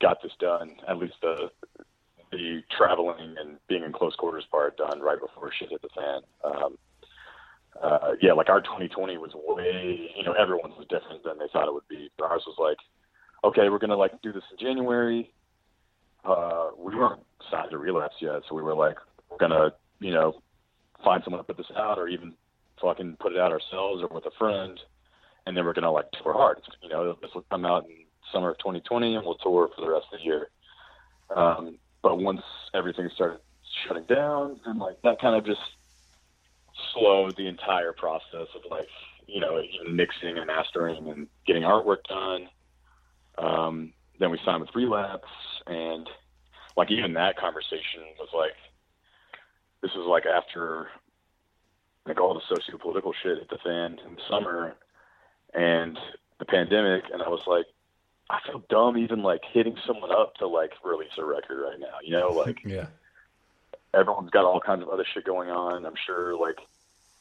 got 0.00 0.22
this 0.22 0.32
done. 0.38 0.76
At 0.88 0.98
least 0.98 1.14
the 1.20 1.50
the 2.30 2.62
traveling 2.76 3.34
and 3.40 3.58
being 3.68 3.82
in 3.82 3.92
close 3.92 4.14
quarters 4.14 4.44
part 4.50 4.76
done 4.76 5.00
right 5.00 5.18
before 5.20 5.50
shit 5.52 5.70
hit 5.70 5.82
the 5.82 5.88
fan. 5.88 6.20
Um, 6.44 6.78
uh, 7.82 8.12
yeah, 8.22 8.32
like 8.32 8.48
our 8.48 8.60
2020 8.60 9.18
was 9.18 9.32
way, 9.34 10.10
you 10.16 10.22
know, 10.22 10.32
everyone's 10.32 10.76
was 10.76 10.86
different 10.88 11.24
than 11.24 11.38
they 11.38 11.46
thought 11.52 11.66
it 11.66 11.74
would 11.74 11.88
be. 11.88 12.08
But 12.18 12.30
Ours 12.30 12.44
was 12.46 12.56
like, 12.58 12.76
okay, 13.42 13.68
we're 13.68 13.78
gonna 13.78 13.96
like 13.96 14.20
do 14.22 14.32
this 14.32 14.44
in 14.52 14.58
January. 14.58 15.32
Uh, 16.24 16.70
we 16.78 16.94
weren't 16.94 17.22
signed 17.50 17.70
to 17.70 17.78
relapse 17.78 18.16
yet, 18.20 18.42
so 18.48 18.54
we 18.54 18.62
were 18.62 18.74
like, 18.74 18.96
we're 19.30 19.38
gonna, 19.38 19.72
you 19.98 20.12
know, 20.12 20.40
find 21.02 21.24
someone 21.24 21.40
to 21.40 21.44
put 21.44 21.56
this 21.56 21.74
out, 21.76 21.98
or 21.98 22.08
even 22.08 22.34
fucking 22.80 23.16
put 23.20 23.32
it 23.32 23.38
out 23.38 23.52
ourselves 23.52 24.02
or 24.02 24.08
with 24.08 24.26
a 24.26 24.30
friend, 24.38 24.78
and 25.46 25.56
then 25.56 25.64
we're 25.64 25.72
gonna 25.72 25.90
like 25.90 26.10
tour 26.12 26.32
hard. 26.32 26.60
You 26.82 26.88
know, 26.88 27.16
this 27.20 27.34
will 27.34 27.44
come 27.50 27.64
out 27.64 27.86
in 27.86 27.96
summer 28.32 28.50
of 28.50 28.58
2020, 28.58 29.16
and 29.16 29.24
we'll 29.24 29.36
tour 29.36 29.70
for 29.74 29.80
the 29.80 29.90
rest 29.90 30.06
of 30.12 30.18
the 30.18 30.24
year. 30.24 30.50
Um, 31.34 31.78
but 32.02 32.18
once 32.18 32.42
everything 32.74 33.08
started 33.14 33.40
shutting 33.86 34.04
down, 34.04 34.60
and 34.64 34.78
like 34.78 35.00
that 35.02 35.20
kind 35.20 35.36
of 35.36 35.44
just 35.44 35.60
slowed 36.92 37.36
the 37.36 37.46
entire 37.46 37.92
process 37.92 38.48
of 38.54 38.62
like 38.70 38.88
you 39.26 39.40
know 39.40 39.62
mixing 39.88 40.38
and 40.38 40.46
mastering 40.46 41.08
and 41.08 41.26
getting 41.46 41.62
artwork 41.62 42.04
done. 42.08 42.48
Um, 43.38 43.92
then 44.18 44.30
we 44.30 44.38
signed 44.44 44.60
with 44.60 44.74
Relapse, 44.74 45.28
and 45.66 46.08
like 46.76 46.90
even 46.90 47.14
that 47.14 47.38
conversation 47.38 48.02
was 48.18 48.28
like 48.34 48.56
this 49.82 49.94
was 49.94 50.06
like 50.06 50.26
after 50.26 50.88
like 52.10 52.20
all 52.20 52.34
the 52.34 52.40
socio-political 52.48 53.12
shit 53.22 53.38
hit 53.38 53.48
the 53.48 53.58
fan 53.58 53.98
in 54.04 54.16
the 54.16 54.20
summer 54.28 54.74
and 55.54 55.96
the 56.40 56.44
pandemic, 56.44 57.04
and 57.12 57.22
I 57.22 57.28
was 57.28 57.46
like, 57.46 57.66
I 58.28 58.40
feel 58.44 58.64
dumb 58.68 58.98
even 58.98 59.22
like 59.22 59.42
hitting 59.52 59.76
someone 59.86 60.10
up 60.10 60.34
to 60.36 60.48
like 60.48 60.72
release 60.84 61.12
a 61.18 61.24
record 61.24 61.62
right 61.62 61.78
now. 61.78 61.98
You 62.02 62.18
know, 62.18 62.28
like 62.30 62.62
yeah, 62.64 62.86
everyone's 63.94 64.30
got 64.30 64.44
all 64.44 64.60
kinds 64.60 64.82
of 64.82 64.88
other 64.88 65.04
shit 65.14 65.24
going 65.24 65.50
on. 65.50 65.86
I'm 65.86 65.94
sure 66.04 66.36
like 66.36 66.58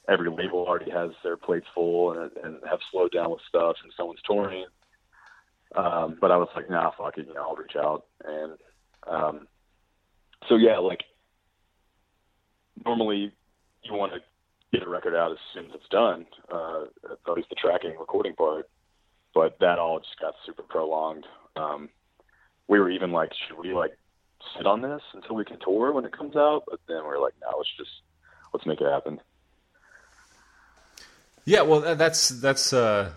every 0.08 0.32
label 0.32 0.66
already 0.68 0.90
has 0.90 1.12
their 1.24 1.38
plates 1.38 1.68
full 1.76 2.14
and, 2.14 2.32
and 2.44 2.58
have 2.68 2.80
slowed 2.92 3.12
down 3.12 3.30
with 3.30 3.42
stuff, 3.48 3.78
and 3.84 3.94
someone's 3.96 4.22
touring. 4.26 4.66
Um, 5.76 6.18
but 6.20 6.32
I 6.32 6.38
was 6.38 6.50
like, 6.56 6.68
nah, 6.68 6.90
fuck 6.98 7.20
it, 7.20 7.28
you 7.28 7.34
know, 7.36 7.44
I'll 7.44 7.56
reach 7.56 7.76
out. 7.76 8.06
And 8.26 8.54
um, 9.06 9.48
so 10.48 10.56
yeah, 10.56 10.80
like 10.80 11.04
normally 12.84 13.32
you 13.84 13.94
want 13.94 14.14
to 14.14 14.20
get 14.72 14.84
a 14.84 14.90
record 14.90 15.16
out 15.16 15.32
as 15.32 15.38
soon 15.54 15.66
as 15.66 15.72
it's 15.76 15.90
done, 15.90 16.26
uh, 16.52 16.84
at 17.10 17.34
least 17.34 17.50
the 17.50 17.56
tracking 17.56 17.96
recording 18.00 18.36
part. 18.36 18.70
But 19.34 19.60
that 19.60 19.80
all 19.80 20.00
just 20.00 20.20
got 20.20 20.34
super 20.46 20.64
prolonged. 20.64 21.26
Um, 21.56 21.90
we 22.68 22.80
were 22.80 22.90
even 22.90 23.12
like, 23.12 23.32
should 23.48 23.58
we 23.58 23.74
like 23.74 23.98
sit 24.58 24.66
on 24.66 24.82
this 24.82 25.02
until 25.14 25.36
we 25.36 25.46
can 25.46 25.58
tour 25.60 25.92
when 25.92 26.06
it 26.06 26.12
comes 26.12 26.36
out? 26.36 26.64
But 26.68 26.80
then 26.88 27.04
we 27.04 27.10
are 27.10 27.20
like, 27.20 27.34
no, 27.42 27.58
let's 27.58 27.70
just 27.78 27.92
let's 28.54 28.66
make 28.66 28.82
it 28.82 28.90
happen. 28.90 29.20
Yeah, 31.46 31.62
well, 31.62 31.96
that's 31.96 32.30
that's 32.30 32.74
uh, 32.74 33.12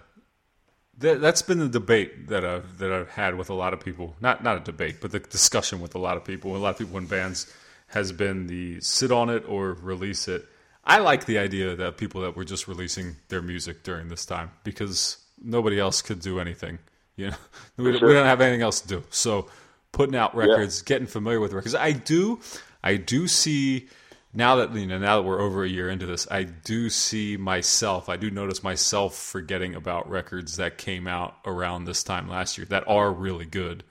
that, 0.98 1.20
that's 1.20 1.42
been 1.42 1.58
the 1.58 1.68
debate 1.68 2.28
that 2.28 2.44
I've 2.44 2.78
that 2.78 2.92
I've 2.92 3.10
had 3.10 3.36
with 3.36 3.50
a 3.50 3.54
lot 3.54 3.74
of 3.74 3.80
people. 3.80 4.16
Not 4.20 4.42
not 4.42 4.56
a 4.56 4.60
debate, 4.60 4.96
but 5.00 5.12
the 5.12 5.20
discussion 5.20 5.80
with 5.80 5.94
a 5.94 5.98
lot 5.98 6.16
of 6.16 6.24
people. 6.24 6.56
A 6.56 6.58
lot 6.58 6.70
of 6.70 6.78
people 6.78 6.96
in 6.98 7.06
bands 7.06 7.52
has 7.88 8.12
been 8.12 8.46
the 8.46 8.80
sit 8.80 9.12
on 9.12 9.28
it 9.28 9.44
or 9.46 9.74
release 9.74 10.28
it. 10.28 10.46
I 10.84 10.98
like 10.98 11.26
the 11.26 11.38
idea 11.38 11.76
that 11.76 11.96
people 11.96 12.22
that 12.22 12.36
were 12.36 12.44
just 12.44 12.66
releasing 12.66 13.16
their 13.28 13.42
music 13.42 13.82
during 13.82 14.08
this 14.08 14.26
time 14.26 14.50
because 14.64 15.18
nobody 15.40 15.78
else 15.78 16.02
could 16.02 16.20
do 16.20 16.40
anything. 16.40 16.78
You 17.16 17.30
know, 17.30 17.36
we, 17.76 17.98
sure. 17.98 18.08
we 18.08 18.14
don't 18.14 18.26
have 18.26 18.40
anything 18.40 18.62
else 18.62 18.80
to 18.80 18.88
do. 18.88 19.04
So 19.10 19.48
putting 19.92 20.16
out 20.16 20.34
records, 20.34 20.80
yeah. 20.80 20.88
getting 20.88 21.06
familiar 21.06 21.40
with 21.40 21.52
records. 21.52 21.74
I 21.74 21.92
do, 21.92 22.40
I 22.82 22.96
do 22.96 23.28
see 23.28 23.88
now 24.34 24.56
that 24.56 24.74
you 24.74 24.86
know 24.86 24.98
now 24.98 25.16
that 25.16 25.22
we're 25.22 25.40
over 25.40 25.62
a 25.62 25.68
year 25.68 25.90
into 25.90 26.06
this, 26.06 26.26
I 26.30 26.44
do 26.44 26.88
see 26.88 27.36
myself. 27.36 28.08
I 28.08 28.16
do 28.16 28.30
notice 28.30 28.62
myself 28.62 29.14
forgetting 29.14 29.74
about 29.74 30.08
records 30.08 30.56
that 30.56 30.78
came 30.78 31.06
out 31.06 31.36
around 31.44 31.84
this 31.84 32.02
time 32.02 32.28
last 32.28 32.56
year 32.56 32.66
that 32.66 32.84
are 32.88 33.12
really 33.12 33.44
good, 33.44 33.84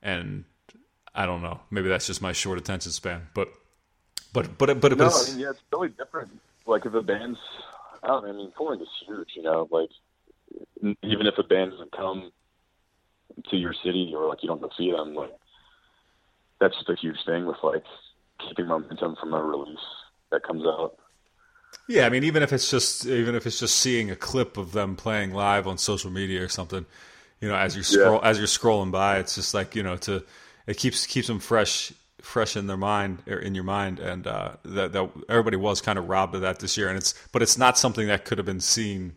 and 0.00 0.44
I 1.14 1.26
don't 1.26 1.42
know. 1.42 1.60
Maybe 1.70 1.88
that's 1.88 2.06
just 2.06 2.22
my 2.22 2.32
short 2.32 2.58
attention 2.58 2.92
span, 2.92 3.28
but 3.34 3.48
but 4.32 4.58
but 4.58 4.80
but, 4.80 4.96
no, 4.96 5.06
I 5.06 5.30
mean, 5.30 5.40
yeah, 5.40 5.50
it's 5.50 5.60
really 5.72 5.88
different. 5.88 6.30
Like 6.66 6.86
if 6.86 6.94
a 6.94 7.02
band's, 7.02 7.38
I 8.02 8.08
don't 8.08 8.24
know, 8.24 8.28
I 8.28 8.32
mean, 8.32 8.52
touring 8.56 8.80
is 8.80 8.88
huge. 9.06 9.30
You 9.34 9.42
know, 9.42 9.68
like 9.70 9.90
even 11.02 11.26
if 11.26 11.38
a 11.38 11.42
band 11.42 11.72
doesn't 11.72 11.92
come 11.92 12.30
to 13.50 13.56
your 13.56 13.74
city 13.84 14.12
or 14.14 14.28
like 14.28 14.42
you 14.42 14.48
don't 14.48 14.60
go 14.60 14.70
see 14.76 14.90
them, 14.90 15.14
like 15.14 15.34
that's 16.60 16.74
just 16.76 16.88
a 16.88 16.96
huge 16.96 17.18
thing 17.26 17.46
with 17.46 17.56
like 17.62 17.84
keeping 18.46 18.66
momentum 18.66 19.16
from 19.20 19.34
a 19.34 19.42
release 19.42 19.78
that 20.30 20.42
comes 20.42 20.64
out. 20.64 20.96
Yeah, 21.88 22.06
I 22.06 22.08
mean, 22.08 22.24
even 22.24 22.42
if 22.42 22.52
it's 22.52 22.70
just 22.70 23.06
even 23.06 23.34
if 23.34 23.46
it's 23.46 23.58
just 23.58 23.76
seeing 23.76 24.10
a 24.10 24.16
clip 24.16 24.56
of 24.56 24.72
them 24.72 24.96
playing 24.96 25.32
live 25.32 25.66
on 25.66 25.78
social 25.78 26.10
media 26.10 26.42
or 26.42 26.48
something, 26.48 26.86
you 27.40 27.48
know, 27.48 27.56
as 27.56 27.76
you 27.76 27.82
scroll 27.82 28.20
yeah. 28.22 28.28
as 28.28 28.38
you're 28.38 28.46
scrolling 28.46 28.92
by, 28.92 29.18
it's 29.18 29.34
just 29.34 29.54
like 29.54 29.74
you 29.74 29.82
know 29.82 29.96
to 29.98 30.24
it 30.66 30.76
keeps 30.76 31.06
keeps 31.06 31.26
them 31.26 31.40
fresh 31.40 31.92
fresh 32.22 32.56
in 32.56 32.66
their 32.66 32.76
mind 32.76 33.22
or 33.26 33.38
in 33.38 33.54
your 33.54 33.64
mind 33.64 33.98
and 33.98 34.26
uh, 34.26 34.52
that, 34.64 34.92
that 34.92 35.10
everybody 35.28 35.56
was 35.56 35.80
kind 35.80 35.98
of 35.98 36.08
robbed 36.08 36.34
of 36.34 36.40
that 36.40 36.58
this 36.60 36.76
year 36.76 36.88
and 36.88 36.96
it's 36.96 37.14
but 37.32 37.42
it's 37.42 37.56
not 37.58 37.78
something 37.78 38.06
that 38.06 38.24
could 38.24 38.38
have 38.38 38.46
been 38.46 38.60
seen 38.60 39.12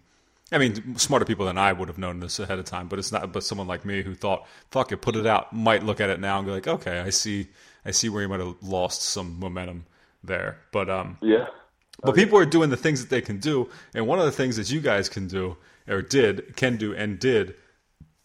I 0.51 0.59
mean, 0.59 0.97
smarter 0.97 1.25
people 1.25 1.47
than 1.47 1.57
I 1.57 1.73
would 1.73 1.87
have 1.87 1.97
known 1.97 2.19
this 2.19 2.39
ahead 2.39 2.59
of 2.59 2.65
time, 2.65 2.87
but 2.87 2.99
it's 2.99 3.11
not. 3.11 3.31
But 3.33 3.43
someone 3.43 3.65
like 3.65 3.85
me 3.85 4.03
who 4.03 4.13
thought, 4.13 4.45
"Fuck 4.69 4.91
it, 4.91 4.97
put 4.97 5.15
it 5.15 5.25
out," 5.25 5.51
might 5.51 5.83
look 5.83 5.99
at 5.99 6.11
it 6.11 6.19
now 6.19 6.37
and 6.37 6.45
be 6.45 6.51
like, 6.51 6.67
"Okay, 6.67 6.99
I 6.99 7.09
see, 7.09 7.47
I 7.83 7.89
see 7.89 8.07
where 8.07 8.21
you 8.21 8.29
might 8.29 8.39
have 8.39 8.55
lost 8.61 9.01
some 9.01 9.39
momentum 9.39 9.85
there." 10.23 10.59
But 10.71 10.91
um, 10.91 11.17
yeah. 11.21 11.47
But 12.03 12.13
people 12.13 12.37
are 12.37 12.45
doing 12.45 12.69
the 12.69 12.77
things 12.77 13.01
that 13.01 13.09
they 13.09 13.21
can 13.21 13.39
do, 13.39 13.69
and 13.95 14.05
one 14.05 14.19
of 14.19 14.25
the 14.25 14.31
things 14.31 14.57
that 14.57 14.69
you 14.69 14.79
guys 14.79 15.09
can 15.09 15.27
do 15.27 15.57
or 15.87 16.01
did, 16.01 16.55
can 16.55 16.77
do, 16.77 16.93
and 16.93 17.17
did 17.19 17.55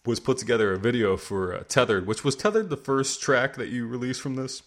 was 0.05 0.19
put 0.19 0.37
together 0.37 0.71
a 0.73 0.77
video 0.77 1.17
for 1.17 1.55
uh, 1.55 1.63
Tethered, 1.67 2.07
which 2.07 2.23
was 2.23 2.35
Tethered 2.35 2.69
the 2.69 2.77
first 2.77 3.21
track 3.21 3.55
that 3.55 3.69
you 3.69 3.87
released 3.87 4.21
from 4.21 4.35
this. 4.35 4.63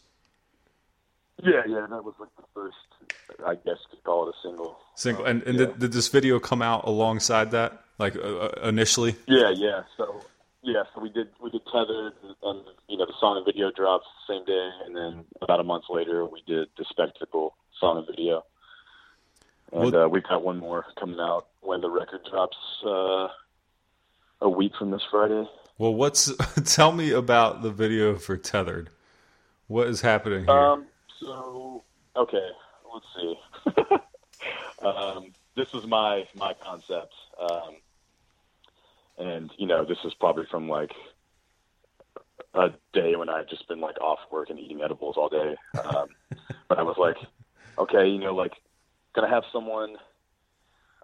Yeah, 1.43 1.63
yeah, 1.67 1.87
that 1.89 2.05
was 2.05 2.15
like 2.21 2.29
the 2.37 2.45
first. 2.55 2.77
I 3.45 3.55
guess 3.55 3.65
you 3.67 3.91
could 3.91 4.05
call 4.05 4.29
it 4.29 4.35
a 4.35 4.49
single. 4.49 4.79
Single, 4.95 5.25
and 5.25 5.43
and 5.43 5.59
yeah. 5.59 5.67
did, 5.67 5.79
did, 5.79 5.93
this 5.93 6.09
video 6.09 6.39
come 6.39 6.63
out 6.63 6.85
alongside 6.85 7.51
that, 7.53 7.83
like 7.99 8.17
uh, 8.17 8.21
uh, 8.21 8.69
initially? 8.69 9.17
Yeah, 9.27 9.51
yeah. 9.51 9.83
So 9.97 10.23
yeah, 10.63 10.85
so 10.95 11.01
we 11.01 11.09
did 11.09 11.29
we 11.43 11.51
did 11.51 11.63
tethered, 11.67 12.13
and 12.43 12.61
you 12.89 12.97
know 12.97 13.07
the 13.07 13.15
song 13.19 13.37
and 13.37 13.45
video 13.45 13.73
drops 13.73 14.07
the 14.29 14.35
same 14.35 14.45
day, 14.45 14.71
and 14.87 14.97
then 14.97 15.25
about 15.41 15.59
a 15.59 15.65
month 15.65 15.85
later 15.91 16.25
we 16.25 16.43
did 16.47 16.69
the 16.79 16.85
spectacle 16.89 17.57
song 17.81 17.99
and 17.99 18.07
video, 18.07 18.45
and 19.73 19.93
well, 19.93 20.05
uh, 20.05 20.09
we've 20.09 20.23
got 20.23 20.45
one 20.45 20.59
more 20.59 20.85
coming 20.99 21.19
out 21.19 21.49
when 21.61 21.81
the 21.81 21.91
record 21.91 22.21
drops 22.31 22.57
uh, 22.87 23.29
a 24.41 24.49
week 24.49 24.73
from 24.79 24.93
this 24.93 25.03
Friday. 25.11 25.49
Well, 25.79 25.95
what's 25.95 26.31
tell 26.65 26.93
me 26.93 27.11
about 27.11 27.63
the 27.63 27.73
video 27.73 28.17
for 28.17 28.37
tethered? 28.37 28.91
What 29.67 29.89
is 29.89 30.03
happening 30.03 30.45
here? 30.45 30.55
Um, 30.55 30.87
so 31.25 31.85
okay, 32.17 32.49
let's 32.93 33.07
see. 33.17 33.35
um, 34.87 35.33
this 35.57 35.67
was 35.73 35.85
my 35.87 36.25
my 36.35 36.55
concept, 36.65 37.15
um, 37.41 37.77
and 39.19 39.51
you 39.59 39.67
know, 39.67 39.85
this 39.85 39.99
is 40.05 40.13
probably 40.15 40.45
from 40.51 40.69
like 40.69 40.91
a 42.55 42.69
day 42.93 43.17
when 43.17 43.29
I'd 43.29 43.49
just 43.49 43.67
been 43.69 43.81
like 43.81 44.01
off 44.01 44.19
work 44.31 44.51
and 44.51 44.59
eating 44.59 44.83
edibles 44.83 45.17
all 45.17 45.29
day. 45.29 45.55
Um, 45.83 46.07
but 46.69 46.79
I 46.79 46.83
was 46.83 46.97
like, 46.99 47.17
okay, 47.79 48.09
you 48.09 48.19
know, 48.19 48.35
like, 48.35 48.53
gonna 49.15 49.29
have 49.29 49.45
someone, 49.53 49.97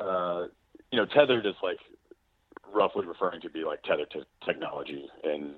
uh, 0.01 0.45
you 0.91 0.99
know, 0.99 1.07
tethered 1.07 1.47
is 1.47 1.55
like 1.63 1.79
roughly 2.73 3.07
referring 3.07 3.41
to 3.41 3.51
be 3.51 3.65
like 3.65 3.83
tethered 3.83 4.11
to 4.11 4.25
technology 4.45 5.07
in 5.25 5.55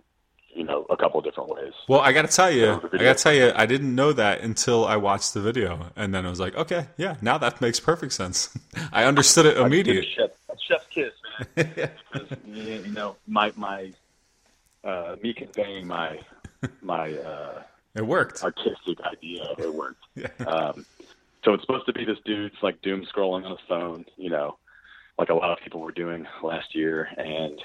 you 0.54 0.64
know 0.64 0.86
a 0.90 0.96
couple 0.96 1.18
of 1.18 1.24
different 1.24 1.50
ways. 1.50 1.72
Well, 1.88 2.00
I 2.00 2.12
got 2.12 2.22
to 2.28 2.34
tell 2.34 2.50
you, 2.50 2.72
I 2.92 2.98
got 2.98 3.16
to 3.16 3.22
tell 3.22 3.32
you, 3.32 3.52
I 3.54 3.66
didn't 3.66 3.94
know 3.94 4.12
that 4.12 4.40
until 4.40 4.84
I 4.84 4.96
watched 4.96 5.34
the 5.34 5.40
video, 5.40 5.86
and 5.96 6.14
then 6.14 6.26
I 6.26 6.30
was 6.30 6.40
like, 6.40 6.54
okay, 6.56 6.86
yeah, 6.96 7.16
now 7.22 7.38
that 7.38 7.60
makes 7.60 7.80
perfect 7.80 8.12
sense. 8.12 8.56
I 8.92 9.04
understood 9.04 9.46
it 9.46 9.56
immediately. 9.56 10.08
Chef, 10.16 10.30
chef's 10.66 10.86
kiss, 10.88 11.12
man. 11.56 11.66
because 12.12 12.38
you 12.46 12.92
know 12.92 13.16
my 13.26 13.52
my 13.56 13.92
uh, 14.84 15.16
me 15.22 15.32
conveying 15.34 15.86
my 15.86 16.18
my 16.82 17.12
uh, 17.14 17.62
It 17.94 18.06
worked. 18.06 18.42
artistic 18.44 19.00
idea 19.02 19.44
it 19.58 19.74
worked. 19.74 19.96
Um, 20.46 20.84
so 21.44 21.54
it's 21.54 21.62
supposed 21.62 21.86
to 21.86 21.92
be 21.94 22.04
this 22.04 22.18
dude's 22.26 22.56
like 22.62 22.82
doom 22.82 23.06
scrolling 23.06 23.44
on 23.46 23.52
his 23.52 23.60
phone, 23.66 24.04
you 24.18 24.28
know, 24.28 24.58
like 25.18 25.30
a 25.30 25.34
lot 25.34 25.50
of 25.52 25.58
people 25.64 25.80
were 25.80 25.92
doing 25.92 26.26
last 26.42 26.74
year, 26.74 27.08
and 27.16 27.58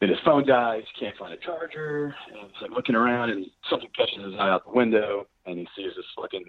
then 0.00 0.10
his 0.10 0.18
phone 0.24 0.46
dies, 0.46 0.84
can't 0.98 1.16
find 1.16 1.32
a 1.32 1.36
charger, 1.38 2.14
and 2.28 2.36
he's 2.36 2.62
like 2.62 2.70
looking 2.70 2.94
around, 2.94 3.30
and 3.30 3.46
something 3.68 3.88
catches 3.96 4.24
his 4.24 4.34
eye 4.34 4.48
out 4.48 4.64
the 4.64 4.72
window, 4.72 5.26
and 5.46 5.58
he 5.58 5.68
sees 5.76 5.92
this 5.96 6.06
fucking 6.16 6.44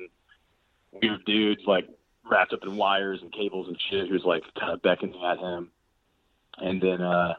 weird 0.91 1.23
dude 1.25 1.59
like 1.65 1.87
wrapped 2.29 2.53
up 2.53 2.59
in 2.63 2.77
wires 2.77 3.19
and 3.21 3.31
cables 3.33 3.67
and 3.67 3.77
shit, 3.89 4.07
who's 4.07 4.23
like 4.23 4.43
kind 4.59 4.71
of 4.71 4.81
beckoning 4.81 5.21
at 5.23 5.39
him, 5.39 5.71
and 6.59 6.81
then 6.81 7.01
uh, 7.01 7.33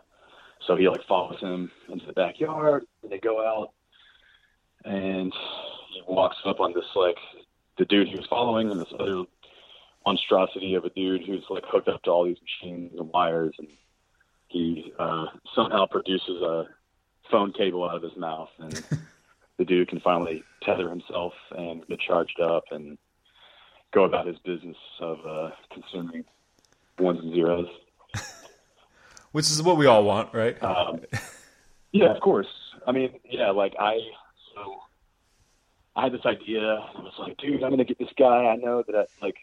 so 0.66 0.76
he 0.76 0.88
like 0.88 1.06
follows 1.06 1.38
him 1.40 1.70
into 1.88 2.06
the 2.06 2.12
backyard, 2.12 2.84
and 3.02 3.12
they 3.12 3.18
go 3.18 3.46
out, 3.46 3.72
and 4.84 5.32
he 5.92 6.02
walks 6.08 6.38
up 6.44 6.58
on 6.58 6.72
this 6.74 6.84
like 6.96 7.16
the 7.78 7.84
dude 7.84 8.08
he 8.08 8.16
was 8.16 8.26
following 8.28 8.70
and 8.70 8.80
this 8.80 8.92
other 8.98 9.22
monstrosity 10.04 10.74
of 10.74 10.84
a 10.84 10.90
dude 10.90 11.24
who's 11.24 11.44
like 11.50 11.64
hooked 11.66 11.88
up 11.88 12.02
to 12.02 12.10
all 12.10 12.24
these 12.24 12.36
machines 12.42 12.92
and 12.98 13.08
wires 13.10 13.54
and 13.58 13.68
he 14.50 14.92
uh, 14.98 15.26
somehow 15.54 15.86
produces 15.86 16.42
a 16.42 16.66
phone 17.30 17.52
cable 17.52 17.88
out 17.88 17.96
of 17.96 18.02
his 18.02 18.16
mouth 18.16 18.50
and 18.58 18.82
the 19.58 19.64
dude 19.64 19.88
can 19.88 20.00
finally 20.00 20.42
tether 20.62 20.88
himself 20.88 21.32
and 21.56 21.86
get 21.86 22.00
charged 22.00 22.40
up 22.40 22.64
and 22.70 22.98
go 23.92 24.04
about 24.04 24.26
his 24.26 24.38
business 24.38 24.76
of 25.00 25.18
uh, 25.26 25.50
consuming 25.72 26.24
ones 26.98 27.20
and 27.20 27.32
zeros. 27.32 27.68
Which 29.32 29.46
is 29.46 29.62
what 29.62 29.76
we 29.76 29.86
all 29.86 30.04
want, 30.04 30.34
right? 30.34 30.60
Um, 30.62 31.00
yeah, 31.92 32.14
of 32.14 32.20
course. 32.20 32.48
I 32.86 32.92
mean, 32.92 33.20
yeah, 33.24 33.50
like 33.50 33.74
I, 33.78 33.98
so 34.54 34.80
I 35.94 36.04
had 36.04 36.12
this 36.12 36.26
idea. 36.26 36.60
I 36.60 37.00
was 37.00 37.12
like, 37.18 37.36
dude, 37.36 37.62
I'm 37.62 37.70
gonna 37.70 37.84
get 37.84 37.98
this 37.98 38.12
guy 38.18 38.46
I 38.46 38.56
know 38.56 38.82
that 38.86 38.96
I 38.96 39.24
like, 39.24 39.36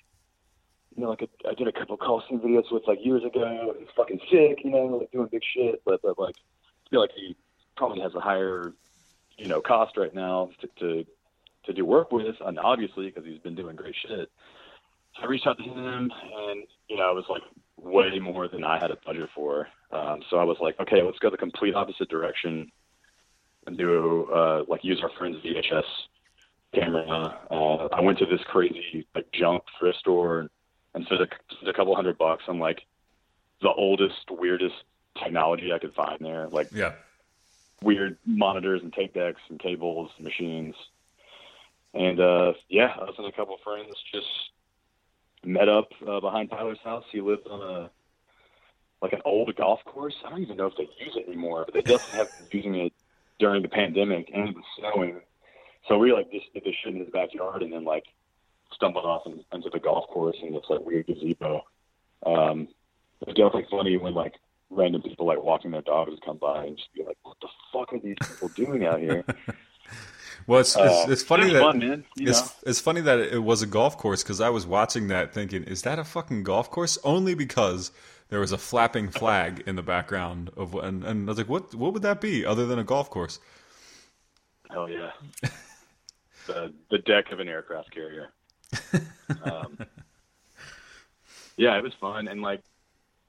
you 0.98 1.04
know, 1.04 1.10
like 1.10 1.22
a, 1.22 1.48
I 1.48 1.54
did 1.54 1.68
a 1.68 1.72
couple 1.72 1.96
Coliseum 1.96 2.40
videos 2.40 2.72
with 2.72 2.88
like 2.88 3.06
years 3.06 3.24
ago. 3.24 3.76
He's 3.78 3.88
fucking 3.96 4.20
sick, 4.32 4.60
you 4.64 4.72
know, 4.72 4.86
like 5.00 5.12
doing 5.12 5.30
big 5.32 5.44
shit, 5.54 5.82
but 5.86 6.02
but 6.02 6.18
like, 6.18 6.36
I 6.36 6.90
feel 6.90 7.02
like 7.02 7.12
he 7.16 7.36
probably 7.76 8.02
has 8.02 8.16
a 8.16 8.20
higher, 8.20 8.74
you 9.38 9.48
know, 9.48 9.62
cost 9.62 9.96
right 9.96 10.14
now 10.14 10.50
to 10.60 10.68
to, 10.80 11.06
to 11.66 11.74
do 11.74 11.86
work 11.86 12.12
with, 12.12 12.36
and 12.44 12.58
obviously 12.58 13.06
because 13.06 13.26
he's 13.26 13.40
been 13.40 13.54
doing 13.54 13.76
great 13.76 13.96
shit. 14.08 14.32
So 15.16 15.24
I 15.24 15.26
reached 15.28 15.46
out 15.46 15.60
to 15.60 15.64
him, 15.64 16.12
and 16.12 16.64
you 16.90 16.98
know, 16.98 17.12
it 17.12 17.16
was 17.16 17.26
like 17.30 17.44
way 17.78 18.18
more 18.18 18.48
than 18.48 18.64
I 18.64 18.80
had 18.80 18.90
a 18.90 18.98
budget 19.06 19.30
for. 19.36 19.68
Um, 19.92 20.22
so 20.32 20.38
I 20.38 20.44
was 20.44 20.58
like, 20.60 20.80
okay, 20.80 21.04
let's 21.04 21.20
go 21.20 21.30
the 21.30 21.38
complete 21.38 21.76
opposite 21.76 22.10
direction 22.10 22.72
and 23.68 23.78
do 23.78 24.26
uh, 24.34 24.64
like 24.68 24.84
use 24.84 25.00
our 25.04 25.12
friend's 25.16 25.38
VHS 25.46 25.84
camera. 26.74 27.40
Uh, 27.52 27.88
I 27.94 28.02
went 28.02 28.18
to 28.18 28.26
this 28.26 28.42
crazy 28.48 29.06
like 29.14 29.28
junk 29.32 29.62
thrift 29.80 30.00
store 30.00 30.50
and, 30.98 31.06
spent 31.06 31.22
a, 31.22 31.28
spent 31.56 31.70
a 31.70 31.74
couple 31.74 31.96
hundred 31.96 32.18
bucks 32.18 32.44
on 32.48 32.60
like 32.60 32.86
the 33.62 33.70
oldest, 33.70 34.30
weirdest 34.30 34.76
technology 35.22 35.72
I 35.74 35.80
could 35.80 35.94
find 35.94 36.20
there, 36.20 36.48
like 36.50 36.70
yeah. 36.72 36.94
weird 37.82 38.18
monitors 38.26 38.82
and 38.84 38.94
tape 38.94 39.14
decks 39.14 39.42
and 39.50 39.60
cables 39.60 40.12
and 40.18 40.26
machines. 40.26 40.76
And 41.94 42.20
uh, 42.20 42.54
yeah, 42.70 42.88
us 42.88 43.16
and 43.18 43.28
a 43.28 43.32
couple 43.32 43.56
of 43.56 43.62
friends 43.62 43.96
just 44.14 44.28
met 45.44 45.70
up 45.70 45.90
uh, 46.06 46.20
behind 46.20 46.50
Tyler's 46.50 46.80
house. 46.84 47.06
He 47.12 47.22
lived 47.22 47.48
on 47.48 47.62
a 47.62 47.90
like 49.02 49.14
an 49.14 49.22
old 49.26 49.56
golf 49.56 49.84
course. 49.86 50.16
I 50.26 50.30
don't 50.30 50.42
even 50.42 50.58
know 50.58 50.66
if 50.66 50.76
they 50.76 50.90
use 51.00 51.16
it 51.16 51.28
anymore, 51.28 51.66
but 51.66 51.74
they 51.74 51.82
definitely 51.82 52.18
have 52.18 52.50
been 52.50 52.60
using 52.60 52.76
it 52.76 52.94
during 53.40 53.62
the 53.62 53.70
pandemic 53.70 54.32
and 54.34 54.50
it 54.50 54.56
was 54.56 54.64
snowing. 54.78 55.22
So 55.88 55.98
we 55.98 56.12
like 56.12 56.32
just 56.32 56.52
did 56.54 56.64
this 56.64 56.76
shit 56.84 56.94
in 56.94 57.00
his 57.00 57.10
backyard 57.10 57.62
and 57.62 57.72
then 57.72 57.86
like 57.86 58.06
stumbled 58.78 59.06
off 59.06 59.24
in, 59.28 59.44
into 59.54 59.70
the 59.72 59.82
golf 59.82 60.08
course 60.08 60.38
and 60.42 60.56
this 60.56 60.64
like 60.70 60.86
weird 60.86 61.08
gazebo. 61.08 61.66
Um, 62.26 62.70
it 63.22 63.28
was 63.28 63.36
definitely 63.36 63.68
funny 63.70 63.98
when 63.98 64.14
like 64.14 64.36
random 64.70 65.02
people 65.02 65.28
like 65.28 65.44
walking 65.44 65.72
their 65.72 65.82
dogs 65.82 66.14
come 66.26 66.38
by 66.38 66.66
and 66.68 66.78
just 66.78 66.94
be 66.94 67.04
like, 67.04 67.18
"What 67.24 67.38
the 67.42 67.50
fuck 67.74 67.94
are 67.94 68.00
these 68.00 68.18
people 68.26 68.50
doing 68.50 68.86
out 68.86 69.02
here?" 69.02 69.26
Well, 70.48 70.62
it's, 70.62 70.78
it's, 70.78 71.06
Uh, 71.06 71.06
it's 71.10 71.24
funny 71.24 71.48
it's 71.48 71.54
that 71.54 71.60
fun, 71.60 71.82
it's 72.18 72.42
know. 72.42 72.52
it's 72.66 72.80
funny 72.80 73.02
that 73.02 73.20
it 73.20 73.44
was 73.44 73.62
a 73.62 73.66
golf 73.68 73.98
course 73.98 74.24
because 74.24 74.40
I 74.40 74.50
was 74.50 74.66
watching 74.66 75.08
that 75.10 75.34
thinking, 75.34 75.64
is 75.64 75.82
that 75.84 76.00
a 76.00 76.06
fucking 76.06 76.44
golf 76.44 76.72
course? 76.72 76.98
Only 77.04 77.34
because 77.36 77.92
there 78.30 78.40
was 78.40 78.54
a 78.54 78.58
flapping 78.58 79.10
flag 79.10 79.64
in 79.68 79.76
the 79.76 79.84
background 79.84 80.52
of, 80.56 80.74
and, 80.76 81.04
and 81.04 81.28
I 81.28 81.32
was 81.32 81.38
like, 81.38 81.50
what 81.50 81.76
what 81.76 81.94
would 81.94 82.04
that 82.04 82.22
be 82.22 82.46
other 82.46 82.66
than 82.66 82.80
a 82.80 82.84
golf 82.86 83.10
course? 83.10 83.40
Hell 84.70 84.90
yeah. 84.90 85.12
the 86.48 86.74
the 86.92 87.00
deck 87.00 87.32
of 87.32 87.40
an 87.40 87.48
aircraft 87.48 87.92
carrier. 87.92 88.30
Um, 89.44 89.78
yeah, 91.58 91.78
it 91.78 91.84
was 91.84 91.94
fun 92.00 92.28
and 92.28 92.42
like 92.42 92.62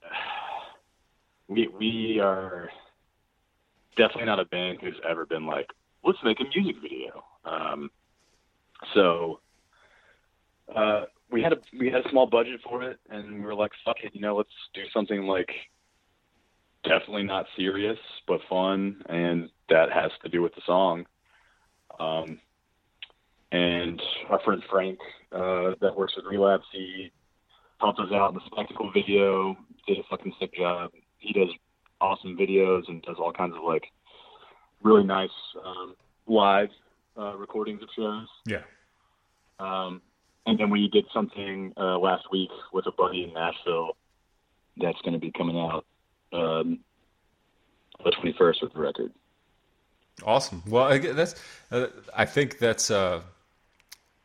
we 1.47 1.67
we 1.67 2.19
are 2.19 2.69
definitely 3.99 4.25
not 4.25 4.39
a 4.39 4.45
band 4.45 4.79
who's 4.81 4.99
ever 5.07 5.25
been 5.25 5.45
like, 5.45 5.69
let's 6.03 6.19
make 6.23 6.39
a 6.39 6.43
music 6.43 6.81
video. 6.81 7.23
Um, 7.43 7.91
so 8.93 9.41
uh, 10.73 11.03
we 11.29 11.41
had 11.41 11.53
a 11.53 11.57
we 11.77 11.91
had 11.91 12.05
a 12.05 12.09
small 12.09 12.25
budget 12.25 12.61
for 12.63 12.83
it, 12.83 12.99
and 13.09 13.35
we 13.35 13.41
were 13.41 13.55
like, 13.55 13.71
fuck 13.85 13.97
it, 14.03 14.15
you 14.15 14.21
know, 14.21 14.35
let's 14.35 14.49
do 14.73 14.83
something 14.93 15.23
like 15.23 15.51
definitely 16.83 17.23
not 17.23 17.45
serious 17.57 17.99
but 18.27 18.39
fun, 18.49 19.03
and 19.09 19.49
that 19.69 19.91
has 19.91 20.11
to 20.23 20.29
do 20.29 20.41
with 20.41 20.55
the 20.55 20.61
song. 20.65 21.05
Um, 21.99 22.39
and 23.51 24.01
our 24.29 24.39
friend 24.39 24.61
Frank, 24.69 24.99
uh, 25.31 25.75
that 25.81 25.95
works 25.95 26.15
with 26.15 26.25
Relapse, 26.25 26.65
he 26.71 27.11
helped 27.79 27.99
us 27.99 28.11
out 28.11 28.29
in 28.29 28.35
the 28.35 28.41
spectacle 28.45 28.91
video, 28.91 29.55
did 29.87 29.97
a 29.97 30.03
fucking 30.09 30.33
sick 30.39 30.53
job. 30.53 30.91
He 31.17 31.33
does 31.33 31.49
awesome 32.01 32.37
videos 32.37 32.87
and 32.87 33.01
does 33.01 33.17
all 33.19 33.33
kinds 33.33 33.55
of 33.55 33.63
like 33.63 33.83
really 34.83 35.03
nice 35.03 35.29
um, 35.65 35.95
live 36.27 36.69
uh, 37.17 37.35
recordings 37.35 37.81
of 37.81 37.89
shows. 37.95 38.27
Yeah. 38.45 38.61
Um, 39.59 40.01
and 40.45 40.57
then 40.57 40.69
we 40.69 40.87
did 40.87 41.05
something 41.13 41.73
uh, 41.77 41.99
last 41.99 42.25
week 42.31 42.49
with 42.71 42.85
a 42.87 42.91
buddy 42.91 43.23
in 43.23 43.33
Nashville 43.33 43.97
that's 44.77 44.99
going 45.01 45.13
to 45.13 45.19
be 45.19 45.31
coming 45.31 45.57
out 45.57 45.85
um, 46.31 46.79
the 48.03 48.11
21st 48.11 48.61
with 48.61 48.73
the 48.73 48.79
record. 48.79 49.11
Awesome. 50.23 50.63
Well, 50.67 50.85
I, 50.85 50.97
that's 50.99 51.35
uh, 51.71 51.87
I 52.15 52.25
think 52.25 52.59
that's 52.59 52.91
uh, 52.91 53.21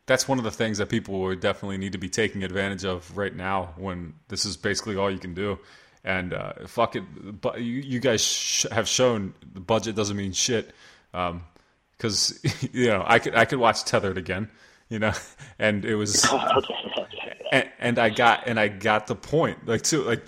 that's 0.05 0.27
one 0.27 0.37
of 0.37 0.43
the 0.43 0.51
things 0.51 0.77
that 0.77 0.89
people 0.89 1.19
would 1.21 1.39
definitely 1.39 1.77
need 1.77 1.93
to 1.93 1.97
be 1.97 2.09
taking 2.09 2.43
advantage 2.43 2.85
of 2.85 3.17
right 3.17 3.35
now 3.35 3.73
when 3.77 4.13
this 4.27 4.45
is 4.45 4.55
basically 4.55 4.95
all 4.95 5.09
you 5.09 5.17
can 5.17 5.33
do. 5.33 5.57
And 6.03 6.33
uh, 6.33 6.53
fuck 6.67 6.95
it, 6.95 7.03
but 7.41 7.61
you, 7.61 7.81
you 7.81 7.99
guys 7.99 8.21
sh- 8.21 8.67
have 8.71 8.87
shown 8.87 9.33
the 9.53 9.59
budget 9.59 9.95
doesn't 9.95 10.15
mean 10.15 10.33
shit. 10.33 10.71
Because 11.11 12.39
you 12.73 12.87
know, 12.87 13.03
I 13.05 13.17
could 13.17 13.35
I 13.35 13.45
could 13.45 13.57
watch 13.57 13.83
Tethered 13.85 14.17
again, 14.17 14.51
you 14.87 14.99
know, 14.99 15.13
and 15.59 15.83
it 15.83 15.95
was 15.95 16.23
and, 17.51 17.67
and 17.79 17.97
I 17.97 18.09
got 18.09 18.47
and 18.47 18.59
I 18.59 18.67
got 18.67 19.07
the 19.07 19.15
point. 19.15 19.67
Like 19.67 19.81
too 19.81 20.03
like, 20.03 20.23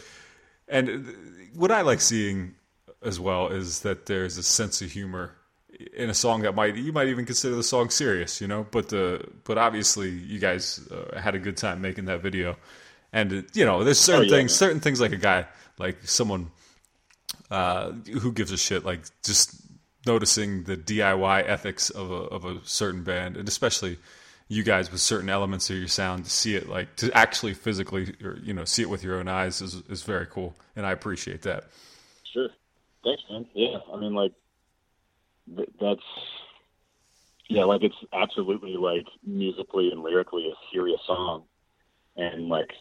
and 0.67 1.15
what 1.53 1.71
I 1.71 1.81
like 1.81 2.01
seeing 2.01 2.55
as 3.03 3.19
well 3.19 3.49
is 3.49 3.81
that 3.81 4.07
there's 4.07 4.39
a 4.39 4.43
sense 4.43 4.81
of 4.81 4.91
humor 4.91 5.35
in 5.93 6.09
a 6.09 6.13
song 6.13 6.41
that 6.41 6.55
might 6.55 6.75
you 6.75 6.91
might 6.91 7.07
even 7.07 7.25
consider 7.25 7.55
the 7.55 7.63
song 7.63 7.89
serious, 7.89 8.41
you 8.41 8.47
know. 8.47 8.65
But 8.69 8.89
the 8.89 9.27
but 9.43 9.57
obviously 9.57 10.09
you 10.09 10.39
guys 10.39 10.79
uh, 10.91 11.19
had 11.19 11.35
a 11.35 11.39
good 11.39 11.57
time 11.57 11.81
making 11.81 12.05
that 12.05 12.21
video, 12.21 12.57
and 13.13 13.33
uh, 13.33 13.41
you 13.53 13.65
know 13.65 13.83
there's 13.83 13.99
certain 13.99 14.29
yeah, 14.29 14.37
things, 14.37 14.53
certain 14.53 14.79
things 14.79 14.99
like 15.01 15.11
a 15.11 15.17
guy 15.17 15.45
like 15.77 15.97
someone 16.03 16.51
uh, 17.51 17.91
who 17.91 18.31
gives 18.31 18.51
a 18.51 18.57
shit, 18.57 18.83
like 18.85 19.01
just 19.23 19.55
noticing 20.05 20.63
the 20.63 20.77
DIY 20.77 21.47
ethics 21.47 21.89
of 21.89 22.11
a 22.11 22.15
of 22.15 22.45
a 22.45 22.59
certain 22.63 23.03
band, 23.03 23.37
and 23.37 23.47
especially 23.47 23.97
you 24.49 24.63
guys 24.63 24.91
with 24.91 25.01
certain 25.01 25.29
elements 25.29 25.69
of 25.69 25.75
your 25.75 25.89
sound 25.89 26.23
to 26.23 26.31
see 26.31 26.55
it 26.55 26.69
like 26.69 26.95
to 26.95 27.11
actually 27.11 27.53
physically 27.53 28.15
or 28.23 28.37
you 28.41 28.53
know 28.53 28.63
see 28.63 28.81
it 28.81 28.89
with 28.89 29.03
your 29.03 29.19
own 29.19 29.27
eyes 29.27 29.61
is 29.61 29.75
is 29.89 30.03
very 30.03 30.25
cool, 30.25 30.55
and 30.75 30.85
I 30.85 30.91
appreciate 30.91 31.43
that. 31.43 31.65
Sure. 32.33 32.49
Thanks, 33.03 33.23
man. 33.29 33.45
Yeah, 33.53 33.77
I 33.93 33.97
mean, 33.97 34.13
like, 34.13 34.33
that's, 35.79 36.01
yeah, 37.49 37.63
like, 37.63 37.83
it's 37.83 37.95
absolutely, 38.13 38.75
like, 38.75 39.07
musically 39.25 39.91
and 39.91 40.03
lyrically 40.03 40.47
a 40.49 40.55
serious 40.73 40.99
song. 41.05 41.43
And, 42.15 42.49
like, 42.49 42.71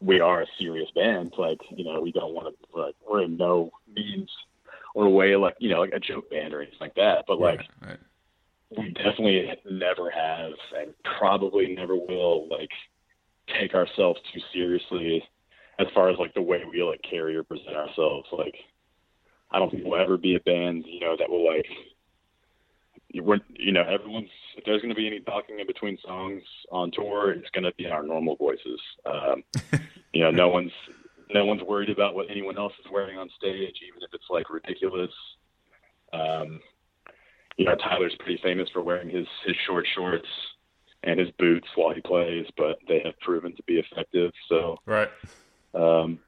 we 0.00 0.20
are 0.20 0.42
a 0.42 0.46
serious 0.58 0.90
band. 0.94 1.32
Like, 1.38 1.60
you 1.70 1.84
know, 1.84 2.00
we 2.00 2.12
don't 2.12 2.34
want 2.34 2.54
to, 2.54 2.80
like, 2.80 2.94
we're 3.08 3.22
in 3.22 3.36
no 3.36 3.70
means 3.92 4.30
or 4.94 5.08
way 5.08 5.36
like, 5.36 5.56
you 5.58 5.68
know, 5.68 5.80
like 5.80 5.92
a 5.92 6.00
joke 6.00 6.30
band 6.30 6.54
or 6.54 6.62
anything 6.62 6.78
like 6.80 6.94
that. 6.94 7.24
But 7.26 7.40
like, 7.40 7.58
Right, 7.58 7.90
right. 7.90 7.98
we 8.78 8.90
definitely 8.90 9.52
never 9.70 10.10
have 10.10 10.52
and 10.78 10.94
probably 11.18 11.74
never 11.74 11.96
will 11.96 12.48
like 12.48 12.70
take 13.48 13.74
ourselves 13.74 14.20
too 14.32 14.40
seriously 14.52 15.22
as 15.78 15.88
far 15.92 16.08
as 16.08 16.18
like 16.18 16.32
the 16.34 16.42
way 16.42 16.62
we 16.70 16.82
like 16.82 17.02
carry 17.02 17.36
or 17.36 17.42
present 17.42 17.76
ourselves. 17.76 18.28
Like, 18.32 18.54
I 19.54 19.60
don't 19.60 19.70
think 19.70 19.84
we'll 19.84 20.00
ever 20.00 20.16
be 20.16 20.34
a 20.34 20.40
band, 20.40 20.84
you 20.84 20.98
know, 20.98 21.16
that 21.16 21.30
will 21.30 21.46
like, 21.46 21.66
you 23.08 23.24
you 23.54 23.70
know, 23.70 23.82
everyone's, 23.82 24.28
if 24.56 24.64
there's 24.64 24.82
going 24.82 24.92
to 24.92 24.96
be 24.96 25.06
any 25.06 25.20
talking 25.20 25.60
in 25.60 25.66
between 25.68 25.96
songs 26.04 26.42
on 26.72 26.90
tour, 26.90 27.30
it's 27.30 27.48
going 27.50 27.62
to 27.62 27.72
be 27.78 27.86
our 27.86 28.02
normal 28.02 28.34
voices. 28.34 28.80
Um, 29.06 29.44
you 30.12 30.24
know, 30.24 30.32
no 30.32 30.48
one's, 30.48 30.72
no 31.32 31.44
one's 31.44 31.62
worried 31.62 31.88
about 31.88 32.16
what 32.16 32.26
anyone 32.28 32.58
else 32.58 32.72
is 32.84 32.90
wearing 32.90 33.16
on 33.16 33.30
stage, 33.38 33.76
even 33.88 34.02
if 34.02 34.10
it's 34.12 34.24
like 34.28 34.50
ridiculous. 34.50 35.12
Um, 36.12 36.60
you 37.56 37.66
know, 37.66 37.76
Tyler's 37.76 38.16
pretty 38.18 38.40
famous 38.42 38.68
for 38.70 38.82
wearing 38.82 39.08
his, 39.08 39.28
his 39.46 39.54
short 39.68 39.86
shorts 39.94 40.26
and 41.04 41.20
his 41.20 41.30
boots 41.38 41.68
while 41.76 41.94
he 41.94 42.00
plays, 42.00 42.46
but 42.56 42.80
they 42.88 43.00
have 43.04 43.16
proven 43.20 43.54
to 43.54 43.62
be 43.68 43.74
effective. 43.74 44.32
So, 44.48 44.78
Right. 44.84 45.10
um, 45.74 46.18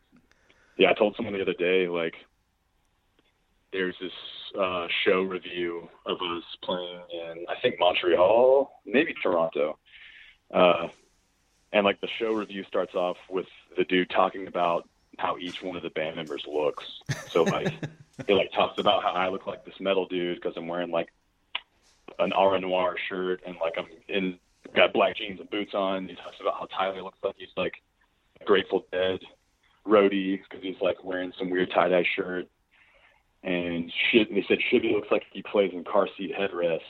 yeah, 0.79 0.91
I 0.91 0.95
told 0.95 1.17
someone 1.17 1.35
the 1.35 1.43
other 1.43 1.55
day, 1.55 1.89
like, 1.89 2.15
there's 3.77 3.97
this 4.01 4.13
uh, 4.59 4.89
show 5.05 5.21
review 5.21 5.87
of 6.07 6.17
us 6.23 6.45
playing 6.63 7.01
in, 7.13 7.45
I 7.47 7.61
think, 7.61 7.79
Montreal, 7.79 8.81
maybe 8.87 9.15
Toronto. 9.23 9.79
Uh, 10.51 10.89
and, 11.75 11.85
like, 11.85 12.01
the 12.01 12.09
show 12.19 12.33
review 12.33 12.65
starts 12.65 12.95
off 12.95 13.19
with 13.29 13.47
the 13.77 13.85
dude 13.85 14.09
talking 14.09 14.47
about 14.47 14.89
how 15.19 15.37
each 15.37 15.63
one 15.63 15.77
of 15.77 15.83
the 15.83 15.91
band 15.91 16.17
members 16.17 16.47
looks. 16.47 16.85
So, 17.29 17.43
like, 17.43 17.69
he, 18.27 18.33
like, 18.33 18.51
talks 18.53 18.79
about 18.79 19.03
how 19.03 19.11
I 19.11 19.29
look 19.29 19.47
like 19.47 19.67
this 19.67 19.79
metal 19.79 20.07
dude 20.07 20.37
because 20.37 20.57
I'm 20.57 20.69
wearing, 20.69 20.91
like, 20.91 21.13
an 22.19 22.33
R 22.33 22.59
Noir 22.59 22.97
shirt 23.09 23.43
and, 23.47 23.57
like, 23.61 23.75
I'm 23.77 23.89
in, 24.09 24.39
got 24.75 24.95
black 24.95 25.17
jeans 25.17 25.39
and 25.39 25.51
boots 25.51 25.75
on. 25.75 26.09
He 26.09 26.15
talks 26.15 26.41
about 26.41 26.55
how 26.55 26.67
Tyler 26.67 27.03
looks 27.03 27.19
like 27.23 27.35
he's, 27.37 27.49
like, 27.59 27.75
Grateful 28.47 28.87
Dead 28.91 29.21
roadie 29.87 30.41
because 30.43 30.63
he's 30.63 30.81
like 30.81 31.03
wearing 31.05 31.33
some 31.39 31.49
weird 31.49 31.71
tie 31.71 31.89
dye 31.89 32.05
shirt. 32.17 32.49
And 33.47 33.93
and 34.13 34.27
they 34.37 34.45
said 34.49 34.59
Shibby 34.71 34.93
looks 34.93 35.09
like 35.11 35.23
he 35.33 35.43
plays 35.43 35.71
in 35.73 35.85
car 35.85 36.09
seat 36.19 36.33
headrest, 36.39 36.81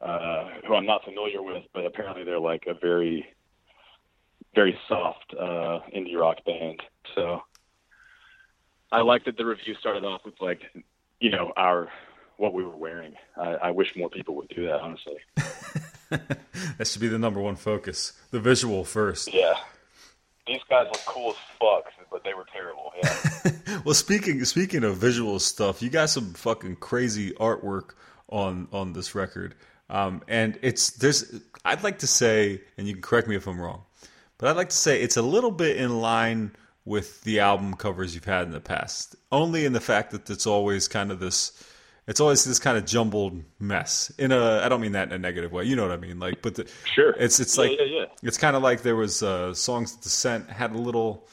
uh, 0.00 0.48
who 0.66 0.74
I'm 0.74 0.86
not 0.86 1.04
familiar 1.04 1.42
with, 1.42 1.64
but 1.74 1.84
apparently 1.84 2.22
they're 2.22 2.38
like 2.38 2.64
a 2.68 2.74
very, 2.74 3.26
very 4.54 4.78
soft 4.88 5.34
uh, 5.34 5.80
indie 5.94 6.16
rock 6.16 6.44
band. 6.46 6.80
So 7.16 7.42
I 8.92 9.00
like 9.00 9.24
that 9.24 9.36
the 9.36 9.44
review 9.44 9.74
started 9.80 10.04
off 10.04 10.24
with 10.24 10.40
like, 10.40 10.60
you 11.18 11.30
know, 11.30 11.52
our 11.56 11.88
what 12.36 12.54
we 12.54 12.62
were 12.62 12.76
wearing. 12.76 13.14
I, 13.36 13.54
I 13.54 13.70
wish 13.72 13.88
more 13.96 14.10
people 14.10 14.36
would 14.36 14.48
do 14.48 14.66
that, 14.66 14.80
honestly. 14.80 15.16
that 16.10 16.86
should 16.86 17.00
be 17.00 17.08
the 17.08 17.18
number 17.18 17.40
one 17.40 17.56
focus. 17.56 18.12
The 18.30 18.38
visual 18.40 18.84
first. 18.84 19.34
Yeah. 19.34 19.54
These 20.46 20.60
guys 20.70 20.86
look 20.92 21.02
cool 21.06 21.30
as 21.30 21.36
fuck, 21.58 21.92
but 22.12 22.22
they 22.22 22.34
were 22.34 22.46
terrible. 22.52 22.92
Yeah. 23.02 23.52
Well, 23.84 23.94
speaking 23.94 24.42
speaking 24.46 24.82
of 24.82 24.96
visual 24.96 25.38
stuff, 25.38 25.82
you 25.82 25.90
got 25.90 26.08
some 26.08 26.32
fucking 26.32 26.76
crazy 26.76 27.32
artwork 27.32 27.90
on 28.30 28.66
on 28.72 28.94
this 28.94 29.14
record, 29.14 29.54
um, 29.90 30.22
and 30.26 30.58
it's 30.62 30.90
there's 30.92 31.38
I'd 31.66 31.82
like 31.82 31.98
to 31.98 32.06
say, 32.06 32.62
and 32.78 32.86
you 32.88 32.94
can 32.94 33.02
correct 33.02 33.28
me 33.28 33.36
if 33.36 33.46
I'm 33.46 33.60
wrong, 33.60 33.82
but 34.38 34.48
I'd 34.48 34.56
like 34.56 34.70
to 34.70 34.76
say 34.76 35.02
it's 35.02 35.18
a 35.18 35.22
little 35.22 35.50
bit 35.50 35.76
in 35.76 36.00
line 36.00 36.52
with 36.86 37.22
the 37.22 37.40
album 37.40 37.74
covers 37.74 38.14
you've 38.14 38.24
had 38.24 38.44
in 38.46 38.52
the 38.52 38.60
past, 38.60 39.16
only 39.30 39.66
in 39.66 39.74
the 39.74 39.80
fact 39.80 40.12
that 40.12 40.30
it's 40.30 40.46
always 40.46 40.88
kind 40.88 41.12
of 41.12 41.20
this. 41.20 41.52
It's 42.06 42.20
always 42.20 42.44
this 42.44 42.58
kind 42.58 42.76
of 42.76 42.84
jumbled 42.84 43.42
mess. 43.58 44.12
In 44.18 44.30
a, 44.30 44.60
I 44.62 44.68
don't 44.68 44.82
mean 44.82 44.92
that 44.92 45.08
in 45.08 45.14
a 45.14 45.18
negative 45.18 45.52
way. 45.52 45.64
You 45.64 45.74
know 45.74 45.88
what 45.88 45.92
I 45.92 45.96
mean? 45.96 46.18
Like, 46.18 46.42
but 46.42 46.54
the, 46.54 46.70
Sure. 46.84 47.14
it's 47.18 47.40
it's 47.40 47.56
like 47.56 47.70
yeah, 47.78 47.84
yeah. 47.86 48.04
it's 48.22 48.36
kind 48.38 48.56
of 48.56 48.62
like 48.62 48.82
there 48.82 48.96
was 48.96 49.22
uh, 49.22 49.52
songs 49.54 49.94
descent 49.96 50.50
had 50.50 50.72
a 50.72 50.78
little 50.78 51.28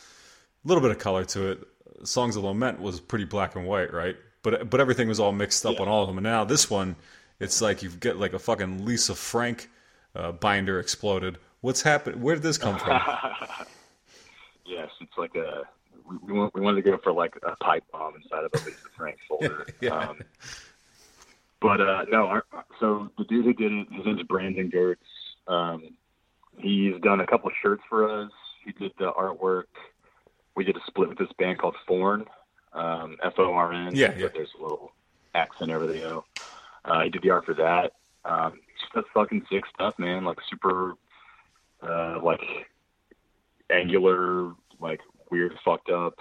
little 0.64 0.82
bit 0.82 0.92
of 0.92 1.00
color 1.00 1.26
to 1.26 1.52
it. 1.52 1.68
Songs 2.04 2.36
of 2.36 2.44
Lament 2.44 2.80
was 2.80 3.00
pretty 3.00 3.26
black 3.26 3.56
and 3.56 3.66
white, 3.66 3.94
right? 3.94 4.16
But 4.44 4.70
but 4.70 4.80
everything 4.80 5.08
was 5.08 5.20
all 5.20 5.32
mixed 5.32 5.66
up 5.66 5.80
on 5.80 5.88
all 5.88 6.02
of 6.02 6.08
them. 6.08 6.18
And 6.18 6.24
now 6.24 6.44
this 6.44 6.70
one, 6.70 6.96
it's 7.40 7.62
like 7.62 7.84
you've 7.84 8.00
got 8.00 8.18
like 8.18 8.34
a 8.34 8.40
fucking 8.40 8.86
Lisa 8.86 9.16
Frank 9.16 9.70
uh, 10.16 10.32
binder 10.32 10.80
exploded. 10.80 11.38
What's 11.62 11.82
happened? 11.82 12.22
Where 12.22 12.36
did 12.36 12.44
this 12.44 12.58
come 12.58 12.78
from? 12.78 13.00
Yes, 14.64 14.90
it's 15.02 15.18
like 15.18 15.36
a 15.36 15.64
we, 16.08 16.18
we, 16.24 16.34
want, 16.34 16.54
we 16.56 16.62
wanted 16.62 16.84
to 16.84 16.90
go 16.92 16.98
for 17.04 17.12
like 17.12 17.36
a 17.44 17.56
pipe 17.58 17.84
bomb 17.92 18.16
inside 18.16 18.46
of 18.46 18.52
a 18.54 18.66
Lisa 18.66 18.78
Frank 18.96 19.18
folder. 19.28 19.68
Yeah. 19.82 20.10
um, 20.10 20.22
but 21.60 21.82
uh, 21.82 22.06
no, 22.10 22.28
our, 22.28 22.46
so 22.80 23.12
the 23.18 23.26
dude 23.26 23.46
who 23.46 23.54
did 23.54 23.72
it, 23.72 23.88
his 23.92 24.06
name's 24.06 24.24
Brandon 24.24 24.72
Gertz. 24.72 24.98
Um, 25.48 25.96
he's 26.58 27.00
done 27.02 27.20
a 27.20 27.28
couple 27.28 27.52
shirts 27.62 27.84
for 27.90 28.24
us. 28.24 28.32
He 28.66 28.72
did 28.72 28.94
the 28.98 29.12
artwork. 29.12 29.66
We 30.56 30.64
did 30.64 30.76
a 30.78 30.82
split 30.86 31.10
with 31.10 31.18
this 31.18 31.32
band 31.38 31.60
called 31.60 31.76
Forn, 31.88 32.26
um, 32.74 33.18
F 33.24 33.34
O 33.38 33.54
R 33.54 33.74
N. 33.74 33.96
Yeah, 33.96 34.14
yeah. 34.18 34.28
There's 34.34 34.54
a 34.60 34.62
little 34.62 34.92
accent 35.34 35.72
over 35.72 35.88
the 35.88 36.04
O. 36.10 36.26
Uh, 36.84 37.04
he 37.04 37.10
did 37.10 37.22
the 37.22 37.30
art 37.30 37.46
for 37.46 37.54
that. 37.54 37.94
Um, 38.26 38.60
just 38.80 38.94
that's 38.94 39.08
fucking 39.14 39.46
sick 39.50 39.64
stuff, 39.74 39.98
man. 39.98 40.26
Like 40.26 40.38
super, 40.50 40.96
uh, 41.82 42.20
like 42.22 42.42
angular, 43.70 44.54
like 44.80 45.00
weird, 45.30 45.58
fucked 45.64 45.90
up, 45.90 46.20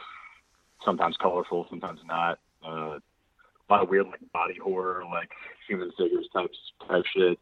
sometimes 0.84 1.16
colorful, 1.16 1.66
sometimes 1.68 2.00
not. 2.06 2.38
Uh, 2.64 2.98
a 2.98 3.70
lot 3.70 3.82
of 3.82 3.88
weird, 3.88 4.06
like 4.06 4.20
body 4.32 4.58
horror, 4.62 5.04
like 5.10 5.30
human 5.68 5.90
figures 5.92 6.28
type 6.32 6.50
type 6.88 7.04
shit. 7.06 7.38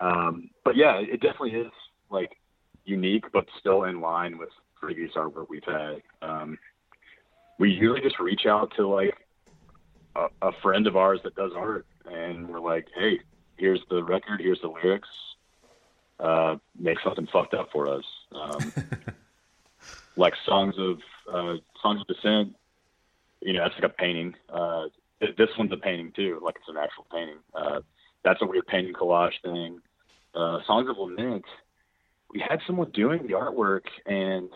Um, 0.00 0.50
but 0.64 0.76
yeah, 0.76 0.98
it 0.98 1.20
definitely 1.20 1.52
is 1.52 1.72
like 2.10 2.36
unique, 2.84 3.24
but 3.32 3.46
still 3.58 3.84
in 3.84 4.00
line 4.00 4.38
with 4.38 4.50
previous 4.80 5.12
artwork 5.14 5.46
we've 5.48 5.62
had. 5.64 6.02
Um, 6.22 6.58
we 7.58 7.70
usually 7.70 8.00
just 8.00 8.18
reach 8.20 8.46
out 8.46 8.72
to 8.76 8.86
like 8.86 9.14
a, 10.14 10.26
a 10.42 10.52
friend 10.62 10.86
of 10.86 10.96
ours 10.96 11.20
that 11.24 11.34
does 11.34 11.52
art, 11.56 11.86
and 12.06 12.48
we're 12.48 12.60
like, 12.60 12.86
hey, 12.94 13.20
here's 13.56 13.80
the 13.90 14.02
record, 14.02 14.40
here's 14.40 14.60
the 14.60 14.68
lyrics. 14.68 15.08
Uh, 16.20 16.56
make 16.78 16.98
something 17.04 17.28
fucked 17.32 17.54
up 17.54 17.68
for 17.72 17.88
us. 17.88 18.04
Um, 18.32 18.72
like 20.16 20.34
songs 20.44 20.74
of 20.78 20.98
uh, 21.32 21.54
songs 21.80 22.00
of 22.00 22.06
descent. 22.06 22.54
You 23.40 23.52
know, 23.52 23.60
that's 23.62 23.74
like 23.80 23.92
a 23.92 23.94
painting. 23.94 24.34
Uh, 24.52 24.86
th- 25.20 25.36
this 25.36 25.50
one's 25.56 25.72
a 25.72 25.76
painting 25.76 26.12
too, 26.14 26.40
like 26.42 26.56
it's 26.56 26.68
an 26.68 26.76
actual 26.76 27.06
painting. 27.12 27.38
Uh, 27.54 27.80
that's 28.24 28.42
a 28.42 28.46
weird 28.46 28.66
painting 28.66 28.94
collage 28.94 29.40
thing. 29.42 29.80
Uh, 30.34 30.58
songs 30.66 30.88
of 30.88 30.98
lament. 30.98 31.44
We 32.32 32.44
had 32.46 32.60
someone 32.66 32.90
doing 32.90 33.26
the 33.26 33.34
artwork, 33.34 33.86
and 34.04 34.50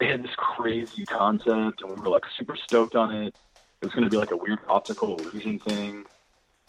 they 0.00 0.06
had 0.06 0.24
this 0.24 0.34
crazy 0.34 1.04
concept, 1.04 1.82
and 1.82 1.90
we 1.90 1.94
were 1.94 2.08
like 2.08 2.24
super 2.36 2.56
stoked 2.56 2.96
on 2.96 3.14
it. 3.14 3.36
It 3.80 3.84
was 3.84 3.92
going 3.92 4.04
to 4.04 4.10
be 4.10 4.16
like 4.16 4.30
a 4.30 4.36
weird 4.36 4.58
optical 4.66 5.18
illusion 5.18 5.58
thing, 5.58 6.04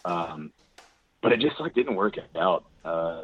um, 0.04 0.52
but 1.22 1.32
it 1.32 1.40
just 1.40 1.58
like 1.58 1.74
didn't 1.74 1.96
work 1.96 2.16
out. 2.36 2.64
Uh, 2.84 3.22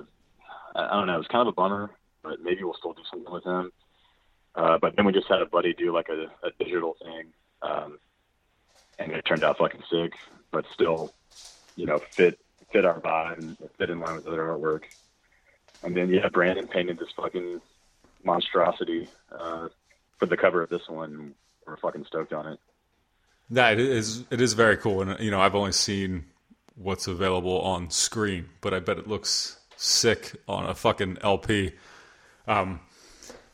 I, 0.74 0.94
don't 0.94 1.06
know. 1.06 1.14
It 1.14 1.18
was 1.18 1.28
kind 1.28 1.42
of 1.42 1.48
a 1.48 1.52
bummer, 1.52 1.90
but 2.22 2.40
maybe 2.42 2.64
we'll 2.64 2.74
still 2.74 2.94
do 2.94 3.02
something 3.11 3.32
with 3.32 3.44
him. 3.44 3.70
Uh, 4.54 4.78
but 4.78 4.96
then 4.96 5.04
we 5.04 5.12
just 5.12 5.28
had 5.28 5.42
a 5.42 5.46
buddy 5.46 5.74
do 5.74 5.92
like 5.92 6.09
a, 6.09 6.24
a 6.46 6.50
digital 6.59 6.96
thing, 7.02 7.26
um, 7.62 7.98
and 8.98 9.12
it 9.12 9.24
turned 9.26 9.44
out 9.44 9.59
fucking 9.59 9.82
sick. 9.90 10.14
But 10.50 10.64
still, 10.72 11.12
you 11.76 11.84
know, 11.84 11.98
fit 12.11 12.38
fit 12.72 12.86
our 12.86 13.00
vibe 13.00 13.38
and 13.38 13.56
fit 13.76 13.90
in 13.90 14.00
line 14.00 14.16
with 14.16 14.26
other 14.26 14.42
artwork. 14.42 14.84
And 15.82 15.94
then 15.94 16.09
yeah, 16.09 16.28
Brandon 16.28 16.66
painted 16.66 16.98
this 16.98 17.09
fucking 17.14 17.61
monstrosity 18.24 19.09
uh, 19.30 19.68
for 20.18 20.26
the 20.26 20.36
cover 20.36 20.62
of 20.62 20.70
this 20.70 20.88
one. 20.88 21.34
We're 21.66 21.76
fucking 21.76 22.04
stoked 22.06 22.32
on 22.32 22.46
it. 22.46 22.60
That 23.50 23.74
it 23.74 23.86
is 23.86 24.24
it 24.30 24.40
is 24.40 24.52
very 24.52 24.76
cool, 24.76 25.02
and 25.02 25.18
you 25.20 25.30
know 25.30 25.40
I've 25.40 25.54
only 25.54 25.72
seen 25.72 26.26
what's 26.74 27.06
available 27.06 27.60
on 27.60 27.90
screen, 27.90 28.48
but 28.60 28.74
I 28.74 28.80
bet 28.80 28.98
it 28.98 29.08
looks 29.08 29.58
sick 29.76 30.34
on 30.46 30.66
a 30.66 30.74
fucking 30.74 31.18
LP. 31.22 31.72
Um, 32.46 32.80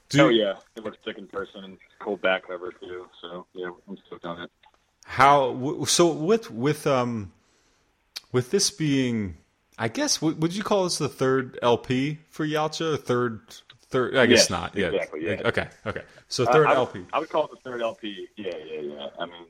do 0.09 0.27
oh 0.27 0.29
yeah, 0.29 0.55
it 0.77 0.85
looks 0.85 0.99
sick 1.05 1.19
in 1.19 1.27
person 1.29 1.65
and 1.65 1.79
cool 2.01 2.17
back 2.17 2.49
cover 2.49 2.73
too. 2.73 3.07
So 3.21 3.47
yeah, 3.55 3.71
I'm 3.89 3.97
stoked 4.07 4.25
on 4.25 4.43
it. 4.43 4.51
How 5.05 5.85
so 5.85 6.13
with 6.13 6.51
with 6.51 6.87
um 6.87 7.33
with 8.33 8.51
this 8.51 8.71
being 8.71 9.37
I 9.79 9.89
guess 9.89 10.23
would 10.23 10.55
you 10.55 10.63
call 10.63 10.85
this 10.85 10.99
the 10.99 11.09
third 11.09 11.59
LP 11.63 12.19
for 12.31 12.47
Yautja? 12.47 12.99
Third 12.99 13.41
third 13.91 14.17
I 14.17 14.27
guess 14.27 14.41
Yes, 14.41 14.51
not. 14.51 14.77
Yeah. 14.77 14.89
exactly, 14.89 15.25
yeah. 15.25 15.43
Okay. 15.45 15.69
Okay. 15.87 16.03
So 16.29 16.45
third 16.47 16.67
I, 16.67 16.73
I, 16.73 16.75
LP. 16.77 17.05
I 17.13 17.19
would 17.21 17.29
call 17.29 17.45
it 17.47 17.51
the 17.53 17.71
third 17.71 17.83
LP. 17.83 18.29
Yeah, 18.37 18.53
yeah, 18.65 18.81
yeah. 18.81 19.07
I 19.19 19.27
mean, 19.27 19.47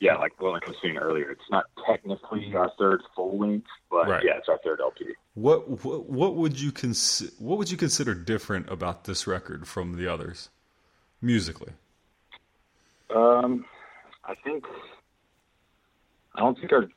yeah, 0.00 0.16
like 0.16 0.32
I 0.40 0.44
was 0.44 0.76
saying 0.82 0.96
earlier, 0.96 1.30
it's 1.30 1.48
not 1.50 1.66
technically 1.86 2.52
our 2.56 2.70
third 2.78 3.02
full 3.14 3.38
length, 3.38 3.68
but 3.90 4.08
Right. 4.08 4.24
yeah, 4.24 4.36
it's 4.36 4.48
our 4.48 4.58
third 4.64 4.80
LP. 4.80 5.06
What, 5.34 5.84
what 5.84 6.06
what 6.10 6.34
would 6.36 6.60
you 6.60 6.72
cons- 6.72 7.32
what 7.38 7.56
would 7.58 7.70
you 7.70 7.76
consider 7.76 8.14
different 8.14 8.68
about 8.68 9.04
this 9.04 9.26
record 9.26 9.66
from 9.68 9.96
the 9.96 10.06
others? 10.12 10.48
musically? 11.24 11.72
Um, 13.14 13.64
I 14.24 14.34
think 14.42 14.64
I 16.34 16.40
don't 16.40 16.58
think 16.58 16.72
our 16.72 16.88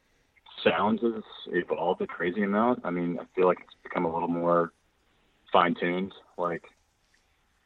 sounds 0.63 1.01
has 1.01 1.24
evolved 1.47 2.01
a 2.01 2.07
crazy 2.07 2.41
amount. 2.41 2.82
I 2.84 2.89
mean, 2.89 3.20
I 3.20 3.26
feel 3.36 3.45
like 3.47 3.59
it's 3.61 3.76
become 3.84 4.05
a 4.05 4.11
little 4.13 4.28
more 4.28 4.74
fine 5.55 5.73
tuned. 5.73 6.13
Like, 6.37 6.65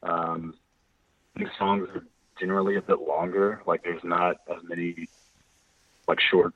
um, 0.04 0.54
think 1.36 1.50
songs 1.58 1.88
are 1.92 2.04
generally 2.38 2.76
a 2.76 2.82
bit 2.82 3.00
longer. 3.00 3.62
Like, 3.66 3.82
there's 3.82 4.04
not 4.04 4.36
as 4.48 4.62
many 4.62 5.08
like 6.06 6.20
short, 6.20 6.54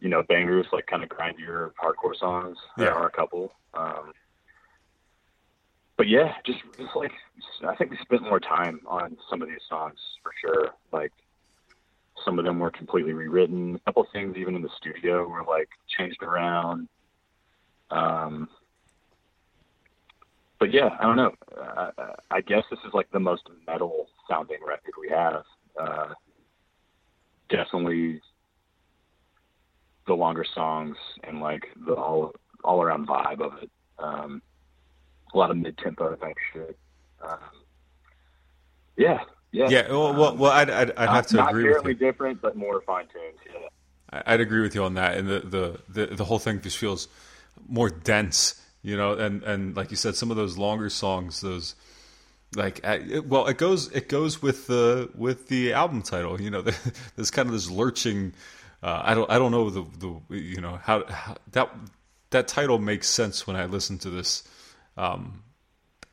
you 0.00 0.08
know, 0.08 0.22
bangers 0.22 0.66
like 0.72 0.86
kind 0.86 1.02
of 1.02 1.08
grindier 1.08 1.72
hardcore 1.82 2.16
songs. 2.16 2.56
There 2.76 2.94
are 2.94 3.06
a 3.06 3.10
couple. 3.10 3.52
Um, 3.74 4.12
but 5.96 6.06
yeah, 6.06 6.34
just, 6.44 6.60
just 6.78 6.94
like 6.94 7.12
I 7.66 7.74
think 7.74 7.90
we 7.90 7.96
spent 7.96 8.22
more 8.22 8.38
time 8.38 8.80
on 8.86 9.16
some 9.28 9.42
of 9.42 9.48
these 9.48 9.66
songs 9.68 9.98
for 10.22 10.30
sure. 10.40 10.70
Like 10.92 11.12
some 12.24 12.38
of 12.38 12.44
them 12.44 12.60
were 12.60 12.70
completely 12.70 13.12
rewritten. 13.12 13.74
A 13.74 13.78
couple 13.80 14.06
things 14.12 14.36
even 14.36 14.54
in 14.54 14.62
the 14.62 14.70
studio 14.76 15.26
were 15.26 15.42
like 15.42 15.68
changed 15.88 16.22
around. 16.22 16.88
Um, 17.90 18.48
but 20.58 20.72
yeah, 20.72 20.96
I 20.98 21.02
don't 21.02 21.16
know. 21.16 21.34
Uh, 21.60 21.90
I 22.30 22.40
guess 22.40 22.64
this 22.70 22.78
is 22.86 22.92
like 22.94 23.10
the 23.10 23.20
most 23.20 23.42
metal 23.66 24.08
sounding 24.28 24.58
record 24.66 24.94
we 25.00 25.08
have. 25.10 25.44
Uh, 25.80 26.14
definitely 27.48 28.20
the 30.06 30.14
longer 30.14 30.44
songs 30.54 30.96
and 31.24 31.40
like 31.40 31.66
the 31.86 31.94
all 31.94 32.34
all 32.64 32.82
around 32.82 33.06
vibe 33.06 33.40
of 33.40 33.62
it. 33.62 33.70
Um, 33.98 34.42
a 35.34 35.38
lot 35.38 35.50
of 35.50 35.56
mid 35.56 35.76
tempo 35.78 36.14
type 36.14 36.36
shit. 36.52 36.78
Um, 37.22 37.38
yeah, 38.96 39.20
yeah, 39.52 39.68
Yeah. 39.68 39.88
Well, 39.90 40.14
well, 40.14 40.28
Um, 40.32 40.38
well 40.38 40.52
I'd, 40.52 40.70
I'd, 40.70 40.90
I'd 40.96 41.08
have 41.08 41.26
to 41.28 41.46
agree 41.46 41.72
with 41.72 41.84
you. 41.86 41.94
different, 41.94 42.40
but 42.40 42.56
more 42.56 42.80
fine 42.82 43.06
tuned. 43.12 43.38
Yeah. 44.12 44.22
I'd 44.24 44.40
agree 44.40 44.60
with 44.62 44.74
you 44.74 44.84
on 44.84 44.94
that, 44.94 45.18
and 45.18 45.28
the, 45.28 45.40
the, 45.40 45.80
the, 45.88 46.06
the 46.14 46.24
whole 46.24 46.38
thing 46.38 46.60
just 46.60 46.78
feels 46.78 47.08
more 47.68 47.90
dense, 47.90 48.60
you 48.86 48.96
know. 48.96 49.12
And, 49.14 49.42
and 49.42 49.76
like 49.76 49.90
you 49.90 49.96
said, 49.96 50.14
some 50.14 50.30
of 50.30 50.36
those 50.36 50.56
longer 50.56 50.88
songs, 50.88 51.40
those 51.40 51.74
like 52.54 52.80
it, 52.84 53.26
well, 53.26 53.46
it 53.48 53.58
goes 53.58 53.90
it 53.92 54.08
goes 54.08 54.40
with 54.40 54.68
the 54.68 55.10
with 55.14 55.48
the 55.48 55.72
album 55.72 56.02
title, 56.02 56.40
you 56.40 56.50
know. 56.50 56.62
There's 57.16 57.30
kind 57.30 57.48
of 57.48 57.52
this 57.52 57.68
lurching. 57.68 58.32
Uh, 58.82 59.02
I 59.04 59.14
don't 59.14 59.30
I 59.30 59.38
don't 59.38 59.50
know 59.50 59.68
the 59.70 59.84
the 59.98 60.36
you 60.36 60.60
know 60.60 60.78
how, 60.82 61.04
how 61.06 61.36
that 61.52 61.70
that 62.30 62.46
title 62.48 62.78
makes 62.78 63.08
sense 63.08 63.46
when 63.46 63.56
I 63.56 63.66
listen 63.66 63.98
to 63.98 64.10
this, 64.10 64.44
um, 64.96 65.42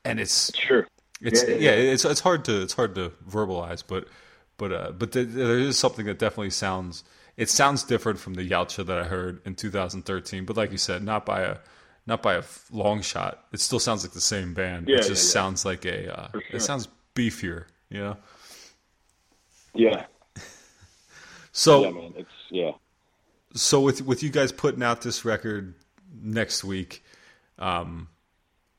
and 0.03 0.19
it's 0.19 0.51
Sure. 0.55 0.87
it's 1.21 1.47
yeah, 1.47 1.55
Yeah, 1.55 1.75
yeah, 1.75 1.91
it's 1.93 2.05
it's 2.05 2.21
hard 2.21 2.43
to 2.45 2.61
it's 2.63 2.73
hard 2.73 2.95
to 2.95 3.11
verbalize, 3.29 3.83
but 3.85 4.07
but 4.57 4.71
uh, 4.73 4.91
but 4.91 5.11
th- 5.11 5.27
there 5.29 5.59
is 5.59 5.77
something 5.77 6.05
that 6.07 6.17
definitely 6.17 6.49
sounds 6.49 7.03
it 7.37 7.49
sounds 7.49 7.83
different 7.83 8.19
from 8.19 8.33
the 8.33 8.47
Yautja 8.49 8.85
that 8.85 8.97
I 8.97 9.03
heard 9.03 9.41
in 9.45 9.55
2013. 9.55 10.45
But 10.45 10.57
like 10.57 10.71
you 10.71 10.77
said, 10.77 11.03
not 11.03 11.25
by 11.25 11.41
a 11.41 11.57
not 12.05 12.21
by 12.21 12.35
a 12.35 12.43
long 12.71 13.01
shot. 13.01 13.45
It 13.51 13.59
still 13.59 13.79
sounds 13.79 14.03
like 14.03 14.13
the 14.13 14.21
same 14.21 14.53
band. 14.53 14.87
Yeah, 14.87 14.97
it 14.97 15.07
just 15.07 15.09
yeah, 15.09 15.39
yeah. 15.39 15.43
sounds 15.43 15.65
like 15.65 15.85
a 15.85 16.19
uh, 16.19 16.31
sure. 16.31 16.41
it 16.51 16.61
sounds 16.61 16.87
beefier, 17.15 17.65
you 17.89 17.99
know. 17.99 18.17
Yeah. 19.73 20.05
So 21.55 21.83
yeah, 21.83 21.91
man. 21.91 22.13
It's 22.17 22.29
yeah. 22.49 22.71
so 23.53 23.79
with 23.79 24.01
with 24.01 24.23
you 24.23 24.31
guys 24.31 24.51
putting 24.51 24.81
out 24.81 25.03
this 25.03 25.23
record 25.23 25.75
next 26.19 26.63
week, 26.63 27.03
um, 27.59 28.07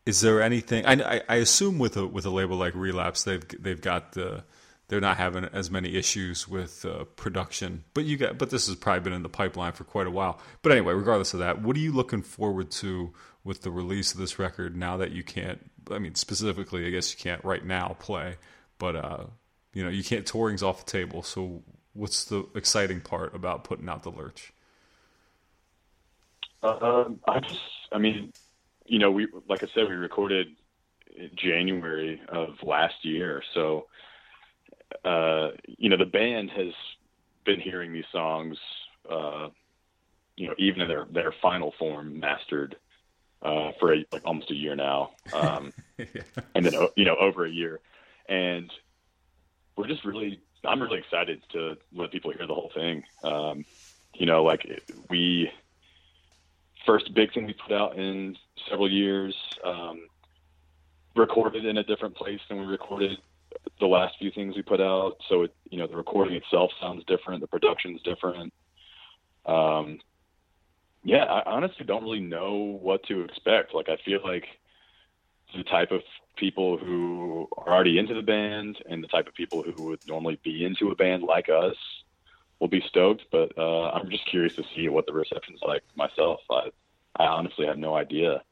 is 0.07 0.21
there 0.23 0.43
anything? 0.43 0.85
I, 0.85 1.23
I, 1.29 1.37
assume 1.37 1.79
with 1.79 1.97
a 1.97 2.05
with 2.05 2.27
a 2.27 2.31
label 2.31 2.57
like 2.57 2.75
Relapse, 2.75 3.23
they've 3.23 3.45
they've 3.63 3.81
got 3.81 4.15
the 4.15 4.43
they're 4.89 5.01
not 5.01 5.17
having 5.17 5.45
as 5.45 5.71
many 5.71 5.97
issues 5.97 6.47
with 6.47 6.85
uh, 6.85 7.05
production. 7.17 7.85
But 7.95 8.05
you 8.05 8.17
got 8.17 8.39
but 8.39 8.51
this 8.51 8.67
has 8.67 8.77
probably 8.77 9.01
been 9.01 9.13
in 9.13 9.23
the 9.23 9.29
pipeline 9.29 9.73
for 9.73 9.85
quite 9.85 10.07
a 10.07 10.11
while. 10.11 10.39
But 10.63 10.73
anyway, 10.73 10.95
regardless 10.95 11.35
of 11.35 11.41
that, 11.41 11.63
what 11.63 11.77
are 11.77 11.81
you 11.81 11.93
looking 11.93 12.23
forward 12.23 12.71
to 12.73 13.13
with 13.43 13.63
the 13.63 13.71
release 13.71 14.13
of 14.13 14.19
this 14.19 14.39
record? 14.39 14.77
Now 14.77 14.97
that 14.99 15.13
you 15.13 15.23
can't, 15.23 15.71
I 15.91 15.99
mean 15.99 16.15
specifically, 16.15 16.87
I 16.87 16.91
guess 16.91 17.13
you 17.13 17.19
can't 17.19 17.45
right 17.45 17.65
now 17.65 17.97
play, 17.99 18.37
but 18.79 18.97
uh, 18.97 19.25
you 19.73 19.83
know 19.83 19.91
you 19.91 20.05
can't 20.05 20.27
touring's 20.27 20.63
off 20.63 20.85
the 20.85 20.91
table. 20.91 21.23
So 21.23 21.63
what's 21.95 22.25
the 22.25 22.47
exciting 22.55 23.01
part 23.01 23.35
about 23.35 23.65
putting 23.65 23.89
out 23.89 24.03
the 24.03 24.11
lurch? 24.11 24.53
Um, 26.63 27.21
I 27.29 27.41
just, 27.41 27.61
I 27.93 27.99
mean, 27.99 28.33
you 28.87 28.99
know, 28.99 29.11
we 29.11 29.29
like 29.49 29.63
I 29.63 29.67
said, 29.75 29.89
we 29.89 29.95
recorded 29.95 30.49
in 31.15 31.31
January 31.37 32.21
of 32.29 32.63
last 32.63 33.05
year, 33.05 33.43
so 33.55 33.87
uh, 35.05 35.51
you 35.67 35.89
know, 35.89 35.97
the 35.97 36.05
band 36.07 36.51
has 36.51 36.73
been 37.45 37.61
hearing 37.61 37.93
these 37.93 38.05
songs, 38.13 38.57
uh, 39.11 39.49
you 40.37 40.49
know, 40.49 40.55
even 40.59 40.83
in 40.83 40.89
their 40.89 41.07
their 41.13 41.35
final 41.43 41.73
form, 41.79 42.19
mastered 42.19 42.77
uh, 43.43 43.71
for 43.79 43.95
a, 43.95 44.05
like 44.13 44.23
almost 44.25 44.51
a 44.51 44.55
year 44.55 44.75
now, 44.75 45.11
um, 45.33 45.73
and 45.99 46.65
then 46.65 46.75
you 46.97 47.05
know 47.05 47.17
over 47.21 47.45
a 47.47 47.51
year, 47.51 47.81
and 48.29 48.71
we're 49.77 49.89
just 49.89 50.05
really, 50.05 50.41
I'm 50.65 50.81
really 50.81 50.99
excited 50.99 51.43
to 51.53 51.75
let 51.95 52.13
people 52.13 52.33
hear 52.33 52.47
the 52.47 52.55
whole 52.55 52.71
thing. 52.75 53.03
Um, 53.23 53.65
you 54.15 54.27
know, 54.27 54.45
like 54.45 54.65
it- 54.65 54.85
we 55.11 55.51
first 56.87 57.13
big 57.15 57.33
thing 57.33 57.47
we 57.47 57.55
put 57.55 57.73
out 57.73 57.99
in 57.99 58.37
several 58.69 58.91
years. 58.91 59.35
Um, 59.65 60.09
recorded 61.17 61.65
in 61.65 61.79
a 61.79 61.85
different 61.85 62.17
place 62.17 62.41
than 62.49 62.59
we 62.59 62.67
recorded 62.67 63.19
the 63.81 63.87
last 63.87 64.15
few 64.19 64.31
things 64.31 64.57
we 64.57 64.63
put 64.63 64.81
out. 64.81 65.17
So 65.29 65.43
it, 65.43 65.55
you 65.71 65.79
know, 65.79 65.87
the 65.87 65.97
recording 65.97 66.35
itself 66.35 66.71
sounds 66.81 67.05
different. 67.07 67.41
The 67.41 67.47
production's 67.47 68.03
different. 68.03 68.53
Um, 69.47 69.99
yeah, 71.03 71.25
I 71.25 71.43
honestly 71.51 71.85
don't 71.85 72.03
really 72.03 72.21
know 72.21 72.79
what 72.81 73.03
to 73.05 73.23
expect. 73.23 73.75
Like, 73.75 73.89
I 73.89 73.97
feel 74.05 74.21
like 74.25 74.47
the 75.55 75.65
type 75.65 75.93
of 75.93 76.01
people 76.37 76.79
who 76.79 77.49
are 77.57 77.73
already 77.73 77.99
into 77.99 78.15
the 78.15 78.23
band 78.23 78.79
and 78.89 79.03
the 79.03 79.09
type 79.09 79.27
of 79.27 79.35
people 79.35 79.63
who 79.63 79.85
would 79.85 80.01
normally 80.07 80.39
be 80.43 80.65
into 80.65 80.91
a 80.91 80.95
band 80.97 81.23
like 81.23 81.49
us 81.49 81.77
will 82.59 82.69
be 82.69 82.83
stoked. 82.89 83.25
But 83.31 83.57
uh, 83.59 83.91
I'm 83.91 84.11
just 84.11 84.27
curious 84.27 84.57
to 84.57 84.65
see 84.75 84.89
what 84.89 85.07
the 85.07 85.13
reception's 85.13 85.61
like 85.67 85.83
myself. 85.95 86.41
I, 86.51 86.71
I 87.17 87.27
honestly 87.27 87.67
have 87.67 87.79
no 87.79 87.95
idea. 87.95 88.43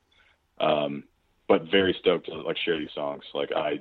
Um, 0.60 1.04
but 1.48 1.70
very 1.70 1.96
stoked 1.98 2.26
to 2.26 2.34
like 2.34 2.56
share 2.58 2.78
these 2.78 2.92
songs. 2.94 3.24
Like 3.34 3.50
I, 3.52 3.80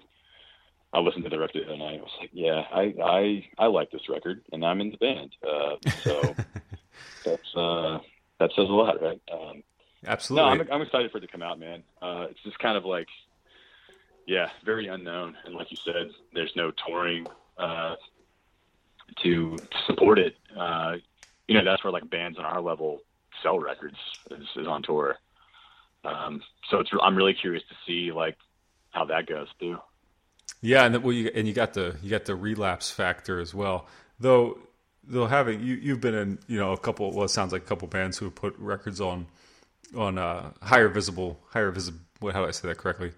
I 0.93 0.99
listened 0.99 1.23
to 1.23 1.29
the 1.29 1.39
record 1.39 1.69
and 1.69 1.81
I 1.81 1.93
was 1.93 2.11
like, 2.19 2.31
yeah, 2.33 2.63
I, 2.71 2.93
I, 3.03 3.47
I 3.57 3.67
like 3.67 3.91
this 3.91 4.09
record 4.09 4.41
and 4.51 4.65
I'm 4.65 4.81
in 4.81 4.91
the 4.91 4.97
band. 4.97 5.35
Uh, 5.41 5.75
so 6.03 6.35
that's, 7.25 7.55
uh, 7.55 7.99
that 8.39 8.51
says 8.55 8.67
a 8.67 8.73
lot, 8.73 9.01
right? 9.01 9.21
Um, 9.31 9.63
no, 10.03 10.11
Absolutely. 10.11 10.49
I'm, 10.49 10.71
I'm 10.71 10.81
excited 10.81 11.11
for 11.11 11.19
it 11.19 11.21
to 11.21 11.27
come 11.27 11.43
out, 11.43 11.59
man. 11.59 11.83
Uh, 12.01 12.27
it's 12.29 12.41
just 12.43 12.59
kind 12.59 12.75
of 12.75 12.85
like, 12.85 13.07
yeah, 14.27 14.49
very 14.65 14.87
unknown. 14.87 15.35
And 15.45 15.55
like 15.55 15.71
you 15.71 15.77
said, 15.77 16.11
there's 16.33 16.55
no 16.55 16.71
touring 16.71 17.27
uh, 17.57 17.95
to 19.23 19.57
support 19.85 20.19
it. 20.19 20.35
Uh, 20.57 20.95
you 21.47 21.55
know, 21.55 21.63
that's 21.63 21.83
where 21.83 21.93
like 21.93 22.09
bands 22.09 22.37
on 22.37 22.45
our 22.45 22.61
level 22.61 23.01
sell 23.43 23.59
records 23.59 23.97
is, 24.31 24.47
is 24.55 24.67
on 24.67 24.83
tour. 24.83 25.17
Um, 26.03 26.41
so 26.69 26.79
it's 26.79 26.89
I'm 27.01 27.15
really 27.15 27.33
curious 27.33 27.63
to 27.69 27.75
see 27.85 28.11
like 28.11 28.37
how 28.91 29.05
that 29.05 29.27
goes 29.27 29.47
too. 29.59 29.77
Yeah, 30.61 30.85
and 30.85 30.95
the, 30.95 30.99
well, 30.99 31.13
you 31.13 31.31
and 31.33 31.47
you 31.47 31.53
got 31.53 31.73
the 31.73 31.95
you 32.03 32.09
got 32.09 32.25
the 32.25 32.35
relapse 32.35 32.91
factor 32.91 33.39
as 33.39 33.53
well. 33.53 33.87
Though, 34.19 34.59
though 35.03 35.25
having 35.25 35.61
you 35.61 35.75
you've 35.75 36.01
been 36.01 36.13
in 36.13 36.39
you 36.47 36.59
know 36.59 36.71
a 36.73 36.77
couple. 36.77 37.11
Well, 37.11 37.25
it 37.25 37.29
sounds 37.29 37.51
like 37.51 37.63
a 37.63 37.65
couple 37.65 37.87
bands 37.87 38.17
who 38.17 38.25
have 38.25 38.35
put 38.35 38.55
records 38.59 39.01
on 39.01 39.25
on 39.97 40.17
uh, 40.17 40.51
higher 40.61 40.87
visible 40.87 41.39
higher 41.49 41.71
visible. 41.71 41.99
How 42.21 42.41
do 42.43 42.47
I 42.47 42.51
say 42.51 42.67
that 42.67 42.77
correctly? 42.77 43.11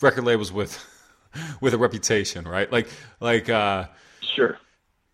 Record 0.00 0.24
labels 0.24 0.50
with 0.52 0.82
with 1.60 1.74
a 1.74 1.78
reputation, 1.78 2.48
right? 2.48 2.70
Like 2.72 2.88
like 3.20 3.48
uh 3.50 3.86
Sure. 4.22 4.56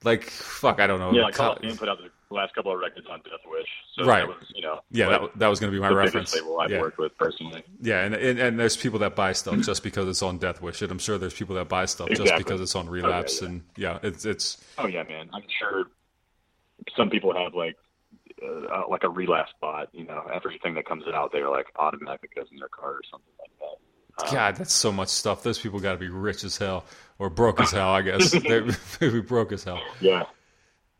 like 0.04 0.24
fuck, 0.24 0.78
I 0.80 0.86
don't 0.86 1.00
know. 1.00 1.12
Yeah, 1.12 1.22
like 1.22 1.34
Co- 1.34 1.54
Coliseum 1.54 1.76
put 1.78 1.88
out 1.88 1.98
the 1.98 2.10
last 2.30 2.54
couple 2.54 2.72
of 2.72 2.78
records 2.80 3.06
on 3.10 3.20
Death 3.20 3.40
Wish. 3.46 3.68
So 3.96 4.04
Right. 4.04 4.20
that 4.20 4.28
was, 4.28 4.52
you 4.54 4.62
know, 4.62 4.80
yeah, 4.90 5.06
like, 5.06 5.20
that, 5.20 5.38
that 5.38 5.48
was 5.48 5.60
going 5.60 5.72
to 5.72 5.76
be 5.76 5.80
my 5.80 5.90
reference. 5.90 6.34
label 6.34 6.58
I've 6.60 6.70
yeah. 6.70 6.80
worked 6.80 6.98
with 6.98 7.16
personally. 7.18 7.62
Yeah, 7.80 8.04
and, 8.04 8.14
and 8.14 8.38
and 8.38 8.58
there's 8.58 8.76
people 8.76 8.98
that 9.00 9.14
buy 9.14 9.32
stuff 9.32 9.58
just 9.60 9.82
because 9.82 10.08
it's 10.08 10.22
on 10.22 10.38
Death 10.38 10.60
Wish, 10.60 10.82
and 10.82 10.90
I'm 10.90 10.98
sure 10.98 11.18
there's 11.18 11.34
people 11.34 11.54
that 11.56 11.68
buy 11.68 11.84
stuff 11.86 12.08
just 12.10 12.36
because 12.36 12.60
it's 12.60 12.74
on 12.74 12.88
Relapse, 12.88 13.40
yeah. 13.40 13.48
and 13.48 13.62
yeah, 13.76 13.98
it's 14.02 14.24
it's 14.24 14.58
Oh 14.78 14.86
yeah, 14.86 15.04
man. 15.04 15.28
I'm 15.32 15.44
sure 15.58 15.84
some 16.96 17.10
people 17.10 17.34
have 17.34 17.54
like 17.54 17.76
uh, 18.42 18.82
like 18.88 19.04
a 19.04 19.08
relapse 19.08 19.52
bot. 19.60 19.88
You 19.92 20.04
know, 20.04 20.24
everything 20.32 20.74
that 20.74 20.86
comes 20.86 21.04
out, 21.12 21.32
they're 21.32 21.50
like 21.50 21.66
automatically 21.76 22.28
goes 22.34 22.46
in 22.52 22.58
their 22.58 22.68
car 22.68 22.90
or 22.90 23.02
something 23.10 23.32
like 23.40 23.50
that. 23.60 24.26
Um, 24.28 24.34
God, 24.34 24.56
that's 24.56 24.74
so 24.74 24.90
much 24.90 25.08
stuff. 25.08 25.42
Those 25.42 25.58
people 25.58 25.78
got 25.80 25.92
to 25.92 25.98
be 25.98 26.08
rich 26.08 26.44
as 26.44 26.56
hell 26.56 26.84
or 27.18 27.28
broke 27.28 27.60
as 27.60 27.70
hell. 27.70 27.90
I 27.90 28.02
guess 28.02 28.30
they're 28.46 28.66
maybe 29.00 29.20
broke 29.20 29.52
as 29.52 29.64
hell. 29.64 29.80
Yeah, 30.00 30.24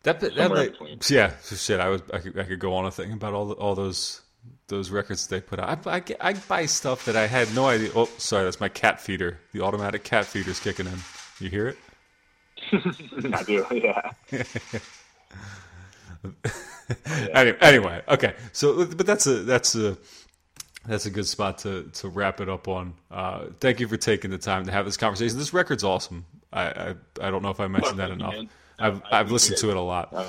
That 0.07 0.21
that 0.21 0.51
like, 0.53 0.77
yeah, 1.11 1.33
shit. 1.43 1.81
I 1.81 1.89
was 1.89 2.01
I 2.15 2.19
could, 2.19 2.39
I 2.39 2.45
could 2.45 2.61
go 2.61 2.75
on 2.75 2.87
a 2.87 2.93
thing 2.93 3.11
about 3.11 3.35
all 3.35 3.47
the, 3.47 3.55
all 3.55 3.75
those 3.75 4.21
those 4.69 4.89
records 4.89 5.27
they 5.27 5.41
put 5.41 5.59
out. 5.59 5.85
I, 5.85 5.97
I, 5.97 6.03
I 6.21 6.33
buy 6.35 6.67
stuff 6.67 7.07
that 7.07 7.17
I 7.17 7.27
had 7.27 7.53
no 7.57 7.67
idea. 7.67 7.91
Oh, 7.93 8.09
sorry, 8.17 8.45
that's 8.45 8.61
my 8.61 8.69
cat 8.69 9.01
feeder. 9.01 9.41
The 9.53 9.63
automatic 9.63 10.05
cat 10.05 10.25
feeder's 10.25 10.61
kicking 10.61 10.87
in. 10.87 10.97
You 11.41 11.51
hear 11.51 11.67
it? 11.67 11.77
I 13.35 13.43
do. 13.43 13.67
Yeah. 13.73 14.13
anyway, 17.35 17.59
anyway, 17.61 18.03
okay. 18.07 18.35
So, 18.53 18.87
but 18.87 19.07
that's 19.07 19.27
a 19.27 19.43
that's 19.43 19.75
a 19.75 19.99
that's 20.87 21.07
a 21.07 21.11
good 21.11 21.27
spot 21.27 21.59
to 21.59 21.91
to 21.95 22.09
wrap 22.09 22.41
it 22.41 22.49
up 22.49 22.69
on. 22.69 22.95
Uh, 23.11 23.47
thank 23.59 23.81
you 23.81 23.89
for 23.89 23.97
taking 23.97 24.31
the 24.31 24.39
time 24.39 24.67
to 24.67 24.71
have 24.71 24.85
this 24.85 24.97
conversation. 24.97 25.37
This 25.37 25.53
record's 25.53 25.83
awesome. 25.83 26.27
I 26.53 26.63
I, 26.63 26.95
I 27.23 27.31
don't 27.33 27.43
know 27.43 27.51
if 27.51 27.59
I 27.59 27.67
mentioned 27.67 27.99
that 27.99 28.13
enough. 28.13 28.37
I've 28.79 29.03
I've 29.11 29.31
listened 29.31 29.59
to 29.59 29.71
it 29.71 29.77
a 29.77 29.81
lot. 29.81 30.13
Uh, 30.13 30.25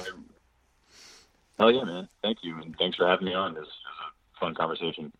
hell 1.59 1.71
yeah, 1.71 1.83
man! 1.83 2.07
Thank 2.21 2.39
you, 2.43 2.55
and 2.61 2.75
thanks 2.77 2.97
for 2.97 3.07
having 3.07 3.25
me 3.25 3.33
on. 3.33 3.53
This 3.53 3.65
was 3.65 3.71
a 4.35 4.39
fun 4.39 4.55
conversation. 4.55 5.11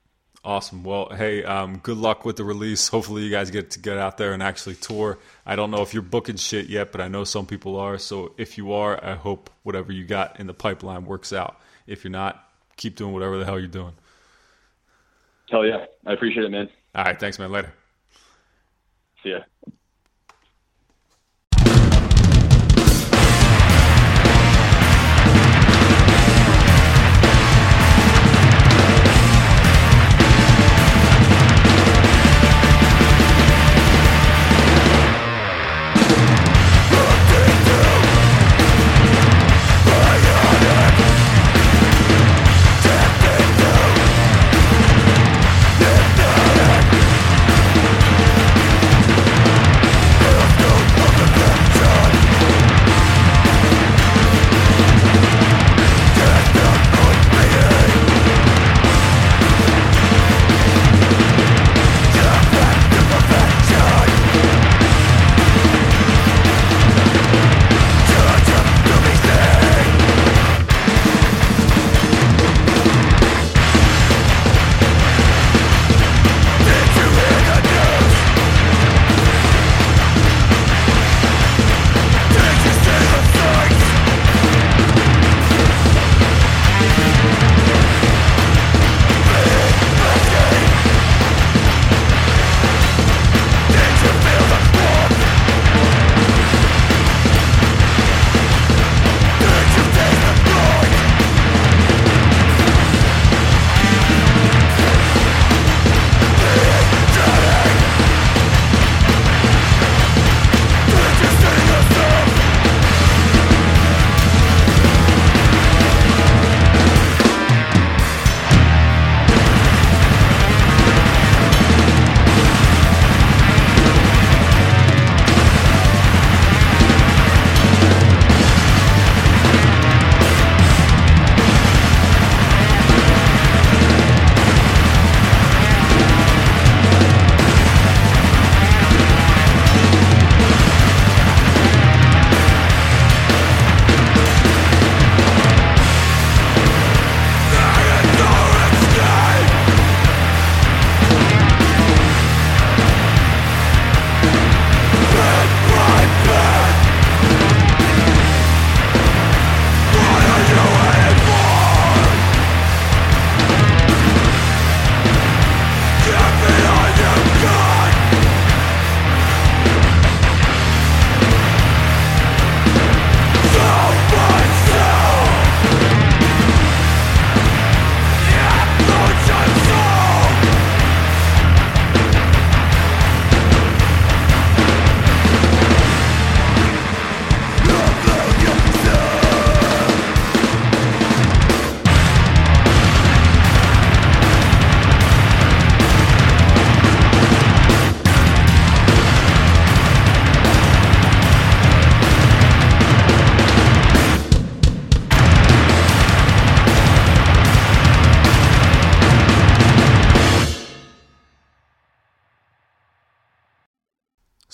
Awesome. 0.43 0.83
Well, 0.83 1.09
hey, 1.09 1.43
um, 1.43 1.79
good 1.79 1.97
luck 1.97 2.23
with 2.23 2.37
the 2.37 2.43
release. 2.43 2.87
Hopefully, 2.87 3.23
you 3.23 3.31
guys 3.31 3.51
get 3.51 3.71
to 3.71 3.79
get 3.79 3.97
out 3.97 4.17
there 4.17 4.33
and 4.33 4.41
actually 4.41 4.75
tour. 4.75 5.19
I 5.45 5.55
don't 5.55 5.71
know 5.71 5.81
if 5.81 5.93
you're 5.93 6.03
booking 6.03 6.37
shit 6.37 6.67
yet, 6.67 6.91
but 6.91 7.01
I 7.01 7.07
know 7.07 7.23
some 7.23 7.45
people 7.45 7.77
are. 7.77 7.97
So 7.97 8.33
if 8.37 8.57
you 8.57 8.71
are, 8.71 9.03
I 9.03 9.15
hope 9.15 9.49
whatever 9.63 9.91
you 9.91 10.05
got 10.05 10.39
in 10.39 10.47
the 10.47 10.53
pipeline 10.53 11.05
works 11.05 11.33
out. 11.33 11.59
If 11.85 12.03
you're 12.03 12.11
not, 12.11 12.49
keep 12.77 12.95
doing 12.95 13.13
whatever 13.13 13.37
the 13.37 13.45
hell 13.45 13.59
you're 13.59 13.67
doing. 13.67 13.93
Hell 15.49 15.65
yeah. 15.65 15.85
I 16.05 16.13
appreciate 16.13 16.45
it, 16.45 16.51
man. 16.51 16.69
All 16.95 17.03
right. 17.03 17.19
Thanks, 17.19 17.39
man. 17.39 17.51
Later. 17.51 17.73
See 19.23 19.31
ya. 19.31 19.39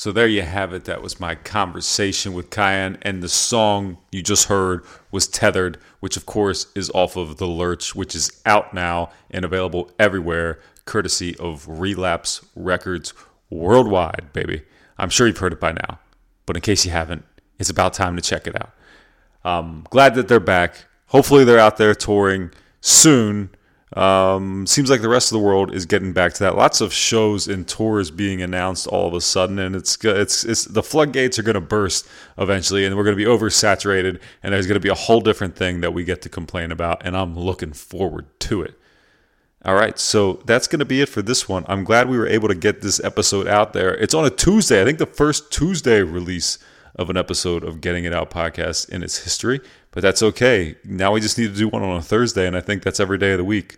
So 0.04 0.12
there 0.12 0.28
you 0.28 0.42
have 0.42 0.74
it. 0.74 0.84
That 0.84 1.02
was 1.02 1.22
my 1.22 1.34
conversation 1.34 2.34
with 2.34 2.50
Kayhan, 2.50 2.98
and 3.04 3.24
the 3.24 3.30
song 3.30 4.00
you 4.12 4.22
just 4.22 4.48
heard 4.48 4.84
was 5.12 5.30
Tethered, 5.30 5.78
which 6.02 6.18
of 6.18 6.26
course 6.26 6.68
is 6.76 6.90
off 6.90 7.16
of 7.16 7.38
The 7.38 7.48
Lurch, 7.48 7.96
which 7.96 8.14
is 8.14 8.42
out 8.46 8.74
now 8.74 9.12
and 9.32 9.46
available 9.46 9.90
everywhere, 9.98 10.60
courtesy 10.84 11.38
of 11.38 11.66
Relapse 11.70 12.46
Records 12.54 13.14
worldwide, 13.50 14.34
baby. 14.34 14.64
I'm 14.98 15.10
sure 15.10 15.26
you've 15.26 15.38
heard 15.38 15.54
it 15.54 15.62
by 15.62 15.72
now, 15.72 16.00
but 16.46 16.58
in 16.58 16.62
case 16.62 16.84
you 16.84 16.92
haven't, 16.92 17.24
it's 17.58 17.70
about 17.70 17.94
time 17.94 18.18
to 18.18 18.22
check 18.22 18.46
it 18.46 18.62
out. 18.62 18.72
Um, 19.46 19.88
glad 19.90 20.16
that 20.16 20.28
they're 20.28 20.42
back. 20.42 20.84
Hopefully, 21.08 21.46
they're 21.46 21.60
out 21.60 21.78
there 21.78 21.96
touring 21.96 22.52
soon. 22.82 23.52
Um, 23.96 24.66
seems 24.66 24.90
like 24.90 25.02
the 25.02 25.10
rest 25.10 25.32
of 25.32 25.38
the 25.38 25.46
world 25.46 25.74
is 25.74 25.86
getting 25.86 26.14
back 26.14 26.34
to 26.34 26.44
that. 26.46 26.56
Lots 26.56 26.82
of 26.82 26.92
shows 26.92 27.48
and 27.48 27.68
tours 27.68 28.10
being 28.10 28.42
announced 28.42 28.88
all 28.88 29.08
of 29.08 29.14
a 29.14 29.22
sudden, 29.22 29.60
and 29.60 29.76
it's 29.76 30.04
it's, 30.04 30.44
it's 30.44 30.66
the 30.66 30.82
floodgates 30.82 31.38
are 31.38 31.44
going 31.44 31.54
to 31.54 31.62
burst 31.62 32.08
eventually, 32.40 32.86
and 32.86 32.98
we're 32.98 33.04
going 33.04 33.16
to 33.16 33.24
be 33.24 33.30
oversaturated, 33.30 34.20
and 34.42 34.54
there's 34.54 34.66
going 34.66 34.76
to 34.76 34.80
be 34.80 34.90
a 34.90 34.96
whole 34.96 35.22
different 35.22 35.56
thing 35.56 35.82
that 35.82 35.94
we 35.94 36.04
get 36.04 36.24
to 36.24 36.30
complain 36.30 36.72
about, 36.72 37.06
and 37.06 37.16
I'm 37.16 37.38
looking 37.38 37.72
forward 37.72 38.26
to 38.42 38.64
it. 38.64 38.80
All 39.64 39.76
right, 39.76 39.98
so 40.00 40.42
that's 40.46 40.68
going 40.68 40.80
to 40.80 40.86
be 40.86 41.02
it 41.02 41.08
for 41.08 41.22
this 41.22 41.48
one. 41.48 41.64
I'm 41.68 41.84
glad 41.84 42.10
we 42.10 42.18
were 42.18 42.28
able 42.28 42.48
to 42.48 42.56
get 42.56 42.82
this 42.82 43.00
episode 43.04 43.48
out 43.48 43.74
there. 43.74 43.94
It's 43.96 44.16
on 44.16 44.26
a 44.26 44.32
Tuesday, 44.32 44.82
I 44.82 44.86
think 44.86 44.98
the 44.98 45.06
first 45.06 45.52
Tuesday 45.52 46.02
release 46.02 46.58
of 46.96 47.10
an 47.12 47.18
episode 47.18 47.64
of 47.64 47.80
Getting 47.80 48.06
It 48.06 48.14
Out 48.14 48.32
podcast 48.32 48.90
in 48.90 49.04
its 49.04 49.24
history, 49.24 49.62
but 49.92 50.02
that's 50.02 50.24
okay. 50.24 50.78
Now 50.84 51.12
we 51.12 51.22
just 51.22 51.38
need 51.38 51.54
to 51.54 51.58
do 51.58 51.68
one 51.68 51.84
on 51.84 51.96
a 51.96 52.02
Thursday, 52.02 52.48
and 52.48 52.58
I 52.58 52.62
think 52.62 52.82
that's 52.82 53.00
every 53.00 53.20
day 53.20 53.34
of 53.34 53.38
the 53.38 53.44
week. 53.44 53.78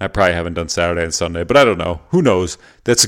I 0.00 0.06
probably 0.06 0.34
haven't 0.34 0.54
done 0.54 0.68
Saturday 0.68 1.02
and 1.02 1.14
Sunday, 1.14 1.44
but 1.44 1.56
I 1.56 1.64
don't 1.64 1.78
know. 1.78 2.00
Who 2.10 2.22
knows? 2.22 2.56
That's 2.84 3.06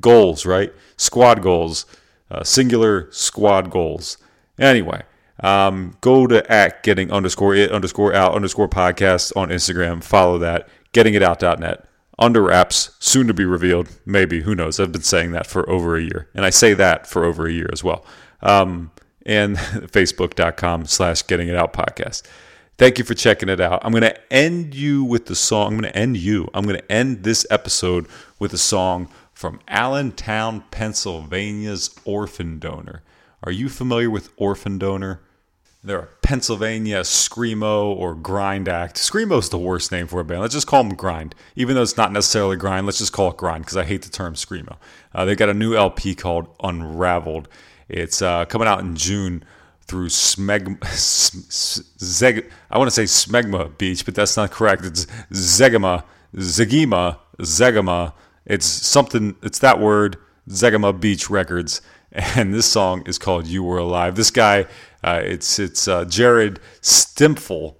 goals, 0.00 0.46
right? 0.46 0.72
Squad 0.96 1.42
goals, 1.42 1.86
uh, 2.30 2.44
singular 2.44 3.08
squad 3.10 3.70
goals. 3.70 4.18
Anyway, 4.58 5.02
um, 5.40 5.96
go 6.00 6.26
to 6.26 6.50
at 6.50 6.82
getting 6.82 7.10
underscore 7.10 7.54
it 7.54 7.72
underscore 7.72 8.14
out 8.14 8.34
underscore 8.34 8.68
podcast 8.68 9.36
on 9.36 9.48
Instagram. 9.48 10.02
Follow 10.02 10.38
that. 10.38 10.68
Gettingitout.net. 10.92 11.88
Under 12.18 12.42
wraps, 12.42 12.94
soon 13.00 13.26
to 13.26 13.34
be 13.34 13.44
revealed. 13.44 13.88
Maybe, 14.06 14.42
who 14.42 14.54
knows? 14.54 14.78
I've 14.78 14.92
been 14.92 15.02
saying 15.02 15.32
that 15.32 15.46
for 15.46 15.68
over 15.68 15.96
a 15.96 16.02
year. 16.02 16.28
And 16.34 16.44
I 16.44 16.50
say 16.50 16.74
that 16.74 17.06
for 17.06 17.24
over 17.24 17.46
a 17.46 17.52
year 17.52 17.68
as 17.72 17.82
well. 17.82 18.04
Um, 18.42 18.92
and 19.24 19.56
facebook.com 19.56 20.86
slash 20.86 21.22
getting 21.22 21.48
it 21.48 21.56
out 21.56 21.72
podcast. 21.72 22.22
Thank 22.78 22.98
you 22.98 23.04
for 23.04 23.14
checking 23.14 23.48
it 23.48 23.60
out. 23.60 23.84
I'm 23.84 23.92
going 23.92 24.02
to 24.02 24.32
end 24.32 24.74
you 24.74 25.04
with 25.04 25.26
the 25.26 25.34
song. 25.34 25.68
I'm 25.68 25.80
going 25.80 25.92
to 25.92 25.98
end 25.98 26.16
you. 26.16 26.48
I'm 26.54 26.64
going 26.64 26.78
to 26.78 26.92
end 26.92 27.22
this 27.22 27.46
episode 27.50 28.06
with 28.38 28.52
a 28.54 28.58
song 28.58 29.08
from 29.34 29.60
Allentown, 29.68 30.64
Pennsylvania's 30.70 31.94
Orphan 32.04 32.58
Donor. 32.58 33.02
Are 33.44 33.52
you 33.52 33.68
familiar 33.68 34.10
with 34.10 34.32
Orphan 34.36 34.78
Donor? 34.78 35.20
They're 35.84 35.98
a 35.98 36.08
Pennsylvania 36.22 37.00
screamo 37.00 37.86
or 37.86 38.14
grind 38.14 38.68
act. 38.68 38.96
Screamo's 38.96 39.48
the 39.48 39.58
worst 39.58 39.90
name 39.90 40.06
for 40.06 40.20
a 40.20 40.24
band. 40.24 40.40
Let's 40.40 40.54
just 40.54 40.68
call 40.68 40.84
them 40.84 40.94
grind, 40.94 41.34
even 41.56 41.74
though 41.74 41.82
it's 41.82 41.96
not 41.96 42.12
necessarily 42.12 42.56
grind. 42.56 42.86
Let's 42.86 42.98
just 42.98 43.12
call 43.12 43.32
it 43.32 43.36
grind 43.36 43.64
because 43.64 43.76
I 43.76 43.84
hate 43.84 44.02
the 44.02 44.10
term 44.10 44.34
screamo. 44.34 44.76
Uh, 45.12 45.24
they 45.24 45.34
got 45.34 45.48
a 45.48 45.54
new 45.54 45.74
LP 45.74 46.14
called 46.14 46.46
Unraveled. 46.62 47.48
It's 47.88 48.22
uh, 48.22 48.44
coming 48.44 48.68
out 48.68 48.80
in 48.80 48.94
June 48.94 49.44
through 49.86 50.08
Smeg, 50.08 50.82
Zeg, 51.98 52.50
I 52.70 52.78
want 52.78 52.90
to 52.90 52.94
say 52.94 53.04
Smegma 53.04 53.76
Beach, 53.78 54.04
but 54.04 54.14
that's 54.14 54.36
not 54.36 54.50
correct. 54.50 54.84
It's 54.84 55.06
Zegema, 55.32 56.04
Zegema, 56.34 57.18
Zegema. 57.38 58.12
It's 58.46 58.66
something. 58.66 59.36
It's 59.42 59.58
that 59.60 59.80
word, 59.80 60.16
Zegema 60.48 60.98
Beach 60.98 61.30
Records, 61.30 61.80
and 62.12 62.54
this 62.54 62.66
song 62.66 63.02
is 63.06 63.18
called 63.18 63.46
"You 63.46 63.62
Were 63.62 63.78
Alive." 63.78 64.14
This 64.14 64.30
guy, 64.30 64.66
uh, 65.02 65.20
it's 65.24 65.58
it's 65.58 65.86
uh, 65.88 66.04
Jared 66.04 66.60
Stimfel. 66.80 67.76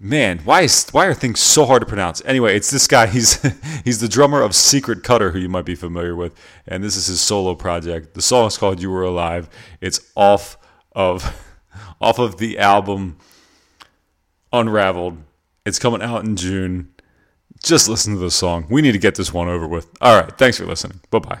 Man, 0.00 0.40
why 0.40 0.62
is 0.62 0.86
why 0.90 1.06
are 1.06 1.14
things 1.14 1.40
so 1.40 1.64
hard 1.64 1.80
to 1.80 1.86
pronounce? 1.86 2.22
Anyway, 2.26 2.56
it's 2.56 2.70
this 2.70 2.86
guy. 2.86 3.06
He's 3.14 3.40
he's 3.84 4.00
the 4.00 4.08
drummer 4.08 4.42
of 4.42 4.54
Secret 4.54 5.02
Cutter, 5.02 5.30
who 5.30 5.38
you 5.38 5.48
might 5.48 5.64
be 5.64 5.74
familiar 5.74 6.14
with, 6.14 6.34
and 6.66 6.84
this 6.84 6.96
is 6.96 7.06
his 7.06 7.20
solo 7.20 7.54
project. 7.54 8.14
The 8.14 8.22
song 8.22 8.46
is 8.46 8.58
called 8.58 8.82
"You 8.82 8.90
Were 8.90 9.04
Alive." 9.04 9.48
It's 9.80 10.00
off 10.14 10.58
of 10.94 11.44
off 12.00 12.18
of 12.18 12.38
the 12.38 12.58
album 12.58 13.18
Unraveled. 14.54 15.18
It's 15.66 15.80
coming 15.80 16.00
out 16.00 16.24
in 16.24 16.36
June. 16.36 16.94
Just 17.60 17.88
listen 17.88 18.14
to 18.14 18.20
the 18.20 18.30
song. 18.30 18.66
We 18.70 18.82
need 18.82 18.92
to 18.92 18.98
get 18.98 19.16
this 19.16 19.32
one 19.34 19.48
over 19.48 19.66
with. 19.66 19.88
All 20.00 20.20
right, 20.20 20.36
thanks 20.38 20.58
for 20.58 20.64
listening. 20.64 21.00
Bye 21.10 21.18
bye. 21.18 21.40